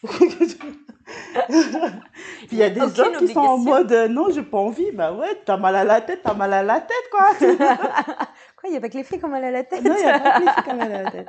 Puis 1.46 2.48
il 2.52 2.58
y 2.58 2.62
a 2.62 2.70
des 2.70 3.00
hommes 3.00 3.16
qui 3.18 3.28
sont 3.28 3.40
en 3.40 3.58
mode 3.58 3.92
euh, 3.92 4.08
non, 4.08 4.30
j'ai 4.30 4.42
pas 4.42 4.58
envie. 4.58 4.90
Bah 4.92 5.12
ouais, 5.12 5.40
t'as 5.44 5.56
mal 5.56 5.76
à 5.76 5.84
la 5.84 6.00
tête, 6.00 6.20
t'as 6.24 6.34
mal 6.34 6.52
à 6.52 6.62
la 6.62 6.80
tête, 6.80 7.10
quoi. 7.10 7.28
quoi, 7.38 8.68
il 8.68 8.72
y 8.72 8.76
a 8.76 8.80
pas 8.80 8.88
que 8.88 8.98
les 8.98 9.04
filles 9.04 9.18
qui 9.18 9.24
ont 9.24 9.28
mal 9.28 9.44
à 9.44 9.50
la 9.50 9.64
tête? 9.64 9.84
Non, 9.84 9.94
il 9.96 10.04
y 10.04 10.08
a 10.08 10.18
pas 10.18 10.30
que 10.32 10.44
les 10.44 10.50
filles 10.50 10.64
qui 10.64 10.70
ont 10.70 10.76
mal 10.76 10.92
à 10.92 11.02
la 11.02 11.10
tête. 11.10 11.28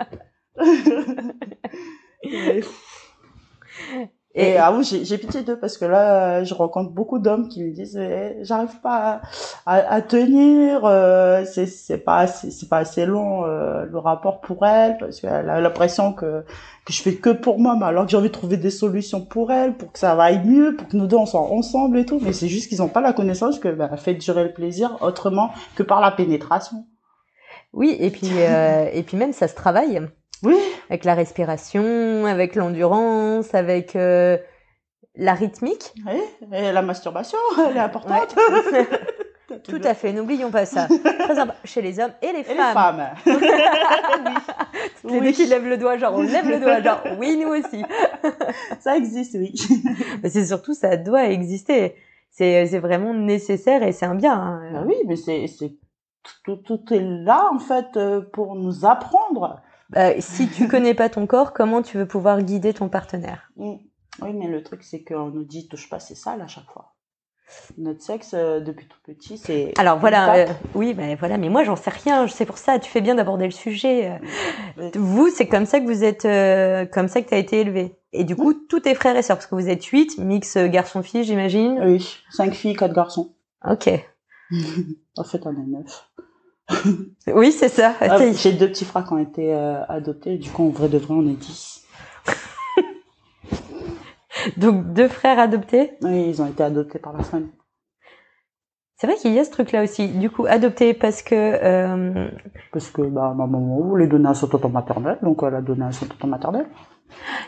Et, 4.38 4.52
et 4.52 4.58
ah 4.58 4.72
oui, 4.72 4.84
j'ai 4.84 5.18
pitié 5.18 5.42
d'eux 5.42 5.58
parce 5.58 5.78
que 5.78 5.86
là, 5.86 6.44
je 6.44 6.54
rencontre 6.54 6.92
beaucoup 6.92 7.18
d'hommes 7.18 7.48
qui 7.48 7.64
me 7.64 7.72
disent 7.72 7.98
eh, 7.98 8.38
j'arrive 8.44 8.80
pas 8.82 9.22
à, 9.66 9.76
à, 9.76 10.02
tenir, 10.02 10.86
euh, 10.86 11.44
c'est 11.46 11.98
pas 11.98 12.18
assez, 12.18 12.52
c'est 12.52 12.70
pas 12.70 12.78
assez 12.78 13.08
long 13.08 13.46
euh, 13.46 13.86
le 13.86 13.98
rapport 13.98 14.40
pour 14.40 14.66
elle 14.66 14.98
parce 15.00 15.22
qu'elle 15.22 15.50
a 15.50 15.60
l'impression 15.60 16.14
que 16.14 16.44
que 16.86 16.94
je 16.94 17.02
fais 17.02 17.16
que 17.16 17.32
pour 17.32 17.60
moi, 17.60 17.76
mais 17.78 17.86
alors 17.86 18.06
que 18.06 18.12
j'ai 18.12 18.18
envie 18.18 18.30
de 18.30 18.34
trouver 18.34 18.58
des 18.58 18.70
solutions 18.70 19.22
pour 19.22 19.52
elle, 19.52 19.76
pour 19.76 19.92
que 19.92 20.00
ça 20.00 20.14
aille 20.22 20.46
mieux, 20.46 20.76
pour 20.76 20.88
que 20.88 20.96
nous 20.96 21.08
deux 21.08 21.18
on 21.18 21.26
soit 21.26 21.42
ensemble 21.42 21.98
et 21.98 22.06
tout. 22.06 22.20
Mais 22.22 22.32
c'est 22.32 22.48
juste 22.48 22.70
qu'ils 22.70 22.78
n'ont 22.78 22.88
pas 22.90 23.02
la 23.02 23.14
connaissance 23.14 23.58
que 23.58 23.70
bah, 23.70 23.98
fait 23.98 24.14
durer 24.14 24.44
le 24.44 24.54
plaisir 24.54 24.98
autrement 25.02 25.50
que 25.76 25.84
par 25.84 26.00
la 26.00 26.12
pénétration. 26.12 26.86
Oui, 27.74 27.98
et 28.00 28.12
puis 28.12 28.30
euh, 28.36 28.90
et 28.94 29.04
puis 29.04 29.18
même 29.18 29.34
ça 29.34 29.48
se 29.48 29.56
travaille. 29.56 30.02
Oui. 30.44 30.58
Avec 30.90 31.06
la 31.06 31.16
respiration, 31.16 32.26
avec 32.26 32.56
l'endurance, 32.56 33.54
avec 33.54 33.96
euh, 33.96 34.38
la 35.16 35.34
rythmique. 35.34 35.94
Oui, 36.06 36.22
et 36.54 36.72
la 36.72 36.82
masturbation, 36.82 37.38
elle 37.70 37.78
est 37.78 37.80
importante. 37.80 38.36
Tout 39.64 39.82
à 39.84 39.94
fait, 39.94 40.12
n'oublions 40.12 40.52
pas 40.52 40.66
ça. 40.66 40.88
Très 40.88 41.40
important 41.40 41.60
chez 41.64 41.82
les 41.82 42.00
hommes 42.00 42.12
et 42.22 42.34
les 42.34 42.40
et 42.40 42.44
femmes. 42.44 43.02
Les 43.26 43.34
femmes. 43.34 43.40
oui. 45.06 45.20
Les 45.22 45.32
qui 45.32 45.46
lèvent 45.46 45.68
le 45.68 45.78
doigt, 45.78 45.98
genre 45.98 46.14
on 46.16 46.22
lève 46.22 46.50
le 46.50 46.60
doigt, 46.60 46.82
genre 46.82 47.02
oui, 47.18 47.38
nous 47.38 47.50
aussi. 47.50 47.82
ça 48.82 48.98
existe, 48.98 49.36
oui. 49.36 49.54
Mais 50.22 50.30
c'est 50.30 50.46
surtout, 50.46 50.74
ça 50.74 50.98
doit 50.98 51.30
exister. 51.30 51.96
C'est, 52.30 52.68
c'est 52.68 52.80
vraiment 52.80 53.14
nécessaire 53.14 53.84
et 53.84 53.94
c'est 53.94 54.06
un 54.06 54.16
bien. 54.16 54.34
Hein. 54.34 54.72
Ah 54.76 54.84
oui, 54.86 54.96
mais 55.08 55.16
c'est, 55.16 55.48
c'est 55.48 55.72
tout, 56.44 56.58
tout 56.58 56.94
est 56.94 57.00
là 57.00 57.50
en 57.54 57.60
fait 57.60 57.96
euh, 57.96 58.22
pour 58.22 58.56
nous 58.56 58.86
apprendre. 58.86 59.62
Bah, 59.90 60.20
si 60.20 60.50
tu 60.50 60.68
connais 60.70 60.94
pas 60.94 61.10
ton 61.10 61.28
corps, 61.28 61.54
comment 61.54 61.82
tu 61.82 61.98
veux 61.98 62.08
pouvoir 62.08 62.42
guider 62.42 62.74
ton 62.74 62.90
partenaire? 62.90 63.52
Mm. 63.58 63.76
Oui, 64.22 64.34
mais 64.34 64.48
le 64.48 64.64
truc 64.64 64.84
c'est 64.84 65.04
qu'on 65.04 65.30
nous 65.30 65.44
dit 65.44 65.68
touche 65.68 65.90
pas, 65.90 66.00
c'est 66.00 66.16
sale 66.16 66.42
à 66.42 66.48
chaque 66.48 66.70
fois. 66.72 66.94
Notre 67.78 68.02
sexe 68.02 68.34
euh, 68.34 68.60
depuis 68.60 68.88
tout 68.88 68.98
petit 69.06 69.38
c'est 69.38 69.72
alors 69.78 70.00
voilà 70.00 70.36
euh, 70.36 70.46
oui 70.76 70.94
ben 70.94 71.16
voilà 71.16 71.38
mais 71.38 71.48
moi 71.48 71.64
j'en 71.64 71.78
sais 71.78 71.90
rien 71.90 72.28
c'est 72.28 72.46
pour 72.46 72.58
ça 72.58 72.78
tu 72.78 72.92
fais 72.92 73.00
bien 73.00 73.16
d'aborder 73.16 73.46
le 73.46 73.52
sujet 73.52 74.20
euh. 74.78 74.90
vous 74.96 75.30
c'est 75.30 75.48
comme 75.48 75.66
ça 75.66 75.80
que 75.80 75.86
vous 75.86 76.04
êtes 76.04 76.24
comme 76.92 77.08
ça 77.08 77.22
que 77.22 77.30
tu 77.30 77.34
as 77.34 77.38
été 77.38 77.62
élevé. 77.62 77.96
Et 78.12 78.26
du 78.26 78.36
coup 78.36 78.54
tous 78.54 78.82
tes 78.82 78.96
frères 78.96 79.16
et 79.16 79.22
sœurs 79.22 79.38
parce 79.38 79.48
que 79.48 79.56
vous 79.56 79.70
êtes 79.70 79.86
huit 79.86 80.18
mix 80.18 80.58
garçon 80.58 81.02
fille 81.04 81.24
j'imagine. 81.24 81.80
Oui 81.86 82.18
cinq 82.32 82.54
filles 82.54 82.76
quatre 82.76 82.94
garçons. 82.94 83.34
Ok. 83.66 83.90
En 85.18 85.24
fait 85.24 85.46
on 85.46 85.52
est 85.52 85.68
neuf 85.68 86.07
oui 87.28 87.52
c'est 87.52 87.70
ça 87.70 87.94
ah, 88.02 88.18
j'ai 88.34 88.54
deux 88.54 88.68
petits 88.68 88.86
frères 88.86 89.06
qui 89.06 89.14
ont 89.14 89.18
été 89.18 89.54
adoptés 89.54 90.38
du 90.38 90.50
coup 90.50 90.68
en 90.68 90.70
vrai 90.70 90.90
de 90.90 90.98
vrai 90.98 91.14
on 91.14 91.28
est 91.28 91.40
dix 91.40 91.86
Donc 94.58 94.94
deux 94.94 95.08
frères 95.08 95.40
adoptés? 95.40 95.98
Oui, 96.02 96.30
ils 96.30 96.42
ont 96.42 96.48
été 96.48 96.64
adoptés 96.64 97.00
par 97.00 97.14
la 97.14 97.24
famille. 97.24 97.52
C'est 98.96 99.06
vrai 99.06 99.16
qu'il 99.16 99.34
y 99.34 99.40
a 99.40 99.44
ce 99.44 99.52
truc-là 99.52 99.84
aussi. 99.84 100.08
Du 100.08 100.30
coup, 100.30 100.46
adopté 100.48 100.94
parce 100.94 101.22
que. 101.22 101.36
Euh... 101.36 102.30
Parce 102.72 102.90
que 102.90 103.04
bah, 103.04 103.34
ma 103.36 103.46
maman 103.46 103.82
voulait 103.82 104.08
donner 104.08 104.30
à 104.30 104.34
son 104.34 104.48
tonton 104.48 104.70
maternel, 104.70 105.20
donc 105.22 105.44
elle 105.44 105.56
a 105.56 105.62
donné 105.62 105.86
à 105.86 105.92
son 105.92 106.08
tonton 106.08 106.28
maternel. 106.28 106.66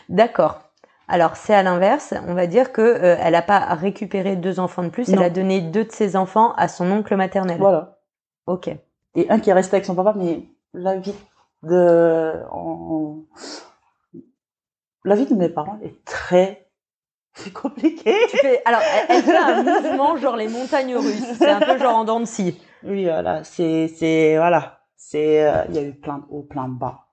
D'accord. 0.08 0.60
Alors 1.08 1.34
c'est 1.34 1.54
à 1.54 1.64
l'inverse, 1.64 2.14
on 2.28 2.34
va 2.34 2.46
dire 2.46 2.70
que 2.70 2.80
euh, 2.80 3.16
elle 3.18 3.32
n'a 3.32 3.42
pas 3.42 3.58
récupéré 3.74 4.36
deux 4.36 4.60
enfants 4.60 4.84
de 4.84 4.90
plus, 4.90 5.08
Non. 5.08 5.16
elle 5.16 5.24
a 5.24 5.30
donné 5.30 5.60
deux 5.60 5.84
de 5.84 5.90
ses 5.90 6.14
enfants 6.14 6.52
à 6.52 6.68
son 6.68 6.88
oncle 6.88 7.16
maternel. 7.16 7.58
Voilà. 7.58 7.98
Ok. 8.46 8.70
Et 9.14 9.28
un 9.30 9.40
qui 9.40 9.50
est 9.50 9.54
resté 9.54 9.76
avec 9.76 9.86
son 9.86 9.94
papa, 9.94 10.14
mais 10.16 10.44
la 10.72 10.96
vie 10.96 11.14
de, 11.62 12.42
en- 12.52 13.22
la 15.04 15.14
vie 15.14 15.26
de 15.26 15.34
mes 15.34 15.48
parents 15.48 15.78
est 15.82 16.04
très, 16.04 16.68
c'est 17.34 17.52
compliqué. 17.52 18.14
Tu 18.30 18.36
fais. 18.38 18.62
Alors 18.64 18.82
elle, 19.08 19.22
fait 19.22 19.36
un 19.36 19.62
mouvement 19.62 20.16
genre 20.16 20.36
les 20.36 20.48
montagnes 20.48 20.96
russes. 20.96 21.24
C'est 21.38 21.50
un 21.50 21.60
peu 21.60 21.78
genre 21.78 21.96
en 21.96 22.04
dents 22.04 22.20
de 22.20 22.24
scie. 22.26 22.60
Oui, 22.82 23.04
voilà, 23.04 23.44
c'est, 23.44 23.88
c'est, 23.88 24.36
voilà, 24.36 24.80
c'est, 24.96 25.42
euh, 25.46 25.64
il 25.68 25.74
y 25.74 25.78
a 25.78 25.82
eu 25.82 25.92
plein 25.94 26.18
de 26.18 26.24
hauts, 26.30 26.42
plein 26.42 26.68
de 26.68 26.78
bas. 26.78 27.06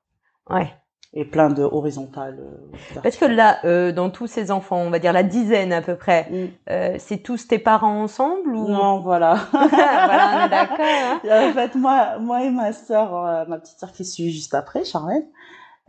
Ouais. 0.49 0.73
Et 1.13 1.23
plein 1.25 1.49
de 1.49 1.63
horizontales. 1.63 2.37
euh, 2.39 2.99
Parce 3.01 3.15
que 3.15 3.25
là, 3.25 3.57
euh, 3.63 3.91
dans 3.93 4.09
tous 4.09 4.27
ces 4.27 4.51
enfants, 4.51 4.77
on 4.77 4.89
va 4.89 4.99
dire 4.99 5.13
la 5.13 5.23
dizaine 5.23 5.71
à 5.73 5.81
peu 5.81 5.95
près, 5.95 6.27
Mm. 6.29 6.45
euh, 6.69 6.95
c'est 6.99 7.17
tous 7.19 7.47
tes 7.47 7.59
parents 7.59 8.01
ensemble 8.03 8.53
ou? 8.55 8.67
Non, 8.67 8.99
voilà. 8.99 9.35
Voilà, 9.51 10.31
on 10.41 10.45
est 10.45 10.49
d'accord. 10.49 10.77
hein. 10.79 11.19
en 11.49 11.53
fait, 11.53 11.75
moi, 11.75 12.19
moi 12.19 12.43
et 12.43 12.51
ma 12.51 12.73
sœur, 12.73 13.15
euh, 13.15 13.45
ma 13.47 13.57
petite 13.57 13.79
sœur 13.79 13.91
qui 13.93 14.03
suit 14.05 14.31
juste 14.31 14.53
après, 14.53 14.83
Charlène, 14.83 15.23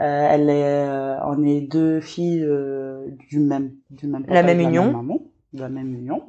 euh, 0.01 0.29
elle 0.31 0.49
est, 0.49 0.65
euh, 0.65 1.17
on 1.27 1.45
est 1.45 1.61
deux 1.63 2.01
filles 2.01 2.45
euh, 2.45 3.05
du 3.29 3.41
même, 3.41 3.73
du 3.91 4.07
même 4.07 4.23
papa 4.23 4.35
La 4.35 4.43
même 4.45 4.59
de 4.59 4.63
union. 4.63 4.93
maman, 4.93 5.19
de 5.53 5.61
la 5.61 5.69
même 5.69 5.93
union. 5.95 6.23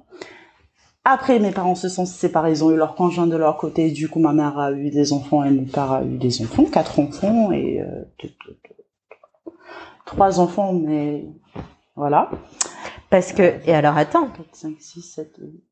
Après, 1.05 1.39
mes 1.39 1.51
parents 1.51 1.75
se 1.75 1.87
sont 1.89 2.05
séparés, 2.07 2.51
ils 2.51 2.63
ont 2.63 2.71
eu 2.71 2.75
leur 2.75 2.95
conjoint 2.95 3.27
de 3.27 3.37
leur 3.37 3.55
côté. 3.57 3.91
Du 3.91 4.09
coup, 4.09 4.19
ma 4.19 4.33
mère 4.33 4.57
a 4.59 4.71
eu 4.71 4.89
des 4.89 5.13
enfants 5.13 5.43
et 5.43 5.51
mon 5.51 5.65
père 5.65 5.91
a 5.91 6.03
eu 6.03 6.17
des 6.17 6.41
enfants, 6.41 6.65
quatre 6.65 6.99
enfants 6.99 7.51
et 7.51 7.81
euh, 7.81 7.85
deux- 8.21 8.29
deux- 8.45 8.57
deux- 8.67 8.75
trois 10.09 10.39
enfants, 10.39 10.73
mais 10.73 11.25
voilà. 11.95 12.31
Parce 13.09 13.31
que 13.33 13.55
et 13.67 13.73
alors 13.73 13.97
attends, 13.97 14.27
4, 14.27 14.55
5, 14.55 14.75
6, 14.79 15.01
7, 15.01 15.35
8. 15.39 15.63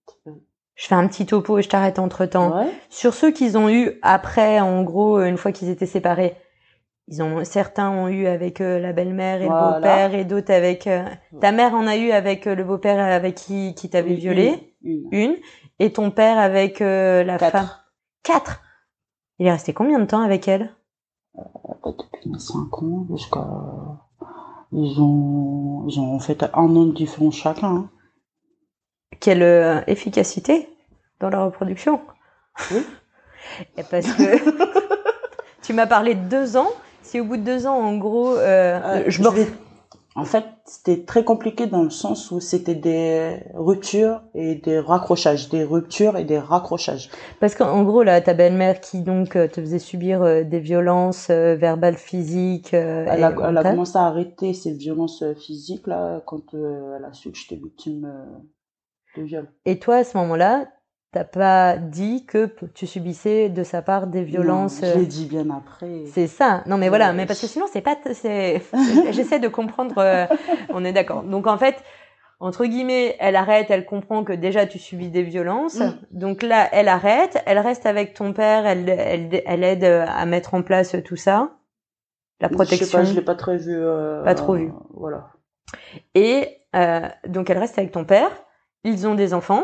je 0.75 0.85
fais 0.87 0.95
un 0.95 1.07
petit 1.07 1.25
topo 1.25 1.57
et 1.57 1.61
je 1.61 1.69
t'arrête 1.69 1.99
entre 1.99 2.25
temps. 2.25 2.57
Ouais. 2.59 2.71
Sur 2.89 3.13
ceux 3.13 3.31
qu'ils 3.31 3.57
ont 3.57 3.69
eu 3.69 3.99
après, 4.01 4.59
en 4.59 4.83
gros, 4.83 5.19
une 5.21 5.37
fois 5.37 5.51
qu'ils 5.51 5.69
étaient 5.69 5.85
séparés, 5.85 6.35
ils 7.07 7.21
ont 7.23 7.43
certains 7.45 7.89
ont 7.89 8.07
eu 8.09 8.27
avec 8.27 8.59
euh, 8.61 8.79
la 8.79 8.91
belle-mère 8.93 9.41
et 9.41 9.45
Voilà. 9.47 9.67
le 9.69 9.73
beau-père 9.75 10.13
et 10.15 10.25
d'autres 10.25 10.51
avec 10.53 10.87
euh, 10.87 11.03
ta 11.41 11.51
mère 11.51 11.73
en 11.73 11.87
a 11.87 11.95
eu 11.95 12.11
avec 12.11 12.47
euh, 12.47 12.55
le 12.55 12.63
beau-père 12.63 12.99
avec 12.99 13.35
qui 13.35 13.73
qui 13.75 13.89
t'avait 13.89 14.15
violé 14.15 14.75
Une. 14.83 15.07
une 15.11 15.35
et 15.79 15.93
ton 15.93 16.11
père 16.11 16.37
avec 16.37 16.81
euh, 16.81 17.23
la 17.23 17.37
Quatre. 17.37 17.51
femme 17.51 17.69
quatre. 18.23 18.61
Il 19.39 19.47
est 19.47 19.51
resté 19.51 19.73
combien 19.73 19.99
de 19.99 20.05
temps 20.05 20.21
avec 20.21 20.47
elle? 20.47 20.71
Depuis 21.35 22.29
mes 22.31 22.39
5 22.39 22.83
ans 22.83 23.05
jusqu'à 23.11 23.47
ils 24.71 24.99
ont 24.99 25.85
ils 25.87 25.99
ont 25.99 26.19
fait 26.19 26.43
un 26.43 26.49
an 26.75 26.85
de 26.85 26.93
différence 26.93 27.35
chacun 27.37 27.67
hein. 27.75 27.89
Quelle 29.19 29.41
euh, 29.41 29.81
efficacité 29.87 30.67
dans 31.19 31.29
la 31.29 31.43
reproduction 31.45 32.01
Oui. 32.71 32.83
Et 33.77 33.83
parce 33.83 34.05
que 34.11 34.23
tu 35.63 35.73
m'as 35.73 35.87
parlé 35.87 36.13
de 36.15 36.27
deux 36.27 36.57
ans. 36.57 36.69
Si 37.01 37.19
au 37.19 37.23
bout 37.23 37.37
de 37.37 37.41
deux 37.43 37.65
ans, 37.67 37.75
en 37.77 37.97
gros, 37.97 38.35
euh, 38.35 38.79
Euh, 38.83 39.03
je 39.07 39.21
me 39.23 39.29
vais- 39.29 39.47
en 40.17 40.25
fait 40.25 40.43
c'était 40.65 41.05
très 41.05 41.23
compliqué 41.23 41.67
dans 41.67 41.83
le 41.83 41.89
sens 41.89 42.31
où 42.31 42.41
c'était 42.41 42.75
des 42.75 43.39
ruptures 43.53 44.21
et 44.33 44.55
des 44.55 44.79
raccrochages 44.79 45.47
des 45.47 45.63
ruptures 45.63 46.17
et 46.17 46.25
des 46.25 46.39
raccrochages 46.39 47.09
Parce 47.39 47.55
qu'en 47.55 47.83
gros, 47.83 48.03
là, 48.03 48.19
ta 48.19 48.33
belle-mère 48.33 48.81
qui 48.81 49.01
donc 49.01 49.35
euh, 49.37 49.47
te 49.47 49.61
faisait 49.61 49.79
subir 49.79 50.21
euh, 50.23 50.43
des 50.43 50.59
violences 50.59 51.29
euh, 51.29 51.55
verbales, 51.55 51.95
physiques. 51.95 52.73
elle 52.73 53.07
a, 53.07 53.13
elle 53.15 53.23
a 53.23 53.31
mentales. 53.31 53.71
commencé 53.71 53.97
à 53.97 54.01
arrêter 54.07 54.53
ces 54.53 54.73
violences 54.73 55.23
physiques 55.37 55.87
là 55.87 56.21
quand 56.25 56.53
euh, 56.53 56.97
elle 56.97 57.05
a 57.05 57.13
su 57.13 57.31
que 57.31 57.37
j'étais 57.37 57.55
victime 57.55 58.05
euh, 58.05 59.21
de 59.21 59.23
viol 59.25 59.47
Et 59.65 59.79
toi, 59.79 59.97
à 59.97 60.03
ce 60.03 60.17
moment-là, 60.17 60.67
t'as 61.17 61.23
pas 61.23 61.77
dit 61.77 62.25
que 62.25 62.49
tu 62.75 62.85
subissais 62.85 63.49
de 63.49 63.63
sa 63.63 63.81
part 63.81 64.07
des 64.07 64.23
violences. 64.23 64.81
Non, 64.81 64.87
je 64.87 64.93
euh, 64.93 64.99
l'ai 64.99 65.05
dit 65.05 65.25
bien 65.25 65.49
après 65.49 66.03
C'est 66.13 66.27
ça. 66.27 66.63
Non, 66.67 66.77
mais 66.77 66.89
voilà. 66.89 67.09
Ouais. 67.09 67.15
Mais 67.15 67.25
parce 67.25 67.41
que 67.41 67.47
sinon, 67.47 67.65
c'est 67.71 67.81
pas. 67.81 67.97
J'essaie 69.11 69.39
de 69.39 69.47
comprendre. 69.47 69.97
euh, 69.97 70.25
on 70.69 70.85
est 70.85 70.93
d'accord. 70.93 71.23
Donc 71.23 71.47
en 71.47 71.57
fait. 71.57 71.75
Entre 72.39 72.67
guillemets, 72.67 73.15
elle 73.19 73.35
arrête, 73.35 73.71
elle 73.71 73.83
comprend 73.83 74.23
que 74.23 74.31
déjà 74.31 74.67
tu 74.67 74.77
subis 74.77 75.09
des 75.09 75.23
violences. 75.23 75.79
Mm. 75.79 75.97
Donc 76.11 76.43
là, 76.43 76.69
elle 76.71 76.87
arrête, 76.87 77.41
elle 77.47 77.57
reste 77.57 77.87
avec 77.87 78.13
ton 78.13 78.31
père, 78.31 78.67
elle, 78.67 78.87
elle, 78.87 79.41
elle 79.43 79.63
aide 79.63 79.83
euh, 79.83 80.05
à 80.07 80.23
mettre 80.27 80.53
en 80.53 80.61
place 80.61 80.95
tout 81.03 81.15
ça. 81.15 81.57
La 82.39 82.47
je 82.47 82.51
sais 82.51 82.55
protection. 82.55 82.99
pas 82.99 83.03
je 83.05 83.15
l'ai 83.15 83.23
pas 83.23 83.33
très 83.33 83.57
vu 83.57 83.75
euh, 83.75 84.23
Pas 84.23 84.35
trop 84.35 84.53
vu. 84.53 84.71
voilà 84.93 85.29
Et 86.13 86.59
euh, 86.75 87.09
donc 87.27 87.49
elle 87.49 87.57
reste 87.57 87.79
avec 87.79 87.91
ton 87.91 88.05
père, 88.05 88.29
ils 88.83 89.07
ont 89.07 89.15
des 89.15 89.33
enfants, 89.33 89.63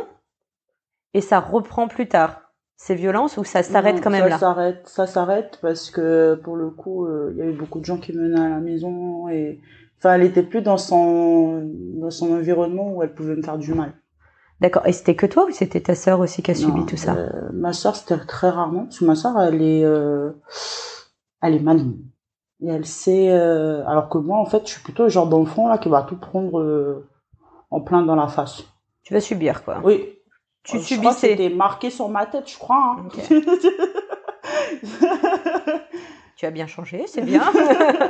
et 1.14 1.22
ça 1.22 1.40
reprend 1.40 1.88
plus 1.88 2.08
tard. 2.08 2.42
Ces 2.76 2.96
violences 2.96 3.38
ou 3.38 3.44
ça 3.44 3.64
s'arrête 3.64 4.02
quand 4.02 4.10
même 4.10 4.24
ça 4.24 4.30
là 4.30 4.40
s'arrête, 4.40 4.82
ça 4.88 5.08
s'arrête 5.08 5.60
parce 5.62 5.90
que 5.90 6.36
pour 6.44 6.56
le 6.56 6.70
coup, 6.70 7.06
euh, 7.06 7.32
il 7.34 7.38
y 7.38 7.42
a 7.42 7.46
eu 7.46 7.54
beaucoup 7.54 7.80
de 7.80 7.86
gens 7.86 7.98
qui 7.98 8.12
venaient 8.12 8.40
à 8.40 8.50
la 8.50 8.60
maison 8.60 9.30
et 9.30 9.62
enfin, 9.98 10.16
elle 10.16 10.24
était 10.24 10.44
plus 10.44 10.62
dans 10.62 10.78
son 10.78 11.72
dans 11.96 12.10
son 12.10 12.34
environnement 12.34 12.94
où 12.94 13.04
elle 13.04 13.14
pouvait 13.14 13.36
me 13.36 13.44
faire 13.44 13.58
du 13.58 13.74
mal. 13.74 13.94
D'accord. 14.60 14.86
Et 14.86 14.92
c'était 14.92 15.16
que 15.16 15.26
toi 15.26 15.46
ou 15.46 15.52
c'était 15.52 15.82
ta 15.82 15.96
sœur 15.96 16.20
aussi 16.20 16.42
qui 16.42 16.52
a 16.52 16.56
subi 16.56 16.86
tout 16.86 16.98
ça 16.98 17.16
euh, 17.16 17.50
ma 17.54 17.74
sœur, 17.74 17.96
c'était 17.96 18.18
très 18.18 18.50
rarement 18.50 18.84
parce 18.84 19.00
que 19.00 19.06
ma 19.06 19.16
sœur, 19.16 19.40
elle 19.40 19.62
est 19.62 19.86
euh, 19.86 20.32
elle 21.42 21.56
est 21.56 21.62
maligne 21.62 22.00
et 22.62 22.70
elle 22.70 22.86
sait. 22.86 23.32
alors 23.32 24.10
que 24.10 24.18
moi, 24.18 24.40
en 24.40 24.46
fait, 24.46 24.66
je 24.66 24.74
suis 24.74 24.84
plutôt 24.84 25.04
le 25.04 25.10
genre 25.10 25.28
d'enfant 25.28 25.70
là 25.70 25.78
qui 25.78 25.90
va 25.90 26.02
tout 26.04 26.18
prendre 26.18 27.04
en 27.72 27.82
plein 27.82 28.02
dans 28.02 28.16
la 28.16 28.28
face. 28.28 28.64
Tu 29.04 29.14
vas 29.14 29.22
subir 29.22 29.64
quoi. 29.64 29.80
Oui. 29.84 30.13
Tu 30.64 30.78
je 30.78 30.84
subissais. 30.84 31.30
C'était 31.30 31.50
marqué 31.50 31.90
sur 31.90 32.08
ma 32.10 32.26
tête, 32.26 32.50
je 32.50 32.58
crois. 32.58 32.98
hein. 32.98 33.08
Tu 36.36 36.46
as 36.48 36.52
bien 36.52 36.68
changé, 36.68 37.04
c'est 37.08 37.22
bien. 37.22 37.44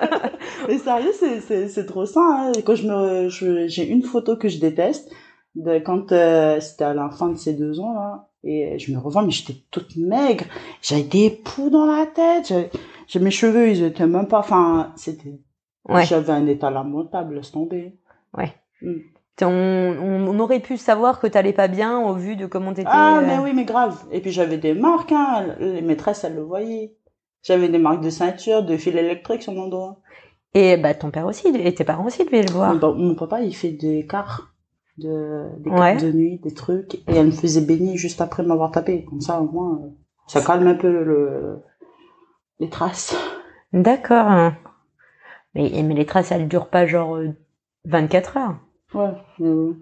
Mais 0.67 0.77
sérieux, 0.77 1.11
c'est, 1.19 1.41
c'est, 1.41 1.67
c'est 1.67 1.85
trop 1.85 2.05
ça. 2.05 2.21
Hein. 2.21 2.51
Quand 2.65 2.73
je 2.75 2.87
me, 2.87 3.29
je- 3.29 3.67
j'ai 3.67 3.85
une 3.87 4.01
photo 4.01 4.37
que 4.37 4.47
je 4.47 4.59
déteste, 4.59 5.11
de 5.55 5.77
quand 5.79 6.11
euh, 6.11 6.59
c'était 6.59 6.85
à 6.85 6.93
la 6.93 7.09
fin 7.09 7.29
de 7.29 7.35
ces 7.37 7.53
deux 7.53 7.79
ans 7.79 7.93
là, 7.93 8.29
et 8.43 8.79
je 8.79 8.91
me 8.93 8.97
revois, 8.97 9.23
mais 9.23 9.31
j'étais 9.31 9.61
toute 9.71 9.95
maigre, 9.97 10.45
j'avais 10.81 11.03
des 11.03 11.29
poux 11.29 11.69
dans 11.69 11.85
la 11.85 12.05
tête, 12.07 12.47
j'avais, 12.47 12.71
j'ai 13.07 13.19
mes 13.19 13.29
cheveux, 13.29 13.69
ils 13.69 13.83
étaient 13.83 14.07
même 14.07 14.27
pas, 14.27 14.39
enfin, 14.39 14.93
c'était, 14.95 15.39
ouais. 15.89 16.05
j'avais 16.05 16.31
un 16.33 16.47
état 16.47 16.71
lamentable, 16.71 17.35
laisse 17.35 17.51
tomber. 17.51 17.97
On, 18.83 18.95
on, 19.41 19.47
on 20.27 20.39
aurait 20.39 20.59
pu 20.59 20.77
savoir 20.77 21.19
que 21.19 21.27
t'allais 21.27 21.53
pas 21.53 21.67
bien 21.67 21.99
au 21.99 22.13
vu 22.13 22.35
de 22.35 22.45
comment 22.45 22.73
t'étais. 22.73 22.89
Ah, 22.91 23.19
euh, 23.19 23.25
mais 23.25 23.39
oui, 23.39 23.53
mais 23.55 23.65
grave. 23.65 24.03
Et 24.11 24.21
puis 24.21 24.31
j'avais 24.31 24.57
des 24.57 24.73
marques, 24.73 25.11
hein. 25.11 25.55
Les 25.59 25.81
maîtresses, 25.81 26.23
elles 26.23 26.35
le 26.35 26.43
voyaient. 26.43 26.93
J'avais 27.41 27.67
des 27.69 27.77
marques 27.79 28.01
de 28.01 28.09
ceinture, 28.09 28.63
de 28.63 28.77
fil 28.77 28.97
électrique 28.97 29.43
sur 29.43 29.53
mon 29.53 29.67
doigt. 29.67 29.99
Et 30.53 30.77
bah 30.77 30.93
ton 30.93 31.09
père 31.09 31.25
aussi, 31.25 31.47
et 31.47 31.73
tes 31.73 31.83
parents 31.83 32.05
aussi 32.05 32.23
devaient 32.25 32.43
le 32.43 32.51
voir. 32.51 32.73
Mon, 32.73 32.79
pa- 32.79 32.93
mon 32.93 33.15
papa, 33.15 33.41
il 33.41 33.55
fait 33.55 33.71
des 33.71 34.05
quarts, 34.05 34.53
de, 34.99 35.45
des 35.57 35.69
quarts 35.71 35.97
de 35.97 36.11
nuit, 36.11 36.37
des 36.39 36.53
trucs. 36.53 36.95
Et 36.95 37.15
elle 37.15 37.25
me 37.27 37.31
faisait 37.31 37.61
baigner 37.61 37.97
juste 37.97 38.21
après 38.21 38.43
m'avoir 38.43 38.71
tapé. 38.71 39.03
Comme 39.05 39.19
ça, 39.19 39.41
au 39.41 39.49
moins, 39.51 39.79
euh, 39.83 39.89
ça 40.27 40.41
calme 40.41 40.67
un 40.67 40.75
peu 40.75 41.03
le, 41.03 41.57
les 42.59 42.69
traces. 42.69 43.15
D'accord. 43.73 44.51
Mais, 45.55 45.71
mais 45.83 45.93
les 45.95 46.05
traces, 46.05 46.31
elles 46.31 46.47
durent 46.47 46.69
pas 46.69 46.85
genre 46.85 47.15
euh, 47.17 47.29
24 47.85 48.37
heures. 48.37 48.55
Ouais. 48.93 49.11
mais. 49.39 49.73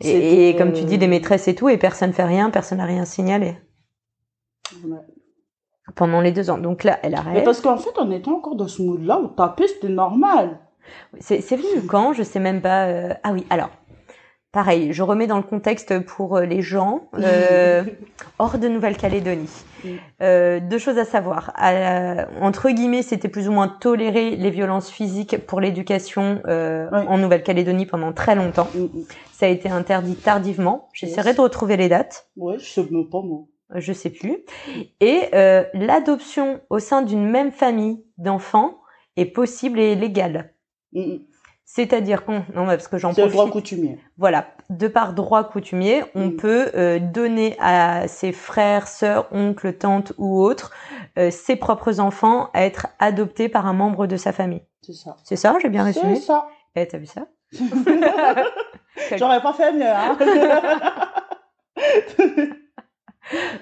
Et, 0.00 0.56
comme 0.56 0.72
tu 0.72 0.84
dis, 0.84 0.96
euh, 0.96 0.98
les 0.98 1.06
maîtresses 1.08 1.48
et 1.48 1.54
tout, 1.54 1.68
et 1.68 1.78
personne 1.78 2.12
fait 2.12 2.24
rien, 2.24 2.50
personne 2.50 2.78
n'a 2.78 2.84
rien 2.84 3.04
signalé 3.06 3.56
ouais. 4.84 4.98
pendant 5.94 6.20
les 6.20 6.32
deux 6.32 6.50
ans. 6.50 6.58
Donc 6.58 6.84
là, 6.84 6.98
elle 7.02 7.12
Mais 7.12 7.18
arrête. 7.18 7.44
parce 7.44 7.60
qu'en 7.60 7.78
fait, 7.78 7.90
on 7.98 8.10
était 8.10 8.28
encore 8.28 8.56
dans 8.56 8.68
ce 8.68 8.82
mood-là 8.82 9.18
où 9.20 9.28
taper, 9.28 9.66
c'était 9.68 9.88
normal. 9.88 10.60
C'est 11.18 11.40
c'est 11.40 11.56
venu 11.56 11.86
quand? 11.86 12.12
Je 12.12 12.22
sais 12.22 12.38
même 12.40 12.60
pas. 12.60 12.86
euh, 12.86 13.14
Ah 13.22 13.32
oui, 13.32 13.46
alors. 13.50 13.70
Pareil, 14.56 14.94
je 14.94 15.02
remets 15.02 15.26
dans 15.26 15.36
le 15.36 15.42
contexte 15.42 15.98
pour 16.06 16.38
euh, 16.38 16.46
les 16.46 16.62
gens 16.62 17.10
euh, 17.18 17.84
hors 18.38 18.56
de 18.56 18.68
Nouvelle-Calédonie. 18.68 19.50
Euh, 20.22 20.60
deux 20.60 20.78
choses 20.78 20.96
à 20.96 21.04
savoir. 21.04 21.52
À- 21.56 22.24
entre 22.40 22.70
guillemets, 22.70 23.02
c'était 23.02 23.28
plus 23.28 23.50
ou 23.50 23.52
moins 23.52 23.68
toléré 23.68 24.30
les 24.34 24.48
violences 24.48 24.90
physiques 24.90 25.36
pour 25.46 25.60
l'éducation 25.60 26.40
euh, 26.46 26.88
Oui. 26.90 27.00
en 27.06 27.18
Nouvelle-Calédonie 27.18 27.84
pendant 27.84 28.14
très 28.14 28.34
longtemps. 28.34 28.66
Ça 29.34 29.44
a 29.44 29.50
été 29.50 29.68
interdit 29.68 30.14
tardivement. 30.14 30.88
J'essaierai 30.94 31.28
Yes. 31.28 31.36
de 31.36 31.42
retrouver 31.42 31.76
les 31.76 31.90
dates. 31.90 32.26
Ouais, 32.38 32.58
je 32.58 32.64
sais 32.64 32.86
même 32.90 33.10
pas, 33.10 33.20
moi. 33.20 33.40
je 33.74 33.92
sais 33.92 34.08
plus. 34.08 34.38
Et 35.00 35.20
l'adoption 35.74 36.60
au 36.70 36.78
sein 36.78 37.02
d'une 37.02 37.28
même 37.28 37.52
famille 37.52 38.02
d'enfants 38.16 38.78
est 39.18 39.26
possible 39.26 39.78
et 39.80 39.96
légale. 39.96 40.54
Mm, 40.94 41.00
mm. 41.02 41.18
C'est-à-dire 41.68 42.24
qu'on, 42.24 42.44
non, 42.54 42.64
parce 42.66 42.86
que 42.86 42.96
j'en 42.96 43.12
C'est 43.12 43.24
le 43.24 43.28
droit 43.30 43.46
profite. 43.48 43.70
coutumier. 43.70 43.98
Voilà, 44.18 44.46
de 44.70 44.86
par 44.86 45.14
droit 45.14 45.42
coutumier, 45.44 46.04
on 46.14 46.26
Mm. 46.28 46.36
peut 46.36 46.70
euh, 46.76 46.98
donner 47.00 47.56
à 47.60 48.06
ses 48.06 48.30
frères, 48.32 48.86
sœurs, 48.86 49.26
oncles, 49.32 49.72
tantes 49.72 50.12
ou 50.16 50.40
autres 50.40 50.70
euh, 51.18 51.30
ses 51.32 51.56
propres 51.56 51.98
enfants 51.98 52.50
à 52.54 52.64
être 52.64 52.86
adoptés 53.00 53.48
par 53.48 53.66
un 53.66 53.72
membre 53.72 54.06
de 54.06 54.16
sa 54.16 54.32
famille. 54.32 54.62
C'est 54.82 54.92
ça. 54.92 55.16
C'est 55.24 55.34
ça, 55.36 55.56
j'ai 55.60 55.68
bien 55.68 55.82
C'est 55.92 56.00
résumé. 56.00 56.20
ça. 56.20 56.46
Eh, 56.76 56.86
t'as 56.86 56.98
vu 56.98 57.06
ça 57.06 57.26
J'aurais 59.16 59.42
pas 59.42 59.52
fait 59.52 59.72
mieux, 59.72 59.86
hein. 59.86 60.16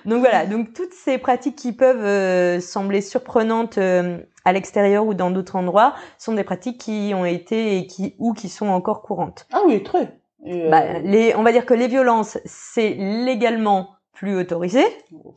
Donc 0.05 0.20
voilà, 0.20 0.44
donc 0.44 0.74
toutes 0.74 0.92
ces 0.92 1.16
pratiques 1.16 1.57
qui 1.57 1.72
peuvent 1.72 2.05
euh, 2.05 2.61
sembler 2.61 3.00
surprenantes 3.00 3.78
euh, 3.78 4.18
à 4.45 4.53
l'extérieur 4.53 5.07
ou 5.07 5.14
dans 5.14 5.30
d'autres 5.30 5.57
endroits 5.57 5.95
sont 6.18 6.32
des 6.34 6.45
pratiques 6.45 6.78
qui 6.80 7.12
ont 7.14 7.24
été 7.24 7.78
et 7.78 7.86
qui 7.86 8.14
ou 8.18 8.32
qui 8.34 8.49
sont 8.49 8.68
encore 8.68 9.03
courantes. 9.03 9.47
ah 9.53 9.61
oui, 9.66 9.82
très. 9.82 10.18
Euh, 10.47 10.70
Bah, 10.70 10.99
les, 11.01 11.34
on 11.36 11.42
va 11.42 11.53
dire 11.53 11.64
que 11.66 11.74
les 11.74 11.88
violences, 11.88 12.38
c'est 12.45 12.90
légalement 12.99 13.90
plus 14.12 14.36
autorisé. 14.36 14.82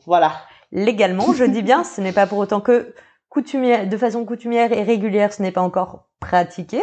Voilà. 0.06 0.32
Légalement, 0.72 1.32
je 1.32 1.44
dis 1.44 1.62
bien, 1.62 1.82
ce 1.94 2.00
n'est 2.00 2.12
pas 2.12 2.26
pour 2.26 2.38
autant 2.38 2.60
que 2.60 2.94
coutumière, 3.30 3.88
de 3.88 3.96
façon 3.96 4.24
coutumière 4.24 4.72
et 4.72 4.82
régulière, 4.82 5.32
ce 5.32 5.42
n'est 5.42 5.50
pas 5.52 5.62
encore 5.62 6.04
pratiqué. 6.20 6.80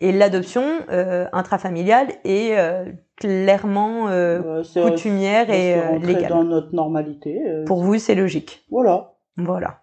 Et 0.00 0.12
l'adoption 0.12 0.64
euh, 0.90 1.26
intrafamiliale 1.32 2.08
est 2.24 2.58
euh, 2.58 2.84
clairement 3.16 4.08
euh, 4.08 4.62
coutumière 4.74 5.48
et 5.50 5.74
c'est 5.74 5.78
euh, 5.78 5.98
légale. 5.98 6.28
dans 6.30 6.44
notre 6.44 6.74
normalité. 6.74 7.40
euh, 7.46 7.64
Pour 7.64 7.82
vous, 7.82 7.98
c'est 7.98 8.14
logique. 8.14 8.64
Voilà. 8.70 9.14
Voilà. 9.36 9.81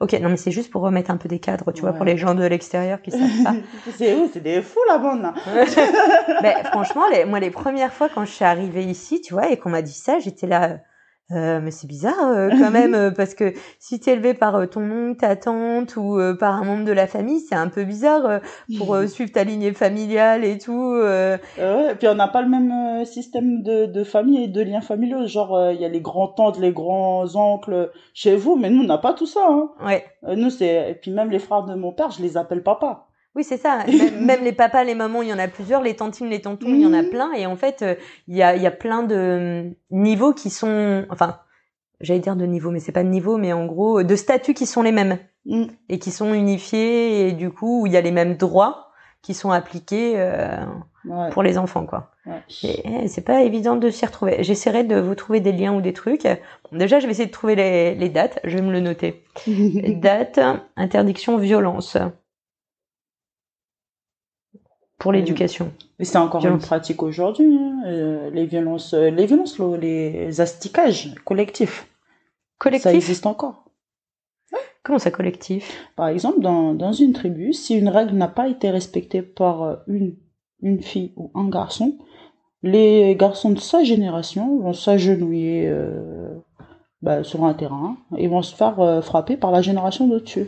Ok, 0.00 0.14
non 0.14 0.30
mais 0.30 0.38
c'est 0.38 0.50
juste 0.50 0.70
pour 0.70 0.80
remettre 0.80 1.10
un 1.10 1.18
peu 1.18 1.28
des 1.28 1.40
cadres, 1.40 1.72
tu 1.72 1.82
vois, 1.82 1.92
pour 1.92 2.06
les 2.06 2.16
gens 2.16 2.34
de 2.34 2.42
l'extérieur 2.44 3.02
qui 3.02 3.10
savent 3.10 3.42
pas. 3.44 3.54
c'est 3.98 4.14
oui, 4.14 4.30
c'est 4.32 4.40
des 4.42 4.62
fous 4.62 4.80
la 4.88 4.96
bande 4.96 5.20
là. 5.20 5.34
Mais 6.42 6.54
franchement, 6.64 7.02
les, 7.12 7.26
moi 7.26 7.38
les 7.38 7.50
premières 7.50 7.92
fois 7.92 8.08
quand 8.08 8.24
je 8.24 8.32
suis 8.32 8.44
arrivée 8.44 8.84
ici, 8.84 9.20
tu 9.20 9.34
vois, 9.34 9.50
et 9.50 9.58
qu'on 9.58 9.68
m'a 9.68 9.82
dit 9.82 9.92
ça, 9.92 10.18
j'étais 10.18 10.46
là. 10.46 10.78
Euh, 11.32 11.60
mais 11.62 11.70
c'est 11.70 11.86
bizarre 11.86 12.28
euh, 12.28 12.48
quand 12.50 12.70
même 12.72 12.94
euh, 12.94 13.10
parce 13.10 13.34
que 13.34 13.52
si 13.78 14.00
t'es 14.00 14.12
élevé 14.12 14.34
par 14.34 14.56
euh, 14.56 14.66
ton 14.66 14.82
oncle, 14.90 15.18
ta 15.20 15.36
tante 15.36 15.96
ou 15.96 16.18
euh, 16.18 16.34
par 16.34 16.54
un 16.56 16.64
membre 16.64 16.84
de 16.84 16.92
la 16.92 17.06
famille, 17.06 17.40
c'est 17.40 17.54
un 17.54 17.68
peu 17.68 17.84
bizarre 17.84 18.26
euh, 18.26 18.38
pour 18.78 18.94
euh, 18.94 19.06
suivre 19.08 19.30
ta 19.32 19.44
lignée 19.44 19.72
familiale 19.72 20.44
et 20.44 20.58
tout. 20.58 20.92
euh. 20.94 21.38
Euh, 21.58 21.90
et 21.92 21.94
puis 21.94 22.08
on 22.08 22.14
n'a 22.14 22.28
pas 22.28 22.42
le 22.42 22.48
même 22.48 22.72
euh, 22.72 23.04
système 23.04 23.62
de, 23.62 23.86
de 23.86 24.04
famille 24.04 24.42
et 24.44 24.48
de 24.48 24.60
liens 24.62 24.80
familiaux. 24.80 25.26
Genre, 25.26 25.54
euh, 25.56 25.72
il 25.72 25.80
y 25.80 25.84
a 25.84 25.88
les 25.88 26.00
grands-tantes, 26.00 26.58
les 26.58 26.72
grands-oncles 26.72 27.90
chez 28.14 28.36
vous, 28.36 28.56
mais 28.56 28.70
nous, 28.70 28.82
on 28.82 28.86
n'a 28.86 28.98
pas 28.98 29.12
tout 29.14 29.26
ça. 29.26 29.46
Hein. 29.48 29.70
Ouais, 29.84 30.04
Euh, 30.26 30.34
nous, 30.36 30.50
c'est... 30.50 30.90
Et 30.90 30.94
puis 30.94 31.10
même 31.10 31.30
les 31.30 31.38
frères 31.38 31.62
de 31.64 31.74
mon 31.74 31.92
père, 31.92 32.10
je 32.10 32.22
les 32.22 32.36
appelle 32.36 32.62
papa. 32.62 33.06
Oui 33.34 33.44
c'est 33.44 33.56
ça. 33.56 33.84
Même, 33.86 34.24
même 34.24 34.44
les 34.44 34.52
papas, 34.52 34.84
les 34.84 34.94
mamans, 34.94 35.22
il 35.22 35.28
y 35.28 35.32
en 35.32 35.38
a 35.38 35.48
plusieurs, 35.48 35.82
les 35.82 35.94
tantines, 35.96 36.28
les 36.28 36.40
tontons, 36.40 36.68
il 36.68 36.80
y 36.80 36.86
en 36.86 36.92
a 36.92 37.02
Mhm. 37.02 37.10
plein. 37.10 37.32
Et 37.32 37.46
en 37.46 37.56
fait, 37.56 37.82
euh, 37.82 37.94
il 38.28 38.36
y 38.36 38.42
a, 38.42 38.56
il 38.56 38.62
y 38.62 38.66
a 38.66 38.70
plein 38.70 39.02
de 39.02 39.14
euh, 39.14 39.70
niveaux 39.90 40.32
qui 40.34 40.50
sont, 40.50 41.04
enfin, 41.10 41.38
j'allais 42.00 42.20
dire 42.20 42.36
de 42.36 42.44
niveaux, 42.46 42.70
mais 42.70 42.80
c'est 42.80 42.92
pas 42.92 43.02
de 43.04 43.08
niveau, 43.08 43.36
mais 43.38 43.52
en 43.52 43.66
gros 43.66 44.02
de 44.02 44.16
statuts 44.16 44.54
qui 44.54 44.66
sont 44.66 44.82
les 44.82 44.92
mêmes. 44.92 45.18
Mm. 45.46 45.64
et 45.88 45.98
qui 45.98 46.10
sont 46.10 46.34
unifiés 46.34 47.26
et 47.28 47.32
du 47.32 47.50
coup 47.50 47.80
où 47.80 47.86
il 47.86 47.92
y 47.94 47.96
a 47.96 48.02
les 48.02 48.10
mêmes 48.10 48.36
droits 48.36 48.90
qui 49.22 49.32
sont 49.32 49.50
appliqués 49.50 50.12
euh, 50.16 50.58
Ouais, 51.06 51.30
pour 51.30 51.42
les 51.42 51.56
enfants 51.56 51.86
quoi. 51.86 52.10
ouais. 52.26 52.42
Eh, 52.62 53.08
c'est 53.08 53.22
pas 53.24 53.40
évident 53.42 53.76
de 53.76 53.88
s'y 53.88 54.04
retrouver. 54.04 54.42
J'essaierai 54.42 54.84
de 54.84 55.00
vous 55.00 55.14
trouver 55.14 55.40
des 55.40 55.52
liens 55.52 55.72
ou 55.72 55.80
des 55.80 55.94
trucs. 55.94 56.24
Bon, 56.24 56.76
déjà 56.76 57.00
je 57.00 57.06
vais 57.06 57.12
essayer 57.12 57.24
de 57.26 57.32
trouver 57.32 57.54
les, 57.54 57.94
les 57.94 58.10
dates. 58.10 58.38
Je 58.44 58.54
vais 58.58 58.62
me 58.62 58.70
le 58.70 58.80
noter. 58.80 59.24
Date 59.46 60.38
interdiction 60.76 61.38
violence 61.38 61.96
pour 65.00 65.10
l'éducation. 65.10 65.72
Et 65.98 66.04
c'est 66.04 66.18
encore 66.18 66.40
Violence. 66.42 66.62
une 66.62 66.66
pratique 66.66 67.02
aujourd'hui, 67.02 67.56
hein, 67.56 67.82
euh, 67.86 68.30
les 68.30 68.46
violences, 68.46 68.94
euh, 68.94 69.10
les 69.10 69.26
violences, 69.26 69.58
les 69.58 70.40
astiquages 70.40 71.14
collectifs. 71.24 71.88
Ça 72.78 72.94
existe 72.94 73.26
encore. 73.26 73.64
Comment 74.82 74.98
ça 74.98 75.10
collectif? 75.10 75.90
Par 75.96 76.08
exemple, 76.08 76.40
dans, 76.40 76.74
dans 76.74 76.92
une 76.92 77.12
tribu, 77.12 77.52
si 77.52 77.76
une 77.76 77.88
règle 77.88 78.14
n'a 78.14 78.28
pas 78.28 78.48
été 78.48 78.70
respectée 78.70 79.22
par 79.22 79.62
euh, 79.62 79.76
une, 79.88 80.16
une 80.62 80.82
fille 80.82 81.12
ou 81.16 81.30
un 81.34 81.48
garçon, 81.48 81.98
les 82.62 83.16
garçons 83.16 83.50
de 83.50 83.58
sa 83.58 83.84
génération 83.84 84.58
vont 84.58 84.72
s'agenouiller 84.72 85.68
euh, 85.68 86.34
bah, 87.02 87.24
sur 87.24 87.44
un 87.44 87.54
terrain 87.54 87.96
et 88.16 88.28
vont 88.28 88.42
se 88.42 88.54
faire 88.54 88.80
euh, 88.80 89.00
frapper 89.00 89.36
par 89.36 89.50
la 89.50 89.62
génération 89.62 90.06
d'au-dessus. 90.06 90.46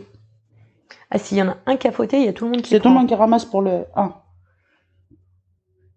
Ah 1.09 1.17
s'il 1.17 1.37
y 1.37 1.41
en 1.41 1.49
a 1.49 1.57
un 1.65 1.77
qui 1.77 1.87
a 1.87 1.91
fauté, 1.91 2.17
il 2.17 2.25
y 2.25 2.27
a 2.27 2.33
tout 2.33 2.45
le 2.45 2.51
monde 2.51 2.61
qui 2.61 2.69
C'est 2.69 2.79
tout 2.79 2.89
le 2.89 2.95
monde 2.95 3.07
qui 3.07 3.15
ramasse 3.15 3.45
pour 3.45 3.61
le 3.61 3.85
1. 3.95 4.13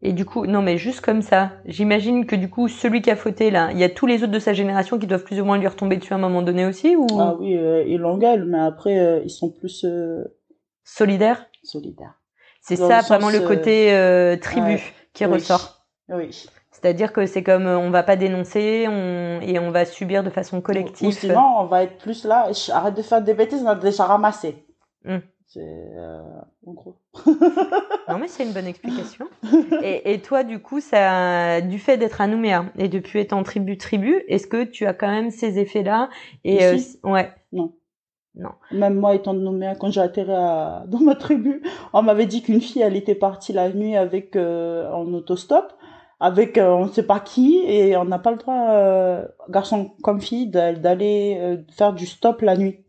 Et 0.02 0.12
du 0.12 0.24
coup, 0.24 0.46
non, 0.46 0.62
mais 0.62 0.76
juste 0.76 1.00
comme 1.00 1.22
ça, 1.22 1.52
j'imagine 1.64 2.26
que 2.26 2.36
du 2.36 2.50
coup, 2.50 2.68
celui 2.68 3.00
qui 3.00 3.10
a 3.10 3.16
fauté 3.16 3.50
là, 3.50 3.70
il 3.72 3.78
y 3.78 3.84
a 3.84 3.88
tous 3.88 4.06
les 4.06 4.22
autres 4.22 4.32
de 4.32 4.38
sa 4.38 4.52
génération 4.52 4.98
qui 4.98 5.06
doivent 5.06 5.24
plus 5.24 5.40
ou 5.40 5.44
moins 5.44 5.58
lui 5.58 5.66
retomber 5.66 5.96
dessus 5.96 6.12
à 6.12 6.16
un 6.16 6.20
moment 6.20 6.42
donné 6.42 6.66
aussi, 6.66 6.96
ou? 6.96 7.06
Ah 7.18 7.34
oui, 7.38 7.56
euh, 7.56 7.82
ils 7.86 7.98
l'engueulent, 7.98 8.44
mais 8.44 8.60
après, 8.60 8.98
euh, 8.98 9.20
ils 9.24 9.30
sont 9.30 9.50
plus 9.50 9.84
euh, 9.84 10.22
solidaire 10.84 11.46
solidaires. 11.66 12.14
C'est 12.60 12.76
ça 12.76 12.98
le 12.98 13.04
vraiment 13.04 13.30
sens, 13.30 13.32
le 13.34 13.44
euh, 13.44 13.48
côté 13.48 13.92
euh, 13.92 14.36
tribu 14.36 14.66
ouais, 14.66 14.82
qui 15.12 15.24
oui. 15.24 15.32
ressort. 15.32 15.86
Oui. 16.08 16.46
C'est-à-dire 16.72 17.12
que 17.12 17.26
c'est 17.26 17.42
comme 17.42 17.66
euh, 17.66 17.78
on 17.78 17.90
va 17.90 18.02
pas 18.02 18.16
dénoncer 18.16 18.86
on... 18.88 19.40
et 19.40 19.58
on 19.58 19.70
va 19.70 19.84
subir 19.84 20.22
de 20.22 20.30
façon 20.30 20.60
collective. 20.60 21.08
Ou 21.08 21.12
sinon, 21.12 21.44
on 21.58 21.64
va 21.66 21.84
être 21.84 21.98
plus 21.98 22.24
là, 22.24 22.50
arrête 22.72 22.94
de 22.94 23.02
faire 23.02 23.22
des 23.22 23.34
bêtises, 23.34 23.62
on 23.62 23.68
a 23.68 23.74
déjà 23.74 24.04
ramassé. 24.04 24.64
Mm. 25.04 25.18
C'est 25.48 25.60
euh, 25.62 26.20
en 26.66 26.72
gros. 26.72 26.96
Non 28.08 28.18
mais 28.18 28.28
c'est 28.28 28.44
une 28.44 28.52
bonne 28.52 28.66
explication. 28.66 29.26
et, 29.82 30.12
et 30.12 30.20
toi 30.20 30.44
du 30.44 30.60
coup, 30.60 30.80
ça, 30.80 31.60
du 31.60 31.78
fait 31.78 31.96
d'être 31.96 32.20
à 32.20 32.26
Nouméa 32.26 32.66
et 32.78 32.88
depuis 32.88 33.20
être 33.20 33.32
en 33.32 33.42
tribu 33.42 33.78
tribu, 33.78 34.22
est-ce 34.28 34.46
que 34.46 34.64
tu 34.64 34.86
as 34.86 34.94
quand 34.94 35.08
même 35.10 35.30
ces 35.30 35.58
effets-là 35.58 36.08
Et 36.44 36.64
euh, 36.64 36.74
Ici 36.74 36.98
ouais. 37.02 37.32
Même 38.70 38.94
moi, 38.94 39.14
étant 39.14 39.34
de 39.34 39.40
Nouméa, 39.40 39.74
quand 39.76 39.90
j'ai 39.90 40.00
atterri 40.00 40.32
à... 40.32 40.84
dans 40.88 41.00
ma 41.00 41.14
tribu, 41.14 41.62
on 41.92 42.02
m'avait 42.02 42.26
dit 42.26 42.42
qu'une 42.42 42.60
fille, 42.60 42.82
elle 42.82 42.96
était 42.96 43.14
partie 43.14 43.52
la 43.52 43.70
nuit 43.72 43.96
avec 43.96 44.36
euh, 44.36 44.90
en 44.92 45.12
autostop, 45.14 45.72
avec 46.20 46.58
euh, 46.58 46.70
on 46.70 46.86
ne 46.86 46.90
sait 46.92 47.06
pas 47.06 47.20
qui, 47.20 47.58
et 47.66 47.96
on 47.96 48.04
n'a 48.04 48.18
pas 48.18 48.30
le 48.32 48.36
droit, 48.36 48.70
euh, 48.70 49.26
garçon 49.48 49.90
comme 50.02 50.20
fille, 50.20 50.48
d'a- 50.48 50.74
d'aller 50.74 51.38
euh, 51.40 51.56
faire 51.72 51.92
du 51.92 52.06
stop 52.06 52.42
la 52.42 52.56
nuit. 52.56 52.84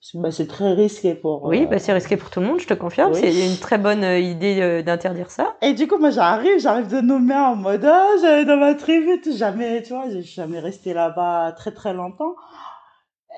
C'est 0.00 0.18
bah, 0.20 0.30
c'est 0.30 0.46
très 0.46 0.74
risqué 0.74 1.14
pour. 1.14 1.44
Oui, 1.44 1.64
euh, 1.64 1.66
bah 1.66 1.78
c'est 1.78 1.92
risqué 1.92 2.16
pour 2.16 2.30
tout 2.30 2.40
le 2.40 2.46
monde, 2.46 2.60
je 2.60 2.66
te 2.66 2.74
confirme. 2.74 3.12
oui. 3.12 3.20
C'est 3.20 3.46
une 3.46 3.58
très 3.58 3.78
bonne 3.78 4.04
euh, 4.04 4.18
idée 4.18 4.60
euh, 4.60 4.82
d'interdire 4.82 5.30
ça. 5.30 5.56
Et 5.60 5.72
du 5.72 5.88
coup, 5.88 5.98
moi, 5.98 6.10
j'arrive, 6.10 6.60
j'arrive 6.60 6.86
de 6.86 7.00
Nouméa 7.00 7.50
en 7.50 7.56
mode, 7.56 7.84
ah, 7.84 8.06
j'allais 8.20 8.44
dans 8.44 8.56
ma 8.56 8.74
tribu, 8.74 9.20
tout, 9.20 9.36
jamais, 9.36 9.82
tu 9.82 9.94
vois, 9.94 10.08
j'ai 10.08 10.22
jamais 10.22 10.60
resté 10.60 10.94
là-bas 10.94 11.52
très 11.52 11.72
très 11.72 11.94
longtemps. 11.94 12.36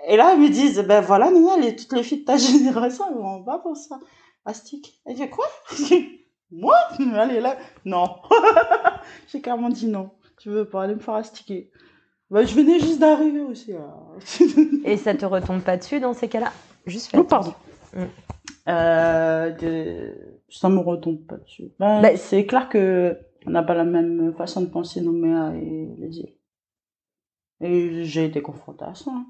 Et 0.08 0.16
là, 0.16 0.34
ils 0.34 0.40
me 0.40 0.48
disent, 0.48 0.80
ben 0.86 1.00
voilà, 1.00 1.30
Nina, 1.30 1.56
les, 1.56 1.76
toutes 1.76 1.92
les 1.92 2.02
filles 2.02 2.20
de 2.20 2.24
ta 2.24 2.36
génération, 2.36 3.04
elles 3.08 3.16
vont 3.16 3.42
pas 3.42 3.58
pour 3.58 3.76
ça. 3.76 3.98
Astic. 4.44 5.00
Elle 5.06 5.14
dit, 5.16 5.28
quoi? 5.30 5.46
Moi? 6.50 6.76
Allez, 7.14 7.40
là, 7.40 7.56
non. 7.84 8.16
j'ai 9.28 9.40
carrément 9.40 9.68
dit 9.68 9.86
non. 9.86 10.10
Tu 10.40 10.50
veux 10.50 10.68
pas 10.68 10.82
aller 10.82 10.94
me 10.94 11.00
faire 11.00 11.14
astiquer. 11.14 11.70
Ben, 12.30 12.46
je 12.46 12.54
venais 12.54 12.78
juste 12.78 13.00
d'arriver 13.00 13.40
aussi. 13.40 13.72
Et 14.84 14.96
ça 14.96 15.14
te 15.14 15.24
retombe 15.26 15.62
pas 15.62 15.76
dessus 15.76 15.98
dans 16.00 16.12
ces 16.14 16.28
cas-là? 16.28 16.52
Juste 16.86 17.10
Oh, 17.16 17.24
pardon. 17.24 17.54
Mm. 17.94 18.02
Euh, 18.68 19.50
de... 19.50 20.14
Ça 20.48 20.68
me 20.68 20.78
retombe 20.78 21.18
pas 21.26 21.36
dessus. 21.38 21.72
Ben, 21.78 22.00
Bah, 22.02 22.16
c'est 22.16 22.46
clair 22.46 22.68
que 22.68 23.16
on 23.46 23.50
n'a 23.50 23.62
pas 23.62 23.74
la 23.74 23.84
même 23.84 24.34
façon 24.36 24.60
de 24.60 24.66
penser 24.66 25.00
Nouméa 25.00 25.54
et 25.56 25.88
les 25.98 26.18
îles. 26.18 26.34
Et 27.60 28.04
j'ai 28.04 28.26
été 28.26 28.40
confrontée 28.42 28.84
à 28.84 28.94
ça. 28.94 29.10
hein. 29.10 29.26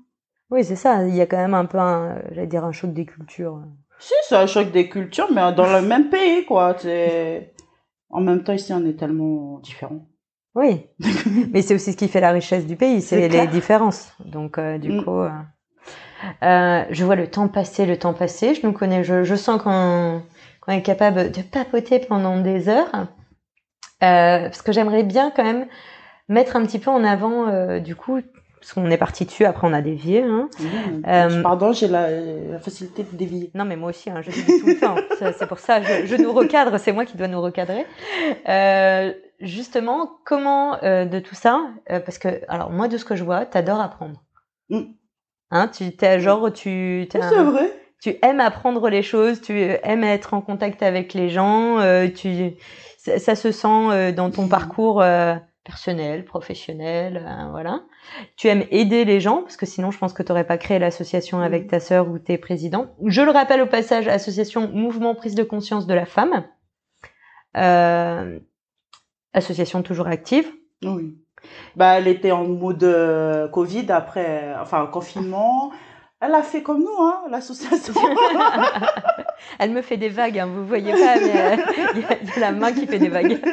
Oui, 0.50 0.64
c'est 0.64 0.76
ça. 0.76 1.06
Il 1.06 1.14
y 1.14 1.20
a 1.20 1.26
quand 1.26 1.36
même 1.36 1.54
un 1.54 1.64
peu 1.64 1.78
un, 1.78 2.20
j'allais 2.30 2.46
dire 2.46 2.64
un 2.64 2.72
choc 2.72 2.92
des 2.92 3.06
cultures. 3.06 3.62
Si, 3.98 4.14
c'est 4.28 4.36
un 4.36 4.46
choc 4.46 4.70
des 4.72 4.88
cultures, 4.88 5.28
mais 5.32 5.52
dans 5.52 5.72
le 5.72 5.82
même 5.82 6.10
pays, 6.10 6.44
quoi. 6.44 6.76
En 8.08 8.20
même 8.20 8.42
temps, 8.42 8.52
ici, 8.52 8.72
on 8.72 8.84
est 8.84 8.98
tellement 8.98 9.58
différents. 9.60 10.06
Oui, 10.54 10.86
mais 11.52 11.62
c'est 11.62 11.74
aussi 11.74 11.92
ce 11.92 11.96
qui 11.96 12.08
fait 12.08 12.20
la 12.20 12.32
richesse 12.32 12.66
du 12.66 12.76
pays, 12.76 13.00
c'est 13.02 13.28
les 13.28 13.46
différences. 13.46 14.12
Donc 14.24 14.58
euh, 14.58 14.78
du 14.78 14.90
Mm. 14.92 15.04
coup, 15.04 15.20
euh, 15.20 15.30
euh, 16.42 16.84
je 16.90 17.04
vois 17.04 17.16
le 17.16 17.28
temps 17.28 17.48
passer, 17.48 17.86
le 17.86 17.96
temps 17.98 18.14
passer. 18.14 18.54
Je 18.54 18.66
nous 18.66 18.72
connais, 18.72 19.04
je, 19.04 19.22
je 19.24 19.34
sens 19.36 19.62
qu'on 19.62 20.22
est 20.68 20.82
capable 20.82 21.30
de 21.30 21.42
papoter 21.42 22.00
pendant 22.00 22.40
des 22.40 22.68
heures, 22.68 22.90
euh, 24.02 24.42
parce 24.42 24.62
que 24.62 24.72
j'aimerais 24.72 25.02
bien 25.04 25.30
quand 25.34 25.44
même 25.44 25.66
mettre 26.28 26.56
un 26.56 26.64
petit 26.66 26.78
peu 26.78 26.90
en 26.90 27.04
avant, 27.04 27.78
du 27.78 27.94
coup, 27.96 28.20
parce 28.60 28.72
qu'on 28.72 28.90
est 28.90 28.98
parti 28.98 29.24
dessus. 29.24 29.44
Après, 29.46 29.66
on 29.66 29.72
a 29.72 29.80
dévié. 29.82 30.22
Hein. 30.22 30.48
Mmh. 30.58 30.64
Euh, 31.08 31.42
Pardon, 31.42 31.72
j'ai 31.72 31.88
la, 31.88 32.10
la 32.10 32.58
facilité 32.58 33.04
de 33.10 33.16
dévier. 33.16 33.50
Non, 33.54 33.64
mais 33.64 33.76
moi 33.76 33.90
aussi, 33.90 34.10
hein, 34.10 34.20
je 34.22 34.30
dis 34.30 34.60
tout 34.60 34.66
le 34.66 34.78
temps. 34.78 34.96
C'est 35.38 35.46
pour 35.48 35.58
ça, 35.58 35.80
je, 35.80 36.06
je 36.06 36.16
nous 36.16 36.32
recadre, 36.32 36.78
c'est 36.78 36.92
moi 36.92 37.04
qui 37.04 37.16
dois 37.16 37.26
nous 37.28 37.40
recadrer. 37.40 37.86
Euh, 38.48 39.12
justement, 39.40 40.10
comment 40.24 40.82
euh, 40.82 41.04
de 41.04 41.18
tout 41.18 41.34
ça 41.34 41.60
euh, 41.90 42.00
Parce 42.00 42.18
que, 42.18 42.28
alors 42.48 42.70
moi, 42.70 42.88
de 42.88 42.96
ce 42.96 43.04
que 43.04 43.16
je 43.16 43.24
vois, 43.24 43.46
t'adores 43.46 43.80
apprendre. 43.80 44.22
Mm. 44.68 44.82
Hein, 45.50 45.68
tu 45.68 45.96
t'es 45.96 46.20
genre, 46.20 46.52
tu 46.52 47.06
t'es 47.10 47.18
Oui, 47.18 47.24
un- 47.36 47.50
vrai. 47.50 47.72
tu 48.00 48.16
aimes 48.22 48.40
apprendre 48.40 48.88
les 48.88 49.02
choses, 49.02 49.40
tu 49.40 49.58
aimes 49.82 50.04
être 50.04 50.34
en 50.34 50.40
contact 50.40 50.82
avec 50.82 51.12
les 51.14 51.28
gens, 51.28 51.78
euh, 51.80 52.08
tu, 52.08 52.52
ça, 52.98 53.18
ça, 53.18 53.34
se 53.34 53.50
sent 53.50 53.66
euh, 53.68 54.12
dans 54.12 54.30
ton 54.30 54.46
parcours 54.46 55.02
euh, 55.02 55.34
personnel, 55.64 56.24
professionnel, 56.24 57.26
voilà. 57.50 57.82
Tu 58.36 58.46
aimes 58.48 58.64
aider 58.70 59.04
les 59.04 59.20
gens 59.20 59.42
parce 59.42 59.56
que 59.56 59.66
sinon 59.66 59.90
je 59.90 59.98
pense 59.98 60.12
que 60.12 60.22
tu 60.22 60.30
n'aurais 60.30 60.46
pas 60.46 60.56
créé 60.56 60.78
l'association 60.78 61.40
avec 61.40 61.66
ta 61.68 61.80
sœur 61.80 62.08
ou 62.08 62.18
tes 62.18 62.38
présidents. 62.38 62.86
Je 63.04 63.22
le 63.22 63.30
rappelle 63.30 63.60
au 63.60 63.66
passage, 63.66 64.06
association 64.08 64.68
Mouvement 64.68 65.14
Prise 65.14 65.34
de 65.34 65.42
Conscience 65.42 65.86
de 65.86 65.94
la 65.94 66.06
Femme, 66.06 66.44
association 69.32 69.82
toujours 69.82 70.06
active. 70.06 70.46
Oui. 70.84 71.16
Bah, 71.76 71.98
elle 71.98 72.08
était 72.08 72.32
en 72.32 72.44
mode 72.46 72.86
Covid 73.52 73.86
après, 73.90 74.54
enfin 74.60 74.86
confinement. 74.86 75.72
Elle 76.20 76.34
a 76.34 76.42
fait 76.42 76.62
comme 76.62 76.80
nous, 76.80 77.02
hein, 77.02 77.22
l'association. 77.30 77.94
elle 79.58 79.70
me 79.70 79.80
fait 79.80 79.96
des 79.96 80.10
vagues, 80.10 80.38
hein, 80.38 80.48
vous 80.54 80.66
voyez 80.66 80.92
pas, 80.92 81.16
mais 81.18 81.52
euh, 81.52 81.56
il 81.94 82.00
y, 82.02 82.32
a 82.36 82.40
la 82.40 82.52
main 82.52 82.72
qui 82.72 82.86
fait 82.86 82.98
des 82.98 83.08
vagues. 83.08 83.40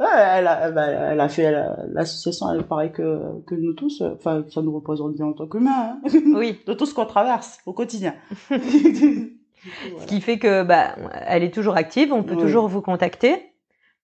Ouais, 0.00 0.06
elle 0.14 0.46
a, 0.46 0.70
bah, 0.70 0.86
elle 0.86 1.18
a 1.18 1.28
fait 1.28 1.52
l'association, 1.92 2.52
elle 2.52 2.62
pareil 2.62 2.92
que, 2.92 3.42
que 3.48 3.56
nous 3.56 3.72
tous. 3.72 4.00
Enfin, 4.14 4.44
ça 4.48 4.62
nous 4.62 4.72
représente 4.72 5.14
bien 5.14 5.26
en 5.26 5.32
tant 5.32 5.48
qu'humains. 5.48 5.98
Hein. 6.04 6.20
Oui. 6.36 6.60
De 6.68 6.74
tout 6.74 6.86
ce 6.86 6.94
qu'on 6.94 7.04
traverse 7.04 7.58
au 7.66 7.72
quotidien. 7.72 8.14
Ce 8.48 10.06
qui 10.06 10.20
fait 10.20 10.38
que, 10.38 10.62
bah, 10.62 10.94
elle 11.26 11.42
est 11.42 11.52
toujours 11.52 11.76
active. 11.76 12.12
On 12.12 12.22
peut 12.22 12.36
toujours 12.36 12.68
vous 12.68 12.80
contacter 12.80 13.47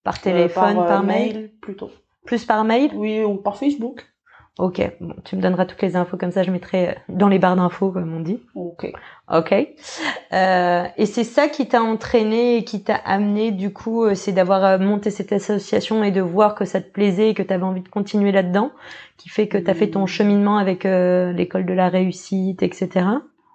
par 0.05 0.21
téléphone, 0.21 0.77
par, 0.77 0.87
par 0.87 1.01
euh, 1.01 1.07
mail. 1.07 1.51
plutôt. 1.61 1.91
Plus 2.25 2.45
par 2.45 2.65
mail? 2.65 2.91
Oui, 2.95 3.23
ou 3.25 3.37
par 3.37 3.57
Facebook. 3.57 4.07
Ok, 4.57 4.81
bon, 5.01 5.17
tu 5.25 5.35
me 5.35 5.43
donneras 5.43 5.67
toutes 5.67 5.83
les 5.83 5.97
infos 5.97 6.17
comme 6.17 6.31
ça, 6.31 6.45
je 6.45 6.53
mettrai 6.53 6.97
dans 7.09 7.27
les 7.27 7.41
barres 7.41 7.57
d'infos 7.57 7.91
comme 7.91 8.15
on 8.15 8.21
dit. 8.21 8.41
Ok. 8.55 8.93
Ok. 9.33 9.53
Euh, 10.33 10.85
et 10.97 11.07
c'est 11.07 11.25
ça 11.25 11.49
qui 11.49 11.67
t'a 11.67 11.83
entraîné 11.83 12.59
et 12.59 12.65
qui 12.65 12.85
t'a 12.85 12.95
amené 12.95 13.51
du 13.51 13.73
coup, 13.73 14.05
euh, 14.05 14.15
c'est 14.15 14.31
d'avoir 14.31 14.65
euh, 14.65 14.79
monté 14.79 15.11
cette 15.11 15.33
association 15.33 16.05
et 16.05 16.13
de 16.13 16.21
voir 16.21 16.55
que 16.55 16.65
ça 16.65 16.81
te 16.81 16.89
plaisait 16.89 17.31
et 17.31 17.35
que 17.35 17.43
tu 17.43 17.53
avais 17.53 17.65
envie 17.65 17.81
de 17.81 17.89
continuer 17.89 18.31
là-dedans, 18.31 18.71
qui 19.17 19.29
fait 19.29 19.49
que 19.49 19.59
tu 19.59 19.69
as 19.69 19.75
fait 19.75 19.91
ton 19.91 20.07
cheminement 20.07 20.57
avec 20.57 20.87
euh, 20.87 21.33
l'école 21.33 21.67
de 21.67 21.75
la 21.75 21.89
réussite, 21.89 22.63
etc. 22.63 23.07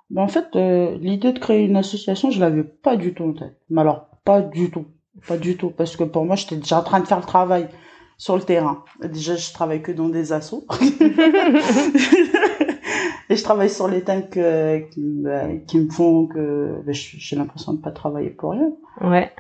Ben 0.09 0.23
en 0.23 0.27
fait, 0.27 0.47
euh, 0.55 0.97
l'idée 0.99 1.31
de 1.31 1.39
créer 1.39 1.63
une 1.63 1.77
association, 1.77 2.29
je 2.29 2.41
l'avais 2.41 2.63
pas 2.63 2.97
du 2.97 3.13
tout 3.13 3.23
en 3.23 3.33
tête. 3.33 3.55
Mais 3.69 3.81
alors, 3.81 4.07
pas 4.25 4.41
du 4.41 4.69
tout. 4.69 4.85
Pas 5.27 5.37
du 5.37 5.57
tout. 5.57 5.69
Parce 5.69 5.95
que 5.95 6.03
pour 6.03 6.25
moi, 6.25 6.35
j'étais 6.35 6.57
déjà 6.57 6.79
en 6.79 6.83
train 6.83 6.99
de 6.99 7.07
faire 7.07 7.19
le 7.19 7.25
travail 7.25 7.67
sur 8.17 8.35
le 8.35 8.43
terrain. 8.43 8.83
Déjà, 9.03 9.35
je 9.35 9.53
travaille 9.53 9.81
que 9.81 9.91
dans 9.91 10.09
des 10.09 10.33
assos. 10.33 10.65
et 13.29 13.35
je 13.35 13.43
travaille 13.43 13.69
sur 13.69 13.87
les 13.87 14.03
thèmes 14.03 14.29
que, 14.29 14.79
qui, 14.89 15.01
bah, 15.21 15.47
qui 15.67 15.79
me 15.79 15.89
font 15.89 16.27
que 16.27 16.81
bah, 16.85 16.91
j'ai 16.93 17.35
l'impression 17.35 17.73
de 17.73 17.81
pas 17.81 17.91
travailler 17.91 18.29
pour 18.29 18.51
rien. 18.51 18.71
Ouais. 19.01 19.31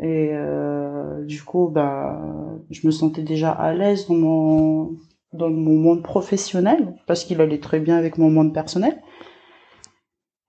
Et 0.00 0.30
euh, 0.32 1.24
du 1.24 1.42
coup, 1.42 1.68
bah, 1.68 2.20
je 2.70 2.86
me 2.86 2.92
sentais 2.92 3.22
déjà 3.22 3.50
à 3.50 3.72
l'aise 3.72 4.08
dans 4.08 4.14
mon 4.14 4.96
dans 5.32 5.48
mon 5.48 5.76
monde 5.76 6.02
professionnel 6.02 6.94
parce 7.06 7.24
qu'il 7.24 7.40
allait 7.40 7.60
très 7.60 7.80
bien 7.80 7.96
avec 7.96 8.18
mon 8.18 8.30
monde 8.30 8.52
personnel. 8.52 9.00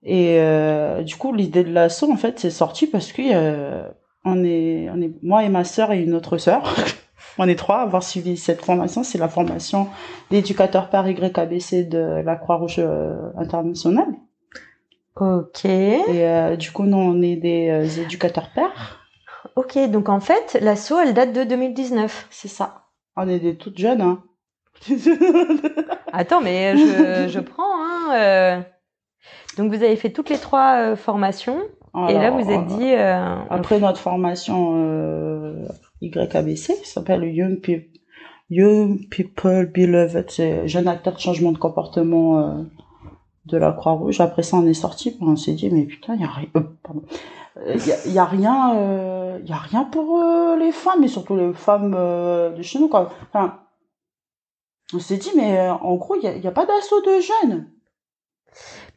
Et 0.02 0.38
euh, 0.38 1.02
du 1.02 1.16
coup, 1.16 1.32
l'idée 1.32 1.64
de 1.64 1.72
l'assaut, 1.72 2.10
en 2.12 2.16
fait, 2.16 2.38
c'est 2.38 2.50
sorti 2.50 2.86
parce 2.86 3.10
que 3.12 3.22
euh, 3.32 3.88
on 4.24 4.44
est, 4.44 4.88
on 4.90 5.00
est, 5.00 5.12
moi 5.22 5.44
et 5.44 5.48
ma 5.48 5.64
sœur 5.64 5.92
et 5.92 6.02
une 6.02 6.14
autre 6.14 6.38
sœur. 6.38 6.74
On 7.36 7.48
est 7.48 7.56
trois 7.56 7.78
à 7.78 7.82
avoir 7.82 8.04
suivi 8.04 8.36
cette 8.36 8.64
formation. 8.64 9.02
C'est 9.02 9.18
la 9.18 9.28
formation 9.28 9.88
d'éducateur 10.30 10.88
par 10.88 11.08
YABC 11.08 11.88
de 11.88 12.22
la 12.24 12.36
Croix-Rouge 12.36 12.76
euh, 12.78 13.16
internationale. 13.36 14.06
Ok. 15.16 15.64
Et 15.64 16.04
euh, 16.10 16.54
du 16.54 16.70
coup, 16.70 16.84
nous, 16.84 16.96
on 16.96 17.20
est 17.22 17.34
des 17.34 17.70
euh, 17.70 18.02
éducateurs 18.02 18.50
pairs. 18.54 19.00
Ok, 19.56 19.76
donc 19.90 20.08
en 20.08 20.20
fait, 20.20 20.58
l'assaut, 20.60 21.00
elle 21.00 21.14
date 21.14 21.32
de 21.32 21.42
2019. 21.42 22.28
C'est 22.30 22.46
ça. 22.46 22.84
On 23.16 23.28
est 23.28 23.40
des 23.40 23.56
toutes 23.56 23.78
jeunes, 23.78 24.00
hein. 24.00 24.22
Attends, 26.12 26.40
mais 26.40 26.76
je, 26.76 27.28
je 27.28 27.40
prends, 27.40 27.82
hein. 27.84 28.14
euh. 28.14 28.60
Donc 29.56 29.72
vous 29.72 29.82
avez 29.82 29.96
fait 29.96 30.10
toutes 30.10 30.30
les 30.30 30.38
trois 30.38 30.78
euh, 30.78 30.96
formations. 31.94 32.08
et 32.08 32.22
là, 32.22 32.30
vous 32.30 32.50
êtes 32.50 32.66
dit... 32.78 32.92
euh, 32.92 33.36
Après 33.50 33.78
notre 33.80 33.98
formation 34.00 34.72
euh, 34.76 35.66
YABC, 36.02 36.74
qui 36.82 36.88
s'appelle 36.88 37.24
Young, 37.24 37.60
Pe- 37.60 37.88
Young 38.50 39.08
People 39.10 39.70
Beloved, 39.72 40.30
c'est 40.30 40.68
Jeune 40.68 40.88
acteur 40.88 41.14
de 41.14 41.18
changement 41.20 41.52
de 41.52 41.58
comportement 41.58 42.38
euh, 42.38 42.62
de 43.46 43.56
la 43.56 43.72
Croix-Rouge. 43.72 44.20
Après 44.20 44.42
ça, 44.42 44.56
on 44.58 44.66
est 44.66 44.74
sorti, 44.74 45.16
on 45.20 45.36
s'est 45.36 45.52
dit, 45.54 45.70
mais 45.70 45.84
putain, 45.84 46.14
il 46.14 46.20
y 46.20 46.24
a 46.24 46.28
rien, 46.28 46.48
euh, 46.56 46.60
pardon. 46.82 47.02
Euh, 47.66 47.76
a, 48.16 48.24
rien, 48.24 48.74
euh, 48.76 49.38
y 49.44 49.52
a 49.52 49.56
rien 49.56 49.84
pour 49.84 50.18
euh, 50.20 50.56
les 50.56 50.72
femmes, 50.72 51.04
et 51.04 51.08
surtout 51.08 51.36
les 51.36 51.52
femmes 51.54 51.92
de 51.92 52.62
chez 52.62 52.78
nous, 52.80 52.88
quoi. 52.88 53.12
Enfin, 53.32 53.60
on 54.92 54.98
s'est 54.98 55.16
dit, 55.16 55.30
mais 55.36 55.68
en 55.70 55.94
gros, 55.94 56.16
il 56.16 56.22
y 56.24 56.26
a, 56.26 56.36
y 56.36 56.46
a 56.46 56.50
pas 56.52 56.66
d'assaut 56.66 57.00
de 57.00 57.20
jeunes. 57.20 57.68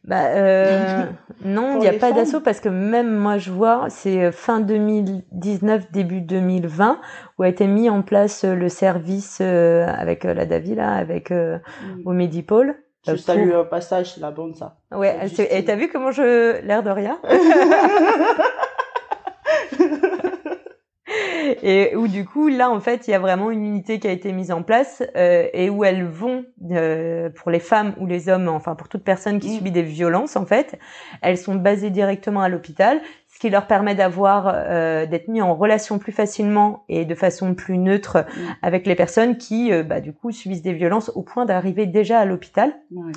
Bah 0.07 0.27
euh, 0.27 1.05
non, 1.45 1.75
il 1.75 1.79
n'y 1.81 1.87
a 1.87 1.91
pas 1.99 2.11
d'assaut 2.13 2.39
parce 2.39 2.59
que 2.61 2.69
même 2.69 3.13
moi 3.15 3.37
je 3.37 3.51
vois, 3.51 3.87
c'est 3.89 4.23
euh, 4.23 4.31
fin 4.31 4.61
2019, 4.61 5.91
début 5.91 6.21
2020 6.21 6.99
où 7.37 7.43
a 7.43 7.49
été 7.49 7.67
mis 7.67 7.89
en 7.89 8.01
place 8.01 8.45
euh, 8.45 8.55
le 8.55 8.69
service 8.69 9.39
euh, 9.41 9.85
avec 9.85 10.23
euh, 10.25 10.33
la 10.33 10.45
Davi 10.45 10.75
là, 10.75 10.93
avec 10.93 11.29
euh, 11.31 11.59
au 12.05 12.13
Medipôle. 12.13 12.75
Je 13.05 13.15
salue 13.15 13.51
pour- 13.51 13.59
au 13.61 13.65
passage, 13.65 14.13
c'est 14.15 14.21
la 14.21 14.31
bande, 14.31 14.55
ça. 14.55 14.77
Ouais, 14.93 15.17
et 15.51 15.63
t'as 15.65 15.75
vu 15.75 15.87
comment 15.89 16.11
je 16.11 16.61
l'air 16.65 16.83
de 16.83 16.89
rien? 16.89 17.19
Et 21.63 21.95
où 21.95 22.07
du 22.07 22.25
coup 22.25 22.47
là 22.47 22.69
en 22.69 22.79
fait 22.79 23.07
il 23.07 23.11
y 23.11 23.13
a 23.13 23.19
vraiment 23.19 23.51
une 23.51 23.65
unité 23.65 23.99
qui 23.99 24.07
a 24.07 24.11
été 24.11 24.31
mise 24.31 24.51
en 24.51 24.63
place 24.63 25.03
euh, 25.15 25.47
et 25.53 25.69
où 25.69 25.83
elles 25.83 26.05
vont 26.05 26.45
euh, 26.71 27.29
pour 27.29 27.51
les 27.51 27.59
femmes 27.59 27.93
ou 27.99 28.05
les 28.05 28.29
hommes, 28.29 28.47
enfin 28.47 28.75
pour 28.75 28.87
toute 28.89 29.03
personne 29.03 29.39
qui 29.39 29.49
Mm. 29.49 29.57
subit 29.57 29.71
des 29.71 29.83
violences 29.83 30.35
en 30.35 30.45
fait, 30.45 30.79
elles 31.21 31.37
sont 31.37 31.55
basées 31.55 31.89
directement 31.89 32.41
à 32.41 32.49
l'hôpital, 32.49 33.01
ce 33.37 33.39
qui 33.39 33.51
leur 33.51 33.67
permet 33.67 33.93
d'avoir 33.93 34.51
euh, 34.51 35.05
d'être 35.05 35.27
mis 35.27 35.43
en 35.43 35.53
relation 35.53 35.99
plus 35.99 36.11
facilement 36.11 36.83
et 36.89 37.05
de 37.05 37.13
façon 37.13 37.53
plus 37.53 37.77
neutre 37.77 38.17
Mm. 38.17 38.41
avec 38.63 38.87
les 38.87 38.95
personnes 38.95 39.37
qui 39.37 39.71
euh, 39.71 39.83
bah, 39.83 40.01
du 40.01 40.11
coup 40.11 40.31
subissent 40.31 40.63
des 40.63 40.73
violences 40.73 41.11
au 41.13 41.21
point 41.21 41.45
d'arriver 41.45 41.85
déjà 41.85 42.17
à 42.19 42.25
l'hôpital 42.25 42.73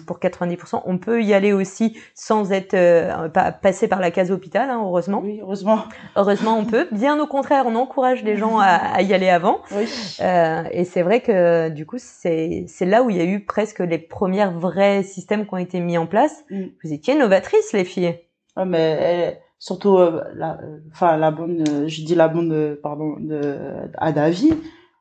pour 0.07 0.19
90%. 0.19 0.83
On 0.85 0.99
peut 0.99 1.23
y 1.23 1.33
aller 1.33 1.55
aussi 1.55 1.97
sans 2.15 2.53
être 2.53 2.75
euh, 2.75 3.31
pas 3.31 3.51
passer 3.51 3.89
par 3.89 3.99
la 3.99 4.11
case 4.11 4.31
hôpital, 4.31 4.69
hein, 4.69 4.83
heureusement. 4.85 5.23
Oui, 5.25 5.39
heureusement. 5.41 5.79
Heureusement, 6.17 6.59
on 6.59 6.67
peut. 6.67 6.87
Bien 6.93 7.19
au 7.19 7.27
contraire, 7.27 7.65
on 7.67 7.75
encourage 7.75 8.23
les 8.23 8.37
gens 8.37 8.59
à, 8.59 8.67
à 8.67 9.01
y 9.01 9.15
aller 9.15 9.31
avant. 9.31 9.61
Oui. 9.75 9.89
Euh, 10.21 10.65
et 10.71 10.85
c'est 10.85 11.01
vrai 11.03 11.21
que 11.21 11.71
du 11.71 11.87
coup, 11.87 11.97
c'est 11.99 12.65
c'est 12.69 12.85
là 12.85 13.03
où 13.03 13.09
il 13.09 13.17
y 13.17 13.21
a 13.23 13.25
eu 13.25 13.41
presque 13.47 13.79
les 13.81 13.99
premiers 13.99 14.47
vrais 14.55 15.03
systèmes 15.03 15.47
qui 15.47 15.55
ont 15.55 15.59
été 15.59 15.81
mis 15.81 15.97
en 15.97 16.05
place. 16.07 16.45
Mm. 16.51 16.65
Vous 16.85 16.93
étiez 16.93 17.15
novatrices, 17.15 17.73
les 17.73 17.85
filles. 17.85 18.19
Ouais, 18.57 18.67
mais 18.67 18.81
elle- 19.01 19.39
surtout 19.61 19.99
euh, 19.99 20.25
la, 20.35 20.59
euh, 20.63 20.81
enfin 20.91 21.17
la 21.17 21.31
bonne, 21.31 21.65
euh, 21.69 21.87
je 21.87 22.03
dis 22.03 22.17
la 22.17 22.27
bonne, 22.27 22.77
pardon, 22.83 23.15
de 23.21 23.57
à 23.99 24.11
David, 24.11 24.57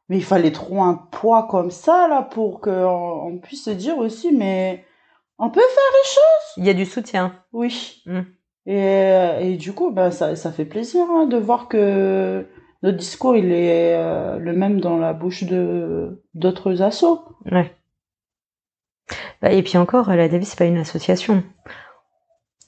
mais 0.10 0.18
il 0.18 0.24
fallait 0.24 0.52
trop 0.52 0.84
un 0.84 0.94
poids 0.94 1.48
comme 1.50 1.72
ça 1.72 2.08
là 2.08 2.22
pour 2.22 2.62
que 2.62 2.70
on, 2.70 3.40
puisse 3.40 3.66
se 3.66 3.72
dire 3.72 3.98
aussi, 3.98 4.32
mais 4.32 4.86
on 5.40 5.50
peut 5.50 5.62
faire. 5.62 6.56
Il 6.58 6.66
y 6.66 6.70
a 6.70 6.74
du 6.74 6.86
soutien. 6.86 7.34
Oui. 7.54 8.04
Mm. 8.06 8.20
Et, 8.68 9.54
et 9.54 9.58
du 9.58 9.74
coup, 9.74 9.90
ben 9.90 10.12
ça, 10.12 10.36
ça 10.36 10.52
fait 10.52 10.66
plaisir 10.66 11.06
hein, 11.10 11.26
de 11.26 11.38
voir 11.38 11.68
que 11.68 12.46
notre 12.84 12.98
discours 12.98 13.36
il 13.36 13.52
est 13.52 13.96
euh, 13.96 14.38
le 14.38 14.54
même 14.54 14.80
dans 14.80 14.98
la 14.98 15.14
bouche 15.14 15.44
de 15.44 16.24
d'autres 16.34 16.82
assos. 16.82 17.24
Ouais. 17.52 17.76
Bah, 19.42 19.52
et 19.52 19.64
puis 19.64 19.78
encore, 19.78 20.10
la 20.10 20.28
Davis, 20.28 20.50
c'est 20.50 20.58
pas 20.58 20.66
une 20.66 20.78
association. 20.78 21.44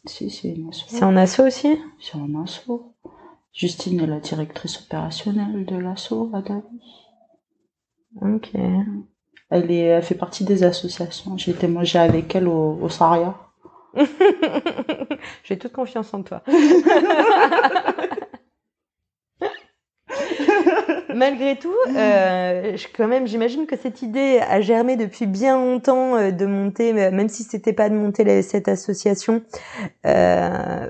Si, 0.06 0.30
c'est 0.30 0.50
une 0.50 0.70
asso. 0.70 0.86
C'est 0.88 1.04
en 1.04 1.16
asso 1.16 1.40
aussi? 1.42 1.78
C'est 2.00 2.18
un 2.18 2.44
asso. 2.44 2.94
Justine 3.54 4.00
est 4.02 4.08
la 4.08 4.20
directrice 4.20 4.82
opérationnelle 4.82 5.66
de 5.66 5.76
l'asso 5.76 6.30
à 6.34 6.42
David. 6.42 6.64
Ok. 8.22 8.52
Elle, 9.50 9.72
est, 9.72 9.80
elle 9.80 10.04
fait 10.04 10.16
partie 10.16 10.46
des 10.46 10.64
associations. 10.64 11.38
J'ai 11.38 11.52
été 11.52 11.68
manger 11.68 12.00
avec 12.00 12.34
elle 12.36 12.48
au, 12.48 12.80
au 12.82 12.90
Saria. 12.90 13.36
J'ai 15.44 15.58
toute 15.58 15.74
confiance 15.74 16.14
en 16.14 16.24
toi. 16.24 16.42
Malgré 21.16 21.58
tout, 21.58 21.74
euh, 21.96 22.76
je- 22.78 22.88
quand 22.96 23.08
même, 23.08 23.28
j'imagine 23.28 23.66
que 23.66 23.76
cette 23.78 24.02
idée 24.02 24.40
a 24.48 24.62
germé 24.62 24.96
depuis 24.96 25.26
bien 25.26 25.58
longtemps 25.58 26.16
euh, 26.16 26.32
de 26.32 26.46
monter, 26.46 26.94
même 26.94 27.30
si 27.30 27.44
c'était 27.44 27.74
pas 27.74 27.90
de 27.90 27.96
monter 27.96 28.24
la- 28.24 28.42
cette 28.44 28.68
association, 28.68 29.42
euh, 30.06 30.90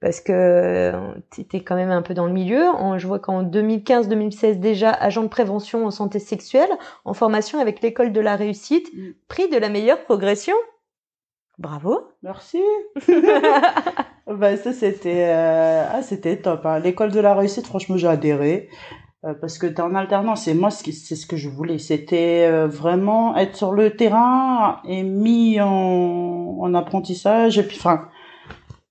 parce 0.00 0.20
que 0.20 0.92
tu 1.30 1.42
étais 1.42 1.60
quand 1.62 1.76
même 1.76 1.90
un 1.90 2.02
peu 2.02 2.14
dans 2.14 2.26
le 2.26 2.32
milieu. 2.32 2.66
En- 2.68 2.98
je 2.98 3.06
vois 3.06 3.18
qu'en 3.20 3.42
2015-2016 3.42 4.58
déjà, 4.58 4.90
agent 4.90 5.22
de 5.22 5.28
prévention 5.28 5.86
en 5.86 5.90
santé 5.90 6.18
sexuelle, 6.18 6.70
en 7.04 7.14
formation 7.14 7.60
avec 7.60 7.82
l'école 7.82 8.12
de 8.12 8.20
la 8.20 8.36
réussite, 8.36 8.88
Mm. 8.94 9.10
prix 9.28 9.48
de 9.48 9.56
la 9.58 9.68
meilleure 9.68 10.02
progression. 10.04 10.54
Bravo. 11.58 12.00
Merci. 12.22 12.60
Bah, 14.28 14.56
ça, 14.56 14.72
c'était 14.72 15.26
euh, 15.28 15.84
ah, 15.92 16.00
c'était 16.00 16.36
top. 16.36 16.64
Hein. 16.64 16.78
L'école 16.78 17.10
de 17.10 17.18
la 17.20 17.34
réussite, 17.34 17.66
franchement, 17.66 17.96
j'ai 17.96 18.06
adhéré. 18.06 18.68
Euh, 19.24 19.34
parce 19.34 19.56
que 19.56 19.68
tu 19.68 19.80
en 19.80 19.94
alternance 19.94 20.48
et 20.48 20.54
moi, 20.54 20.70
c'est 20.70 20.92
ce 20.92 21.26
que 21.26 21.36
je 21.36 21.48
voulais. 21.48 21.78
C'était 21.78 22.48
euh, 22.50 22.66
vraiment 22.66 23.36
être 23.36 23.56
sur 23.56 23.72
le 23.72 23.94
terrain 23.94 24.80
et 24.84 25.04
mis 25.04 25.60
en, 25.60 25.68
en 25.68 26.74
apprentissage. 26.74 27.56
Et 27.56 27.62
puis, 27.62 27.76
enfin, 27.78 28.08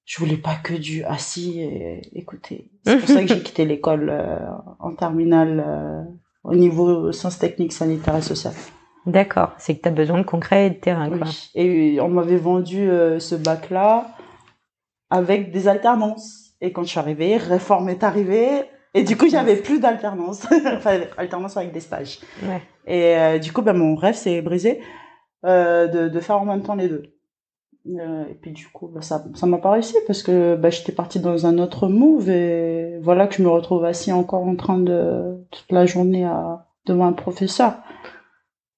je 0.05 0.19
voulais 0.19 0.38
pas 0.38 0.55
que 0.55 0.73
du 0.73 1.03
assis 1.03 1.59
et 1.59 2.17
écouter. 2.17 2.71
C'est 2.86 2.97
pour 2.97 3.09
ça 3.09 3.21
que 3.21 3.27
j'ai 3.27 3.39
quitté 3.43 3.65
l'école 3.65 4.09
euh, 4.09 4.39
en 4.79 4.95
terminale 4.95 6.07
au 6.45 6.55
niveau 6.55 7.11
sciences 7.11 7.38
techniques, 7.38 7.73
sanitaires 7.73 8.15
et 8.15 8.21
sociales. 8.21 8.55
D'accord, 9.05 9.51
c'est 9.57 9.75
que 9.75 9.82
tu 9.82 9.89
as 9.89 9.91
besoin 9.91 10.19
de 10.19 10.25
concret 10.25 10.67
et 10.67 10.69
de 10.69 10.75
terrain. 10.75 11.09
Quoi. 11.09 11.27
Et 11.55 11.99
on 11.99 12.07
m'avait 12.07 12.38
vendu 12.38 12.88
ce 13.19 13.36
bac-là 13.36 14.15
avec 15.09 15.51
des 15.51 15.67
alternances. 15.67 16.53
Et 16.61 16.71
quand 16.71 16.84
je 16.84 16.89
suis 16.89 16.99
arrivée, 16.99 17.38
réforme 17.38 17.89
est 17.89 18.03
arrivée. 18.03 18.63
Et 18.93 19.03
du 19.03 19.15
coup, 19.17 19.29
j'avais 19.29 19.55
plus 19.55 19.79
d'alternance. 19.79 20.45
enfin, 20.75 20.99
alternance 21.17 21.57
avec 21.57 21.71
des 21.71 21.79
stages. 21.79 22.19
Ouais. 22.43 22.61
Et 22.87 23.15
euh, 23.15 23.39
du 23.39 23.53
coup, 23.53 23.61
ben, 23.61 23.73
mon 23.73 23.95
rêve 23.95 24.15
s'est 24.15 24.41
brisé 24.41 24.81
euh, 25.45 25.87
de, 25.87 26.09
de 26.09 26.19
faire 26.19 26.41
en 26.41 26.45
même 26.45 26.61
temps 26.61 26.75
les 26.75 26.89
deux. 26.89 27.03
Euh, 27.87 28.25
et 28.29 28.35
puis 28.35 28.51
du 28.51 28.67
coup, 28.67 28.87
ben, 28.87 29.01
ça 29.01 29.23
ça 29.33 29.47
m'a 29.47 29.57
pas 29.57 29.71
réussi 29.71 29.95
parce 30.05 30.21
que 30.21 30.55
ben, 30.55 30.71
j'étais 30.71 30.91
partie 30.91 31.19
dans 31.19 31.47
un 31.47 31.57
autre 31.57 31.87
move 31.87 32.29
et 32.29 32.99
voilà 33.01 33.27
que 33.27 33.35
je 33.35 33.43
me 33.43 33.49
retrouve 33.49 33.85
assis 33.85 34.11
encore 34.11 34.43
en 34.43 34.55
train 34.55 34.77
de 34.77 35.43
toute 35.49 35.71
la 35.71 35.87
journée 35.87 36.25
à, 36.25 36.67
devant 36.85 37.07
un 37.07 37.13
professeur. 37.13 37.73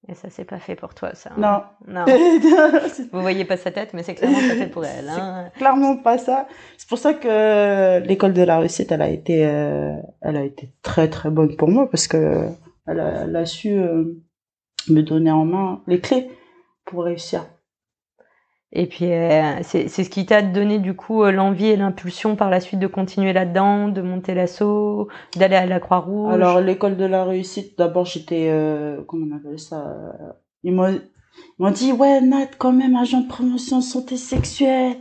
Et 0.08 0.14
ça, 0.14 0.28
c'est 0.28 0.44
pas 0.44 0.58
fait 0.58 0.74
pour 0.76 0.94
toi, 0.94 1.14
ça. 1.14 1.30
Non. 1.38 1.62
Non. 1.88 2.04
Vous 3.12 3.22
voyez 3.22 3.44
pas 3.44 3.56
sa 3.56 3.70
tête, 3.70 3.94
mais 3.94 4.02
c'est 4.02 4.14
clairement 4.14 4.38
pas 4.38 4.54
fait 4.54 4.66
pour 4.66 4.84
elle. 4.84 5.08
Hein. 5.08 5.50
Clairement 5.56 5.96
pas 5.96 6.18
ça. 6.18 6.46
C'est 6.76 6.88
pour 6.88 6.98
ça 6.98 7.14
que 7.14 8.00
l'école 8.06 8.34
de 8.34 8.42
la 8.42 8.58
réussite, 8.58 8.92
elle 8.92 9.02
a 9.02 9.08
été, 9.08 9.46
euh, 9.46 9.96
elle 10.20 10.36
a 10.36 10.44
été 10.44 10.70
très 10.82 11.08
très 11.08 11.30
bonne 11.30 11.56
pour 11.56 11.68
moi 11.68 11.88
parce 11.90 12.06
que 12.06 12.48
elle 12.86 13.00
a, 13.00 13.22
elle 13.22 13.34
a 13.34 13.46
su 13.46 13.70
euh, 13.70 14.22
me 14.88 15.00
donner 15.00 15.30
en 15.30 15.46
main 15.46 15.82
les 15.86 16.00
clés 16.00 16.28
pour 16.84 17.04
réussir. 17.04 17.46
Et 18.76 18.86
puis, 18.86 19.12
euh, 19.12 19.62
c'est 19.62 19.88
ce 19.88 20.10
qui 20.10 20.26
t'a 20.26 20.42
donné 20.42 20.80
du 20.80 20.94
coup 20.96 21.22
euh, 21.22 21.30
l'envie 21.30 21.66
et 21.66 21.76
l'impulsion 21.76 22.34
par 22.34 22.50
la 22.50 22.58
suite 22.58 22.80
de 22.80 22.88
continuer 22.88 23.32
là-dedans, 23.32 23.88
de 23.88 24.02
monter 24.02 24.34
l'assaut, 24.34 25.08
d'aller 25.36 25.54
à 25.54 25.64
la 25.64 25.78
Croix-Rouge? 25.78 26.34
Alors, 26.34 26.60
l'école 26.60 26.96
de 26.96 27.04
la 27.04 27.24
réussite, 27.24 27.78
d'abord, 27.78 28.04
j'étais, 28.04 28.48
euh, 28.50 29.00
comment 29.06 29.26
on 29.30 29.36
appelle 29.36 29.60
ça 29.60 29.80
euh, 29.80 30.32
Ils 30.64 30.74
m'ont 30.74 31.70
dit, 31.70 31.92
ouais, 31.92 32.20
Nat, 32.20 32.48
quand 32.58 32.72
même, 32.72 32.96
agent 32.96 33.20
de 33.20 33.28
promotion 33.28 33.80
santé 33.80 34.16
sexuelle. 34.16 34.96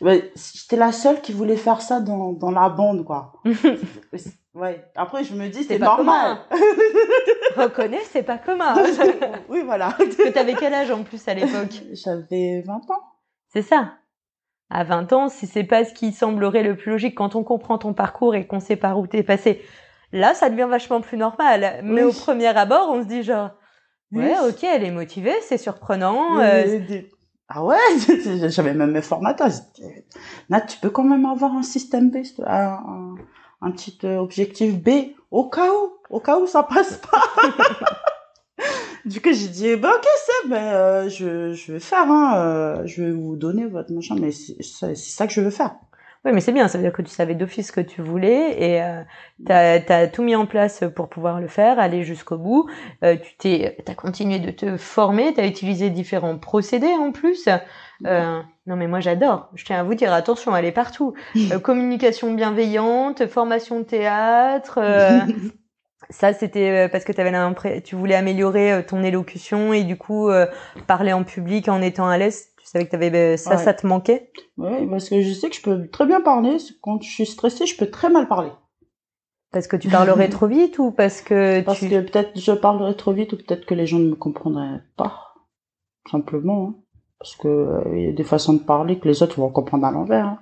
Ouais, 0.00 0.30
j'étais 0.36 0.76
la 0.76 0.92
seule 0.92 1.20
qui 1.20 1.32
voulait 1.32 1.56
faire 1.56 1.80
ça 1.80 2.00
dans, 2.00 2.32
dans 2.32 2.52
la 2.52 2.68
bande, 2.68 3.04
quoi. 3.04 3.32
Ouais. 4.54 4.84
Après, 4.96 5.24
je 5.24 5.34
me 5.34 5.48
dis, 5.48 5.64
c'est 5.64 5.78
normal. 5.78 6.38
Reconnais, 7.56 8.02
c'est 8.10 8.22
pas 8.22 8.38
commun. 8.38 8.74
oui, 9.48 9.62
voilà. 9.64 9.92
que 9.98 10.30
t'avais 10.30 10.54
quel 10.54 10.74
âge 10.74 10.90
en 10.90 11.02
plus 11.04 11.26
à 11.26 11.34
l'époque? 11.34 11.82
J'avais 11.92 12.62
20 12.66 12.74
ans. 12.90 13.02
C'est 13.48 13.62
ça. 13.62 13.94
À 14.68 14.84
20 14.84 15.12
ans, 15.12 15.28
si 15.28 15.46
c'est 15.46 15.64
pas 15.64 15.84
ce 15.84 15.94
qui 15.94 16.12
semblerait 16.12 16.62
le 16.62 16.76
plus 16.76 16.92
logique 16.92 17.14
quand 17.14 17.34
on 17.34 17.44
comprend 17.44 17.78
ton 17.78 17.94
parcours 17.94 18.34
et 18.34 18.46
qu'on 18.46 18.60
sait 18.60 18.76
par 18.76 18.98
où 18.98 19.06
t'es 19.06 19.22
passé, 19.22 19.62
là, 20.12 20.34
ça 20.34 20.50
devient 20.50 20.68
vachement 20.68 21.00
plus 21.00 21.16
normal. 21.16 21.80
Mais 21.82 22.02
au 22.02 22.12
premier 22.12 22.48
abord, 22.48 22.88
on 22.90 23.02
se 23.02 23.08
dit 23.08 23.22
genre, 23.22 23.50
ouais, 24.12 24.36
ok, 24.48 24.64
elle 24.64 24.84
est 24.84 24.90
motivée, 24.90 25.34
c'est 25.42 25.58
surprenant. 25.58 26.40
Euh, 26.40 26.78
ah 27.48 27.64
ouais, 27.64 27.76
j'avais 28.48 28.72
même 28.72 28.92
mes 28.92 29.02
formateurs. 29.02 29.50
Nat, 30.48 30.62
tu 30.62 30.78
peux 30.78 30.88
quand 30.88 31.04
même 31.04 31.26
avoir 31.26 31.54
un 31.54 31.62
système 31.62 32.10
B, 32.10 32.18
un, 32.46 33.14
un 33.62 33.70
petit 33.70 33.98
euh, 34.04 34.18
objectif 34.18 34.74
B 34.74 35.14
au 35.30 35.48
cas 35.48 35.70
où, 35.70 35.92
au 36.10 36.20
cas 36.20 36.38
où 36.38 36.46
ça 36.46 36.62
passe 36.62 36.98
pas. 37.10 37.22
du 39.06 39.20
coup, 39.20 39.32
j'ai 39.32 39.48
dit, 39.48 39.76
bah, 39.76 39.92
ok, 39.96 40.06
c'est, 40.26 40.48
ben, 40.48 40.74
euh, 40.74 41.08
je, 41.08 41.54
je 41.54 41.72
vais 41.72 41.80
faire, 41.80 42.10
hein, 42.10 42.34
euh, 42.36 42.82
je 42.86 43.02
vais 43.02 43.12
vous 43.12 43.36
donner 43.36 43.66
votre 43.66 43.92
machin, 43.92 44.16
mais 44.20 44.32
c'est 44.32 44.94
ça 44.94 45.26
que 45.26 45.32
je 45.32 45.40
veux 45.40 45.50
faire. 45.50 45.76
Oui, 46.24 46.30
mais 46.32 46.40
c'est 46.40 46.52
bien, 46.52 46.68
ça 46.68 46.78
veut 46.78 46.84
dire 46.84 46.92
que 46.92 47.02
tu 47.02 47.10
savais 47.10 47.34
d'office 47.34 47.68
ce 47.68 47.72
que 47.72 47.80
tu 47.80 48.00
voulais 48.00 48.62
et 48.62 48.80
euh, 48.80 49.02
tu 49.44 49.52
as, 49.52 50.06
tout 50.06 50.22
mis 50.22 50.36
en 50.36 50.46
place 50.46 50.84
pour 50.94 51.08
pouvoir 51.08 51.40
le 51.40 51.48
faire, 51.48 51.80
aller 51.80 52.04
jusqu'au 52.04 52.38
bout. 52.38 52.70
Euh, 53.02 53.16
tu 53.16 53.36
t'es, 53.38 53.76
as 53.88 53.94
continué 53.96 54.38
de 54.38 54.52
te 54.52 54.76
former, 54.76 55.34
tu 55.34 55.40
as 55.40 55.46
utilisé 55.46 55.90
différents 55.90 56.38
procédés 56.38 56.94
en 56.94 57.10
plus. 57.10 57.48
Euh, 58.06 58.40
non 58.66 58.76
mais 58.76 58.86
moi 58.86 59.00
j'adore. 59.00 59.50
Je 59.54 59.64
tiens 59.64 59.80
à 59.80 59.82
vous 59.82 59.94
dire 59.94 60.12
attention, 60.12 60.56
elle 60.56 60.64
est 60.64 60.72
partout. 60.72 61.14
Euh, 61.50 61.58
communication 61.58 62.34
bienveillante, 62.34 63.26
formation 63.26 63.80
de 63.80 63.84
théâtre. 63.84 64.78
Euh, 64.80 65.20
ça 66.10 66.32
c'était 66.32 66.88
parce 66.88 67.04
que 67.04 67.12
avais 67.20 67.82
tu 67.82 67.96
voulais 67.96 68.14
améliorer 68.14 68.84
ton 68.86 69.02
élocution 69.02 69.72
et 69.72 69.82
du 69.82 69.96
coup 69.96 70.30
parler 70.86 71.12
en 71.12 71.24
public 71.24 71.68
en 71.68 71.82
étant 71.82 72.06
à 72.06 72.18
l'aise. 72.18 72.51
Tu 72.62 72.68
savais 72.68 72.86
que 72.86 72.90
t'avais 72.90 73.36
ça, 73.36 73.58
ça 73.58 73.74
te 73.74 73.86
manquait? 73.86 74.30
Oui, 74.56 74.86
parce 74.88 75.08
que 75.08 75.20
je 75.20 75.32
sais 75.32 75.50
que 75.50 75.56
je 75.56 75.62
peux 75.62 75.88
très 75.88 76.06
bien 76.06 76.20
parler. 76.20 76.56
Quand 76.80 77.02
je 77.02 77.10
suis 77.10 77.26
stressée, 77.26 77.66
je 77.66 77.76
peux 77.76 77.90
très 77.90 78.08
mal 78.08 78.28
parler. 78.28 78.50
Parce 79.52 79.66
que 79.66 79.76
tu 79.76 79.88
parlerais 79.88 80.28
trop 80.30 80.46
vite 80.46 80.78
ou 80.78 80.92
parce 80.92 81.20
que 81.20 81.60
parce 81.62 81.80
que 81.80 82.00
peut-être 82.00 82.38
je 82.38 82.52
parlerais 82.52 82.94
trop 82.94 83.12
vite 83.12 83.32
ou 83.32 83.36
peut-être 83.36 83.66
que 83.66 83.74
les 83.74 83.86
gens 83.86 83.98
ne 83.98 84.10
me 84.10 84.14
comprendraient 84.14 84.80
pas 84.96 85.34
simplement. 86.10 86.68
Hein. 86.68 86.74
Parce 87.18 87.36
que 87.36 87.48
euh, 87.48 87.98
y 87.98 88.08
a 88.08 88.12
des 88.12 88.24
façons 88.24 88.54
de 88.54 88.62
parler 88.62 88.98
que 88.98 89.08
les 89.08 89.22
autres 89.22 89.38
vont 89.38 89.50
comprendre 89.50 89.86
à 89.86 89.90
l'envers. 89.90 90.26
Hein. 90.26 90.38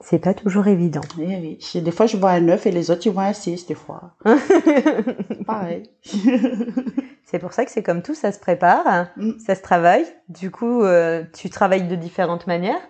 C'est 0.00 0.18
pas 0.18 0.34
toujours 0.34 0.66
évident. 0.66 1.00
Oui, 1.16 1.58
oui. 1.74 1.80
Des 1.80 1.90
fois, 1.90 2.06
je 2.06 2.16
vois 2.16 2.32
un 2.32 2.40
9 2.40 2.66
et 2.66 2.70
les 2.70 2.90
autres, 2.90 3.06
ils 3.06 3.12
voient 3.12 3.24
un 3.24 3.32
6, 3.32 3.66
des 3.66 3.74
fois. 3.74 4.14
Pareil. 5.46 5.84
c'est 7.24 7.38
pour 7.38 7.52
ça 7.54 7.64
que 7.64 7.70
c'est 7.70 7.82
comme 7.82 8.02
tout, 8.02 8.14
ça 8.14 8.30
se 8.30 8.38
prépare, 8.38 9.08
mm. 9.16 9.38
ça 9.38 9.54
se 9.54 9.62
travaille. 9.62 10.04
Du 10.28 10.50
coup, 10.50 10.82
euh, 10.82 11.24
tu 11.34 11.48
travailles 11.48 11.88
de 11.88 11.96
différentes 11.96 12.46
manières. 12.46 12.80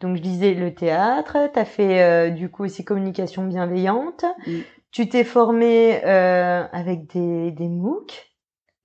Donc, 0.00 0.16
je 0.16 0.22
disais 0.22 0.54
le 0.54 0.74
théâtre, 0.74 1.36
tu 1.52 1.58
as 1.58 1.64
fait 1.64 2.02
euh, 2.02 2.30
du 2.30 2.50
coup 2.50 2.64
aussi 2.64 2.84
communication 2.84 3.44
bienveillante. 3.44 4.24
Mm. 4.46 4.58
Tu 4.90 5.08
t'es 5.08 5.24
formé 5.24 6.02
avec 6.02 7.12
des, 7.12 7.52
des 7.52 7.68
MOOC. 7.68 8.26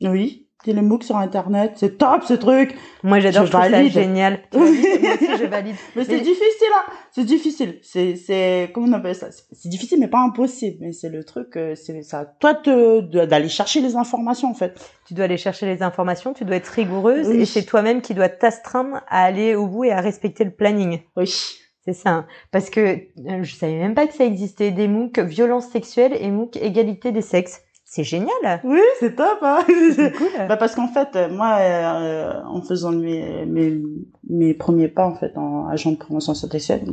Oui 0.02 0.43
les 0.72 0.82
MOOC 0.82 1.04
sur 1.04 1.18
internet, 1.18 1.74
c'est 1.76 1.98
top 1.98 2.24
ce 2.24 2.34
truc. 2.34 2.76
Moi 3.04 3.20
j'adore, 3.20 3.46
je 3.46 3.52
ça 3.52 3.88
génial. 3.88 4.40
moi 4.54 4.64
aussi 4.64 5.38
je 5.40 5.46
valide. 5.46 5.76
mais, 5.96 6.06
c'est 6.06 6.20
difficile 6.20 6.68
hein, 6.76 6.94
c'est 7.12 7.24
difficile. 7.26 7.80
C'est 7.82 8.16
c'est 8.16 8.72
comment 8.74 8.88
on 8.88 8.94
appelle 8.94 9.16
ça? 9.16 9.28
C'est 9.32 9.70
difficile 9.70 10.00
mais 10.00 10.08
pas 10.08 10.22
impossible. 10.22 10.78
Mais 10.82 10.92
c'est 10.92 11.10
le 11.10 11.24
truc, 11.24 11.58
euh, 11.58 11.76
c'est 11.76 12.02
ça. 12.04 12.26
Toi 12.40 12.54
d'aller 12.64 13.50
chercher 13.50 13.82
les 13.82 13.96
informations 13.96 14.50
en 14.50 14.56
fait. 14.56 14.80
Tu 15.06 15.14
dois 15.14 15.26
aller 15.26 15.38
chercher 15.38 15.66
les 15.66 15.84
informations, 15.84 16.34
tu 16.34 16.46
dois 16.46 16.56
être 16.56 16.68
rigoureuse 16.68 17.30
et 17.30 17.46
c'est 17.46 17.64
toi-même 17.64 18.02
qui 18.02 18.14
dois 18.14 18.30
t'astreindre 18.30 19.02
à 19.08 19.24
aller 19.24 19.56
au 19.56 19.68
bout 19.68 19.86
et 19.86 19.92
à 19.92 20.02
respecter 20.02 20.44
le 20.44 20.52
planning. 20.52 21.02
Oui. 21.18 21.60
C'est 21.86 21.94
ça, 21.94 22.10
hein. 22.12 22.28
parce 22.52 22.70
que 22.70 22.80
euh, 22.80 23.44
je 23.44 23.56
savais 23.56 23.76
même 23.76 23.94
pas 23.94 24.08
que 24.08 24.14
ça 24.14 24.24
existait 24.24 24.72
des 24.72 24.88
MOOC 24.88 25.20
violence 25.20 25.68
sexuelle 25.68 26.16
et 26.18 26.32
MOOC 26.32 26.56
égalité 26.56 27.12
des 27.12 27.22
sexes. 27.22 27.62
C'est 27.96 28.04
génial. 28.04 28.60
Oui, 28.64 28.82
c'est 29.00 29.16
top. 29.16 29.38
Hein 29.44 29.60
cool. 29.68 30.48
bah 30.48 30.58
parce 30.58 30.74
qu'en 30.74 30.88
fait, 30.88 31.16
moi, 31.30 31.58
euh, 31.60 32.42
en 32.44 32.64
faisant 32.64 32.92
mes, 32.92 33.46
mes, 33.46 33.84
mes 34.28 34.56
premiers 34.56 34.88
pas 34.88 35.06
en 35.06 35.14
fait 35.14 35.38
en 35.38 35.68
agent 35.68 35.92
de 35.92 35.98
prévention 35.98 36.34
sexuelle, 36.34 36.86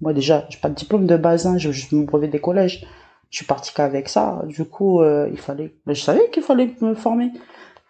moi 0.00 0.14
déjà, 0.14 0.46
j'ai 0.48 0.58
pas 0.58 0.70
de 0.70 0.74
diplôme 0.74 1.06
de 1.06 1.18
base, 1.18 1.46
hein, 1.46 1.58
je, 1.58 1.72
je 1.72 1.94
me 1.94 2.06
brevet 2.06 2.28
des 2.28 2.40
collèges. 2.40 2.86
Je 3.28 3.36
suis 3.36 3.44
partie 3.44 3.74
qu'avec 3.74 4.08
ça. 4.08 4.44
Du 4.46 4.64
coup, 4.64 5.02
euh, 5.02 5.28
il 5.30 5.38
fallait. 5.38 5.74
Mais 5.84 5.94
je 5.94 6.02
savais 6.02 6.30
qu'il 6.30 6.42
fallait 6.42 6.74
me 6.80 6.94
former. 6.94 7.32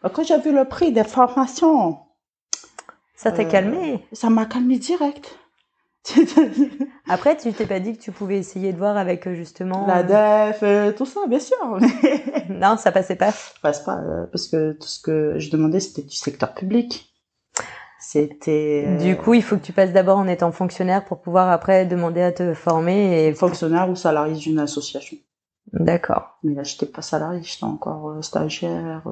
Bah, 0.02 0.10
quand 0.12 0.24
j'ai 0.24 0.40
vu 0.40 0.52
le 0.52 0.64
prix 0.64 0.90
des 0.90 1.04
formations, 1.04 1.98
ça 3.14 3.30
t'a 3.30 3.42
euh, 3.42 3.48
calmé. 3.48 4.00
Ça 4.12 4.28
m'a 4.28 4.44
calmé 4.44 4.80
direct. 4.80 5.38
Après, 7.08 7.36
tu 7.36 7.52
t'es 7.52 7.66
pas 7.66 7.80
dit 7.80 7.96
que 7.96 8.02
tu 8.02 8.12
pouvais 8.12 8.38
essayer 8.38 8.72
de 8.72 8.78
voir 8.78 8.96
avec 8.96 9.26
euh, 9.26 9.34
justement 9.34 9.86
la 9.86 10.02
def, 10.02 10.62
euh, 10.62 10.92
tout 10.92 11.06
ça, 11.06 11.20
bien 11.28 11.38
sûr. 11.38 11.56
non, 12.48 12.76
ça 12.76 12.92
passait 12.92 13.16
pas. 13.16 13.30
Ça 13.30 13.52
passe 13.62 13.80
pas 13.80 13.98
euh, 13.98 14.26
parce 14.30 14.48
que 14.48 14.72
tout 14.72 14.86
ce 14.86 15.00
que 15.00 15.38
je 15.38 15.50
demandais 15.50 15.80
c'était 15.80 16.02
du 16.02 16.16
secteur 16.16 16.54
public. 16.54 17.12
C'était. 17.98 18.96
Du 18.98 19.16
coup, 19.16 19.34
il 19.34 19.42
faut 19.42 19.56
que 19.56 19.64
tu 19.64 19.72
passes 19.72 19.92
d'abord 19.92 20.18
en 20.18 20.28
étant 20.28 20.52
fonctionnaire 20.52 21.04
pour 21.04 21.20
pouvoir 21.20 21.50
après 21.50 21.86
demander 21.86 22.22
à 22.22 22.32
te 22.32 22.54
former 22.54 23.26
et. 23.26 23.34
Fonctionnaire 23.34 23.90
ou 23.90 23.96
salarié 23.96 24.34
d'une 24.34 24.58
association. 24.58 25.16
D'accord. 25.72 26.38
Mais 26.44 26.54
là, 26.54 26.62
j'étais 26.62 26.86
pas 26.86 27.02
salarié, 27.02 27.42
j'étais 27.42 27.64
encore 27.64 28.22
stagiaire 28.22 29.02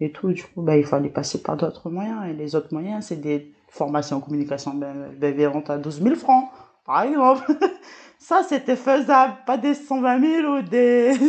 et 0.00 0.12
tout. 0.12 0.32
Du 0.32 0.42
coup, 0.42 0.62
bah, 0.62 0.78
il 0.78 0.86
fallait 0.86 1.10
passer 1.10 1.42
par 1.42 1.58
d'autres 1.58 1.90
moyens 1.90 2.24
et 2.26 2.32
les 2.32 2.54
autres 2.54 2.72
moyens, 2.72 3.06
c'est 3.06 3.20
des 3.20 3.52
formation 3.68 4.16
en 4.16 4.20
communication 4.20 4.72
bienveillante 5.18 5.70
à 5.70 5.78
12 5.78 6.02
000 6.02 6.14
francs, 6.16 6.48
par 6.84 7.02
exemple. 7.02 7.44
Ça, 8.18 8.42
c'était 8.48 8.76
faisable, 8.76 9.34
pas 9.46 9.56
des 9.56 9.74
120 9.74 10.20
000 10.42 10.56
ou 10.58 10.62
des... 10.62 11.12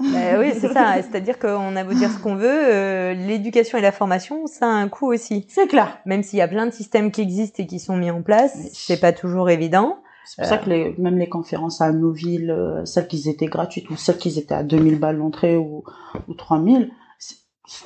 Bah 0.00 0.38
oui, 0.40 0.52
c'est 0.58 0.72
ça. 0.72 0.96
C'est-à-dire 1.00 1.38
qu'on 1.38 1.76
a 1.76 1.84
beau 1.84 1.92
dire 1.92 2.10
ce 2.10 2.18
qu'on 2.18 2.34
veut, 2.34 2.48
euh, 2.48 3.14
l'éducation 3.14 3.78
et 3.78 3.80
la 3.80 3.92
formation, 3.92 4.48
ça 4.48 4.66
a 4.66 4.70
un 4.70 4.88
coût 4.88 5.12
aussi. 5.12 5.46
C'est 5.48 5.68
clair. 5.68 5.98
Même 6.06 6.24
s'il 6.24 6.40
y 6.40 6.42
a 6.42 6.48
plein 6.48 6.66
de 6.66 6.72
systèmes 6.72 7.12
qui 7.12 7.20
existent 7.20 7.62
et 7.62 7.66
qui 7.68 7.78
sont 7.78 7.96
mis 7.96 8.10
en 8.10 8.20
place, 8.22 8.56
c'est 8.72 9.00
pas 9.00 9.12
toujours 9.12 9.48
évident. 9.48 9.98
C'est 10.24 10.42
pour 10.42 10.48
ça 10.48 10.58
que 10.58 10.68
les, 10.70 10.94
même 10.98 11.18
les 11.18 11.28
conférences 11.28 11.80
à 11.80 11.92
nos 11.92 12.10
villes, 12.10 12.50
euh, 12.50 12.84
celles 12.84 13.06
qui 13.06 13.28
étaient 13.28 13.46
gratuites 13.46 13.90
ou 13.90 13.96
celles 13.96 14.18
qui 14.18 14.36
étaient 14.36 14.54
à 14.54 14.64
2000 14.64 14.98
balles 14.98 15.16
l'entrée 15.18 15.56
ou, 15.56 15.84
ou 16.26 16.34
3000, 16.34 16.90
c'est- 17.20 17.36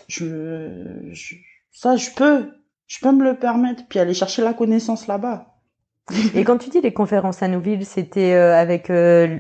je, 0.09 1.09
je, 1.13 1.35
ça, 1.73 1.97
je 1.97 2.11
peux, 2.17 2.51
je 2.87 2.99
peux 3.01 3.12
me 3.12 3.24
le 3.24 3.37
permettre, 3.37 3.84
puis 3.89 3.99
aller 3.99 4.14
chercher 4.14 4.43
la 4.43 4.55
connaissance 4.55 5.07
là-bas. 5.07 5.57
Et 6.34 6.45
quand 6.45 6.59
tu 6.59 6.70
dis 6.70 6.80
les 6.80 6.93
conférences 6.93 7.43
à 7.43 7.49
Nouville, 7.49 7.84
c'était 7.84 8.34
euh, 8.34 8.55
avec 8.55 8.91
euh, 8.91 9.39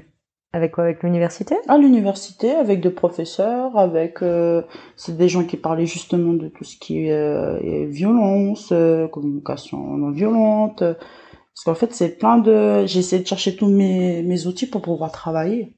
avec 0.52 0.72
quoi 0.72 0.84
Avec 0.84 1.02
l'université? 1.02 1.56
À 1.68 1.76
l'université, 1.76 2.52
avec 2.52 2.80
des 2.80 2.90
professeurs, 2.90 3.76
avec, 3.76 4.22
euh, 4.22 4.62
c'est 4.96 5.16
des 5.16 5.28
gens 5.28 5.44
qui 5.44 5.56
parlaient 5.56 5.86
justement 5.86 6.32
de 6.32 6.48
tout 6.48 6.64
ce 6.64 6.76
qui 6.78 7.06
est, 7.06 7.12
euh, 7.12 7.58
est 7.60 7.84
violence, 7.84 8.72
communication 9.12 9.78
non 9.78 10.10
violente. 10.10 10.78
Parce 10.78 11.64
qu'en 11.64 11.74
fait, 11.74 11.94
c'est 11.94 12.18
plein 12.18 12.38
de, 12.38 12.84
j'ai 12.86 13.00
essayé 13.00 13.22
de 13.22 13.28
chercher 13.28 13.54
tous 13.56 13.68
mes, 13.68 14.22
mes 14.22 14.46
outils 14.46 14.66
pour 14.66 14.82
pouvoir 14.82 15.12
travailler. 15.12 15.76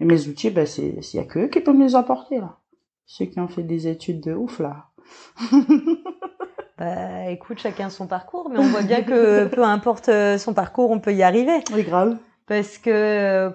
Et 0.00 0.04
mes 0.04 0.28
outils, 0.28 0.50
ben, 0.50 0.66
c'est, 0.66 0.96
il 1.12 1.16
y 1.16 1.20
a 1.20 1.24
que 1.24 1.40
eux 1.40 1.48
qui 1.48 1.60
peuvent 1.60 1.74
me 1.74 1.84
les 1.84 1.94
apporter, 1.94 2.38
là. 2.38 2.58
Ceux 3.06 3.26
qui 3.26 3.38
ont 3.38 3.48
fait 3.48 3.62
des 3.62 3.86
études 3.86 4.20
de 4.20 4.34
ouf, 4.34 4.60
là. 4.60 4.86
Bah 6.84 7.30
écoute, 7.30 7.60
chacun 7.60 7.88
son 7.88 8.06
parcours, 8.06 8.50
mais 8.50 8.58
on 8.58 8.64
voit 8.64 8.82
bien 8.82 9.02
que 9.02 9.44
peu 9.54 9.64
importe 9.64 10.10
euh, 10.10 10.36
son 10.36 10.52
parcours, 10.52 10.90
on 10.90 11.00
peut 11.00 11.14
y 11.14 11.22
arriver. 11.22 11.64
Oui, 11.72 11.82
grave. 11.82 12.18
Parce 12.46 12.76
que 12.76 13.50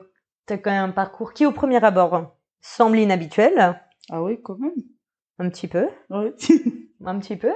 tu 0.48 0.54
as 0.54 0.58
quand 0.58 0.72
même 0.72 0.90
un 0.90 0.92
parcours 0.92 1.34
qui, 1.34 1.46
au 1.46 1.52
premier 1.52 1.84
abord, 1.84 2.34
semble 2.60 2.98
inhabituel. 2.98 3.80
Ah 4.10 4.24
oui, 4.24 4.40
quand 4.42 4.58
même. 4.58 4.72
Un 5.38 5.50
petit 5.50 5.68
peu. 5.68 5.88
Oui. 6.10 6.32
Un 7.06 7.20
petit 7.20 7.36
peu. 7.36 7.54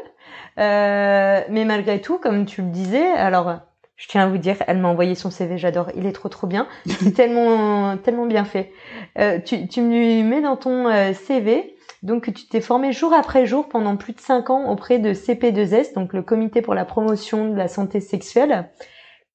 Euh, 0.58 1.42
mais 1.50 1.66
malgré 1.66 2.00
tout, 2.02 2.18
comme 2.18 2.46
tu 2.46 2.62
le 2.62 2.70
disais, 2.70 3.12
alors 3.12 3.60
je 3.96 4.08
tiens 4.08 4.24
à 4.24 4.28
vous 4.28 4.38
dire, 4.38 4.58
elle 4.68 4.78
m'a 4.78 4.88
envoyé 4.88 5.16
son 5.16 5.32
CV, 5.32 5.58
j'adore, 5.58 5.90
il 5.96 6.06
est 6.06 6.14
trop 6.14 6.30
trop 6.30 6.48
bien, 6.48 6.68
c'est 6.86 7.12
tellement 7.16 7.98
tellement 7.98 8.26
bien 8.26 8.46
fait. 8.46 8.72
Euh, 9.18 9.40
tu, 9.40 9.68
tu 9.68 9.82
me 9.82 10.24
mets 10.24 10.42
dans 10.42 10.56
ton 10.56 10.88
euh, 10.88 11.14
CV, 11.14 11.73
donc 12.04 12.34
tu 12.34 12.48
t'es 12.48 12.62
formé 12.62 12.92
jour 12.92 13.14
après 13.14 13.46
jour 13.46 13.70
pendant 13.70 13.96
plus 13.96 14.14
de 14.14 14.20
cinq 14.20 14.50
ans 14.50 14.70
auprès 14.72 15.00
de 15.00 15.14
CP2S, 15.14 15.94
donc 15.94 16.14
le 16.14 16.22
Comité 16.22 16.62
pour 16.62 16.74
la 16.74 16.86
promotion 16.86 17.50
de 17.50 17.56
la 17.56 17.68
santé 17.68 18.00
sexuelle. 18.00 18.70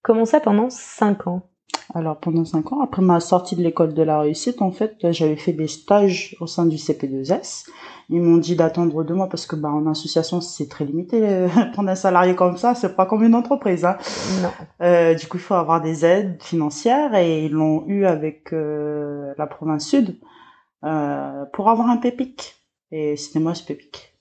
Comment 0.02 0.24
ça 0.24 0.40
pendant 0.40 0.70
cinq 0.70 1.26
ans? 1.26 1.42
Alors, 1.94 2.18
pendant 2.18 2.44
cinq 2.44 2.70
ans, 2.72 2.80
après 2.82 3.00
ma 3.00 3.18
sortie 3.18 3.56
de 3.56 3.62
l'école 3.62 3.94
de 3.94 4.02
la 4.02 4.20
réussite, 4.20 4.60
en 4.60 4.70
fait, 4.70 4.96
j'avais 5.02 5.36
fait 5.36 5.52
des 5.52 5.68
stages 5.68 6.36
au 6.40 6.46
sein 6.46 6.66
du 6.66 6.76
CP2S. 6.76 7.66
Ils 8.10 8.20
m'ont 8.20 8.36
dit 8.36 8.56
d'attendre 8.56 9.04
deux 9.04 9.14
mois 9.14 9.28
parce 9.28 9.46
que, 9.46 9.56
bah, 9.56 9.70
en 9.70 9.86
association, 9.86 10.42
c'est 10.42 10.68
très 10.68 10.84
limité. 10.84 11.26
euh, 11.26 11.48
Prendre 11.72 11.88
un 11.88 11.94
salarié 11.94 12.34
comme 12.34 12.58
ça, 12.58 12.74
c'est 12.74 12.94
pas 12.94 13.06
comme 13.06 13.24
une 13.24 13.34
entreprise, 13.34 13.86
hein. 13.86 13.96
Non. 14.42 14.50
Euh, 14.82 15.14
du 15.14 15.26
coup, 15.28 15.38
il 15.38 15.42
faut 15.42 15.54
avoir 15.54 15.80
des 15.80 16.04
aides 16.04 16.36
financières 16.42 17.14
et 17.14 17.46
ils 17.46 17.52
l'ont 17.52 17.84
eu 17.86 18.04
avec 18.04 18.52
euh, 18.52 19.32
la 19.38 19.46
province 19.46 19.86
sud 19.86 20.18
euh, 20.84 21.44
pour 21.52 21.68
avoir 21.70 21.88
un 21.88 21.96
PEPIC. 21.96 22.54
Et 22.90 23.16
c'était 23.16 23.40
moi 23.40 23.54
ce 23.54 23.64
PEPIC. 23.64 24.14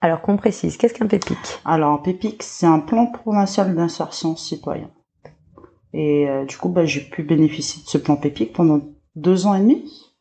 Alors 0.00 0.20
qu'on 0.20 0.36
précise, 0.36 0.76
qu'est-ce 0.76 0.94
qu'un 0.94 1.06
PEPIC 1.06 1.38
Alors, 1.64 1.92
un 1.92 1.98
PEPIC, 1.98 2.42
c'est 2.42 2.66
un 2.66 2.80
plan 2.80 3.06
provincial 3.06 3.74
d'insertion 3.74 4.34
citoyen. 4.36 4.90
Et 5.92 6.28
euh, 6.28 6.44
du 6.44 6.56
coup, 6.56 6.68
bah, 6.68 6.84
j'ai 6.84 7.02
pu 7.02 7.22
bénéficier 7.22 7.82
de 7.82 7.88
ce 7.88 7.98
plan 7.98 8.16
PEPIC 8.16 8.52
pendant 8.52 8.80
deux 9.14 9.46
ans 9.46 9.54
et 9.54 9.60
demi. 9.60 10.12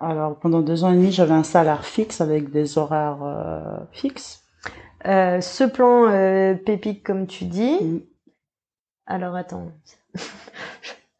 Alors, 0.00 0.38
pendant 0.38 0.62
deux 0.62 0.84
ans 0.84 0.92
et 0.92 0.96
demi, 0.96 1.12
j'avais 1.12 1.34
un 1.34 1.44
salaire 1.44 1.84
fixe 1.84 2.20
avec 2.20 2.50
des 2.50 2.78
horaires 2.78 3.22
euh, 3.22 3.78
fixes. 3.92 4.44
Euh, 5.06 5.40
Ce 5.40 5.64
plan 5.64 6.06
euh, 6.08 6.54
PEPIC, 6.54 7.04
comme 7.04 7.26
tu 7.26 7.44
dis, 7.44 7.78
Mm. 7.80 8.00
Alors 9.10 9.36
attends, 9.36 9.72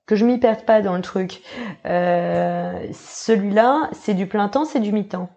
que 0.08 0.16
je 0.16 0.24
m'y 0.24 0.38
perde 0.38 0.64
pas 0.64 0.82
dans 0.82 0.96
le 0.96 1.02
truc. 1.02 1.42
Euh, 1.86 2.88
Celui-là, 2.92 3.90
c'est 3.92 4.14
du 4.14 4.26
plein 4.26 4.48
temps, 4.48 4.64
c'est 4.64 4.80
du 4.80 4.90
mi-temps. 4.90 5.28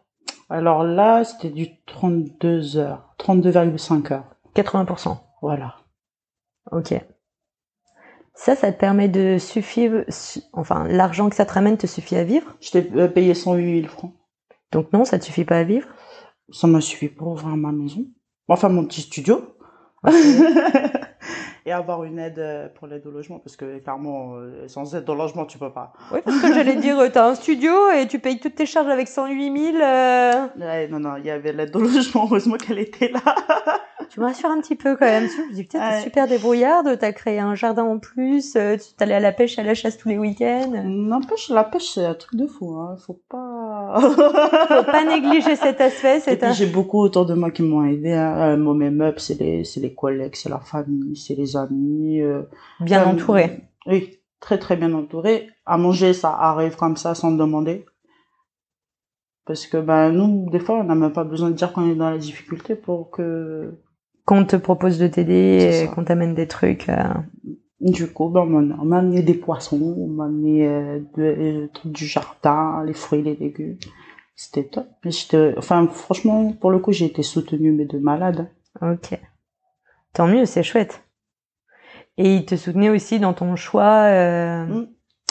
Alors 0.49 0.83
là, 0.83 1.23
c'était 1.23 1.49
du 1.49 1.83
32 1.85 2.77
heures, 2.77 3.13
32,5 3.19 4.11
heures. 4.13 4.25
80%. 4.55 5.17
Voilà. 5.41 5.75
Ok. 6.71 6.93
Ça, 8.33 8.55
ça 8.55 8.71
te 8.71 8.79
permet 8.79 9.07
de 9.09 9.37
suffire, 9.37 10.03
su- 10.07 10.41
enfin, 10.53 10.87
l'argent 10.87 11.29
que 11.29 11.35
ça 11.35 11.45
te 11.45 11.53
ramène 11.53 11.77
te 11.77 11.85
suffit 11.87 12.15
à 12.15 12.23
vivre? 12.23 12.55
Je 12.61 12.71
t'ai 12.71 12.89
euh, 12.95 13.07
payé 13.07 13.33
108 13.33 13.81
000 13.81 13.87
francs. 13.91 14.13
Donc 14.71 14.91
non, 14.93 15.05
ça 15.05 15.19
te 15.19 15.25
suffit 15.25 15.45
pas 15.45 15.59
à 15.59 15.63
vivre? 15.63 15.87
Ça 16.51 16.67
m'a 16.67 16.81
suffi 16.81 17.07
pour 17.09 17.27
ouvrir 17.29 17.55
ma 17.57 17.71
maison. 17.71 18.05
Enfin, 18.47 18.69
mon 18.69 18.85
petit 18.85 19.01
studio. 19.01 19.55
Et 21.67 21.71
avoir 21.71 22.03
une 22.03 22.17
aide 22.17 22.39
euh, 22.39 22.67
pour 22.73 22.87
l'aide 22.87 23.05
au 23.05 23.11
logement, 23.11 23.37
parce 23.37 23.55
que 23.55 23.77
clairement, 23.77 24.33
euh, 24.35 24.67
sans 24.67 24.95
aide 24.95 25.07
au 25.07 25.13
logement, 25.13 25.45
tu 25.45 25.59
peux 25.59 25.71
pas. 25.71 25.93
Oui, 26.11 26.19
parce 26.25 26.41
que 26.41 26.51
j'allais 26.55 26.75
dire, 26.77 26.97
euh, 26.97 27.09
t'as 27.13 27.29
un 27.29 27.35
studio 27.35 27.71
et 27.91 28.07
tu 28.07 28.17
payes 28.17 28.39
toutes 28.39 28.55
tes 28.55 28.65
charges 28.65 28.87
avec 28.89 29.07
108 29.07 29.71
000. 29.73 29.77
euh, 29.83 30.47
Ouais, 30.59 30.87
non, 30.87 30.99
non, 30.99 31.17
il 31.17 31.25
y 31.25 31.29
avait 31.29 31.53
l'aide 31.53 31.75
au 31.75 31.79
logement, 31.81 32.23
heureusement 32.25 32.55
qu'elle 32.57 32.79
était 32.79 33.09
là. 33.09 33.21
Tu 34.09 34.19
me 34.19 34.25
rassures 34.25 34.49
un 34.49 34.59
petit 34.59 34.75
peu 34.75 34.97
quand 34.97 35.05
même. 35.05 35.29
Tu 35.29 35.41
me 35.41 35.53
dis, 35.53 35.63
putain, 35.63 35.79
t'es 35.79 35.95
Ouais. 35.95 36.01
super 36.01 36.27
débrouillarde, 36.27 36.97
t'as 36.99 37.13
créé 37.13 37.39
un 37.39 37.55
jardin 37.55 37.83
en 37.83 37.97
plus, 37.97 38.51
tu 38.53 38.93
t'allais 38.97 39.13
à 39.13 39.21
la 39.21 39.31
pêche, 39.31 39.57
à 39.57 39.63
la 39.63 39.73
chasse 39.73 39.97
tous 39.97 40.09
les 40.09 40.17
week-ends. 40.17 40.69
N'empêche, 40.83 41.47
la 41.47 41.63
pêche, 41.63 41.91
c'est 41.93 42.03
un 42.03 42.13
truc 42.15 42.35
de 42.37 42.45
fou, 42.45 42.73
hein. 42.75 42.97
Faut 43.05 43.21
pas... 43.29 43.60
Faut 44.01 44.83
pas 44.91 45.03
négliger 45.05 45.55
cet 45.55 45.81
aspect, 45.81 46.17
Et 46.17 46.19
c'est 46.21 46.37
puis 46.37 46.45
un... 46.47 46.53
j'ai 46.53 46.65
beaucoup 46.67 46.99
autour 46.99 47.25
de 47.25 47.33
moi 47.33 47.51
qui 47.51 47.63
m'ont 47.63 47.85
aidé. 47.85 48.13
Hein. 48.13 48.57
Mon 48.57 48.73
même 48.73 49.01
up, 49.01 49.19
c'est 49.19 49.39
les, 49.39 49.63
c'est 49.63 49.79
les 49.79 49.93
collègues, 49.93 50.35
c'est 50.35 50.49
la 50.49 50.59
famille, 50.59 51.15
c'est 51.15 51.35
les 51.35 51.55
amis. 51.57 52.21
euh, 52.21 52.43
bien 52.79 53.01
euh, 53.03 53.05
entouré. 53.11 53.61
Oui, 53.87 54.19
très 54.39 54.57
très 54.57 54.75
bien 54.75 54.93
entouré. 54.93 55.47
À 55.65 55.77
manger, 55.77 56.13
ça 56.13 56.29
arrive 56.31 56.75
comme 56.75 56.97
ça 56.97 57.15
sans 57.15 57.31
demander. 57.31 57.85
Parce 59.45 59.65
que 59.67 59.77
ben 59.77 60.11
nous, 60.11 60.49
des 60.51 60.59
fois, 60.59 60.75
on 60.79 60.83
n'a 60.83 60.95
même 60.95 61.11
pas 61.13 61.23
besoin 61.23 61.49
de 61.49 61.55
dire 61.55 61.73
qu'on 61.73 61.89
est 61.89 61.95
dans 61.95 62.09
la 62.11 62.17
difficulté 62.17 62.75
pour 62.75 63.09
que 63.11 63.73
Qu'on 64.25 64.45
te 64.45 64.55
propose 64.55 64.99
de 64.99 65.07
t'aider, 65.07 65.89
qu'on 65.95 66.03
t'amène 66.03 66.35
des 66.35 66.47
trucs. 66.47 66.87
euh, 66.89 67.03
Du 67.81 68.07
coup, 68.11 68.29
ben, 68.29 68.41
on 68.41 68.85
m'a- 68.85 68.97
amené 68.99 69.23
des 69.23 69.33
poissons, 69.33 69.95
on 69.97 70.07
m'a 70.07 70.25
amené 70.25 70.67
euh, 70.67 70.99
de- 71.17 71.21
euh, 71.23 71.67
trucs 71.73 71.91
du 71.91 72.05
jardin, 72.05 72.83
les 72.85 72.93
fruits, 72.93 73.23
les 73.23 73.35
légumes. 73.35 73.77
C'était 74.35 74.65
top. 74.65 74.87
Enfin, 75.57 75.87
franchement, 75.87 76.53
pour 76.53 76.69
le 76.71 76.79
coup, 76.79 76.91
j'ai 76.91 77.05
été 77.05 77.23
soutenue, 77.23 77.71
mais 77.71 77.85
de 77.85 77.97
malade. 77.97 78.49
Ok. 78.81 79.19
Tant 80.13 80.27
mieux, 80.27 80.45
c'est 80.45 80.63
chouette. 80.63 81.03
Et 82.17 82.35
il 82.35 82.45
te 82.45 82.55
soutenait 82.55 82.89
aussi 82.89 83.19
dans 83.19 83.33
ton 83.33 83.55
choix. 83.55 84.03
euh, 84.09 84.65
Mm. 84.65 84.87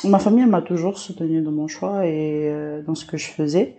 Ma 0.08 0.18
famille 0.18 0.46
m'a 0.46 0.62
toujours 0.62 0.98
soutenue 0.98 1.42
dans 1.42 1.52
mon 1.52 1.68
choix 1.68 2.06
et 2.06 2.48
euh, 2.48 2.82
dans 2.82 2.94
ce 2.94 3.04
que 3.04 3.16
je 3.18 3.26
faisais. 3.28 3.76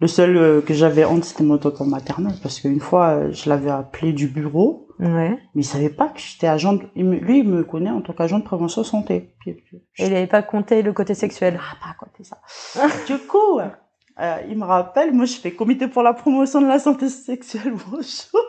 Le 0.00 0.06
seul 0.06 0.36
euh, 0.36 0.60
que 0.60 0.74
j'avais 0.74 1.04
honte, 1.04 1.24
c'était 1.24 1.42
mon 1.42 1.58
tonton 1.58 1.84
maternel, 1.84 2.34
parce 2.42 2.60
qu'une 2.60 2.78
fois, 2.80 3.08
euh, 3.08 3.32
je 3.32 3.48
l'avais 3.48 3.70
appelé 3.70 4.12
du 4.12 4.28
bureau, 4.28 4.86
Ouais. 5.00 5.30
mais 5.54 5.62
il 5.62 5.64
savait 5.64 5.88
pas 5.90 6.08
que 6.08 6.20
j'étais 6.20 6.46
agent. 6.46 6.74
de- 6.74 6.84
Lui, 6.94 7.38
il 7.40 7.48
me 7.48 7.64
connaît 7.64 7.90
en 7.90 8.00
tant 8.00 8.12
qu'agent 8.12 8.38
de 8.38 8.44
prévention 8.44 8.84
santé. 8.84 9.34
Et 9.46 9.56
il 9.98 10.10
n'avait 10.12 10.26
pas 10.28 10.42
compté 10.42 10.82
le 10.82 10.92
côté 10.92 11.14
sexuel. 11.14 11.58
Ah, 11.60 11.76
pas 11.80 11.96
côté 11.98 12.22
ça. 12.24 12.38
du 13.08 13.18
coup, 13.18 13.58
euh, 13.60 14.36
il 14.48 14.56
me 14.58 14.64
rappelle, 14.64 15.12
moi 15.12 15.24
je 15.24 15.34
fais 15.34 15.52
comité 15.52 15.86
pour 15.88 16.02
la 16.02 16.12
promotion 16.14 16.60
de 16.60 16.66
la 16.68 16.78
santé 16.78 17.08
sexuelle, 17.08 17.74
bonjour. 17.90 18.40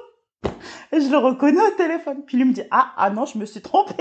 Et 0.92 1.02
je 1.02 1.10
le 1.12 1.18
reconnais 1.18 1.62
au 1.62 1.72
téléphone. 1.78 2.24
Puis 2.26 2.38
lui 2.38 2.46
me 2.46 2.54
dit, 2.54 2.64
ah, 2.72 2.94
ah 2.98 3.10
non, 3.10 3.26
je 3.26 3.38
me 3.38 3.46
suis 3.46 3.62
trompée. 3.62 3.94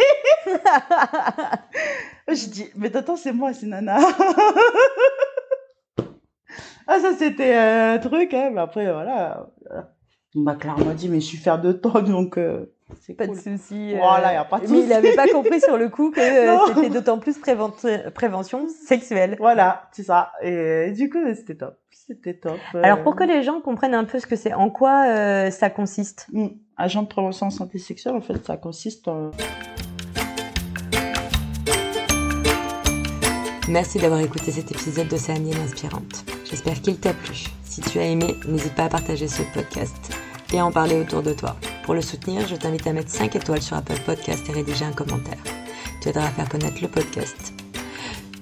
je 2.28 2.46
dis, 2.48 2.66
mais 2.76 2.94
attends, 2.96 3.16
c'est 3.16 3.32
moi, 3.32 3.52
c'est 3.52 3.66
Nana. 3.66 3.98
Ah, 6.88 6.98
ça 7.00 7.12
c'était 7.16 7.54
un 7.54 7.98
truc, 7.98 8.32
hein. 8.34 8.50
Mais 8.52 8.60
après, 8.60 8.90
voilà. 8.92 9.46
Il 10.34 10.42
m'a 10.42 10.56
clairement 10.56 10.92
dit, 10.94 11.08
mais 11.08 11.20
je 11.20 11.26
suis 11.26 11.38
fière 11.38 11.60
de 11.60 11.72
toi, 11.72 12.00
donc 12.02 12.36
euh, 12.38 12.66
c'est 13.00 13.14
Pas 13.14 13.26
cool. 13.26 13.36
de 13.36 13.40
souci. 13.40 13.94
euh, 13.94 13.98
Voilà, 13.98 14.32
y 14.34 14.36
a 14.36 14.44
pas 14.44 14.58
de 14.60 14.66
Mais 14.68 14.80
il 14.80 14.88
n'avait 14.88 15.14
pas 15.14 15.26
compris 15.28 15.60
sur 15.60 15.76
le 15.78 15.88
coup 15.88 16.10
que 16.10 16.20
euh, 16.20 16.58
c'était 16.74 16.90
d'autant 16.90 17.18
plus 17.18 17.38
prévent- 17.38 18.10
prévention 18.12 18.66
sexuelle. 18.68 19.36
Voilà, 19.38 19.88
c'est 19.92 20.02
ça. 20.02 20.32
Et 20.42 20.92
du 20.92 21.08
coup, 21.10 21.18
c'était 21.34 21.56
top. 21.56 21.76
C'était 21.90 22.34
top. 22.34 22.56
Alors 22.82 23.02
pour 23.02 23.16
que 23.16 23.24
les 23.24 23.42
gens 23.42 23.60
comprennent 23.60 23.94
un 23.94 24.04
peu 24.04 24.18
ce 24.18 24.26
que 24.26 24.36
c'est, 24.36 24.54
en 24.54 24.70
quoi 24.70 25.04
euh, 25.08 25.50
ça 25.50 25.68
consiste? 25.70 26.26
Mm. 26.32 26.46
Agent 26.78 27.02
de 27.02 27.08
prévention 27.08 27.46
en 27.46 27.50
santé 27.50 27.78
sexuelle, 27.78 28.14
en 28.14 28.20
fait, 28.22 28.44
ça 28.46 28.56
consiste 28.56 29.08
en... 29.08 29.30
Merci 33.68 33.98
d'avoir 33.98 34.20
écouté 34.20 34.50
cet 34.50 34.70
épisode 34.70 35.08
d'Océanienne 35.08 35.58
Inspirante. 35.62 36.24
J'espère 36.50 36.80
qu'il 36.80 36.98
t'a 36.98 37.12
plu. 37.12 37.44
Si 37.64 37.80
tu 37.80 37.98
as 37.98 38.06
aimé, 38.06 38.34
n'hésite 38.46 38.74
pas 38.74 38.84
à 38.84 38.88
partager 38.88 39.28
ce 39.28 39.42
podcast 39.54 39.96
et 40.52 40.58
à 40.58 40.64
en 40.64 40.72
parler 40.72 40.96
autour 40.96 41.22
de 41.22 41.32
toi. 41.32 41.56
Pour 41.84 41.94
le 41.94 42.00
soutenir, 42.00 42.46
je 42.48 42.56
t'invite 42.56 42.86
à 42.86 42.92
mettre 42.92 43.10
5 43.10 43.36
étoiles 43.36 43.62
sur 43.62 43.76
Apple 43.76 44.00
Podcast 44.06 44.48
et 44.48 44.52
rédiger 44.52 44.84
un 44.84 44.92
commentaire. 44.92 45.38
Tu 46.00 46.08
aideras 46.08 46.26
à 46.26 46.30
faire 46.30 46.48
connaître 46.48 46.80
le 46.80 46.88
podcast. 46.88 47.52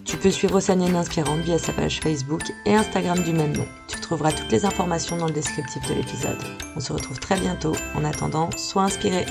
Tu 0.04 0.16
peux 0.16 0.30
suivre 0.30 0.56
Océanienne 0.56 0.94
Inspirante 0.94 1.40
via 1.40 1.58
sa 1.58 1.72
page 1.72 2.00
Facebook 2.00 2.42
et 2.64 2.74
Instagram 2.74 3.18
du 3.24 3.32
même 3.32 3.56
nom. 3.56 3.66
Tu 3.88 4.00
trouveras 4.00 4.30
toutes 4.32 4.52
les 4.52 4.64
informations 4.64 5.16
dans 5.16 5.26
le 5.26 5.32
descriptif 5.32 5.82
de 5.88 5.94
l'épisode. 5.94 6.38
On 6.76 6.80
se 6.80 6.92
retrouve 6.92 7.18
très 7.18 7.38
bientôt. 7.40 7.74
En 7.96 8.04
attendant, 8.04 8.50
sois 8.56 8.84
inspiré. 8.84 9.26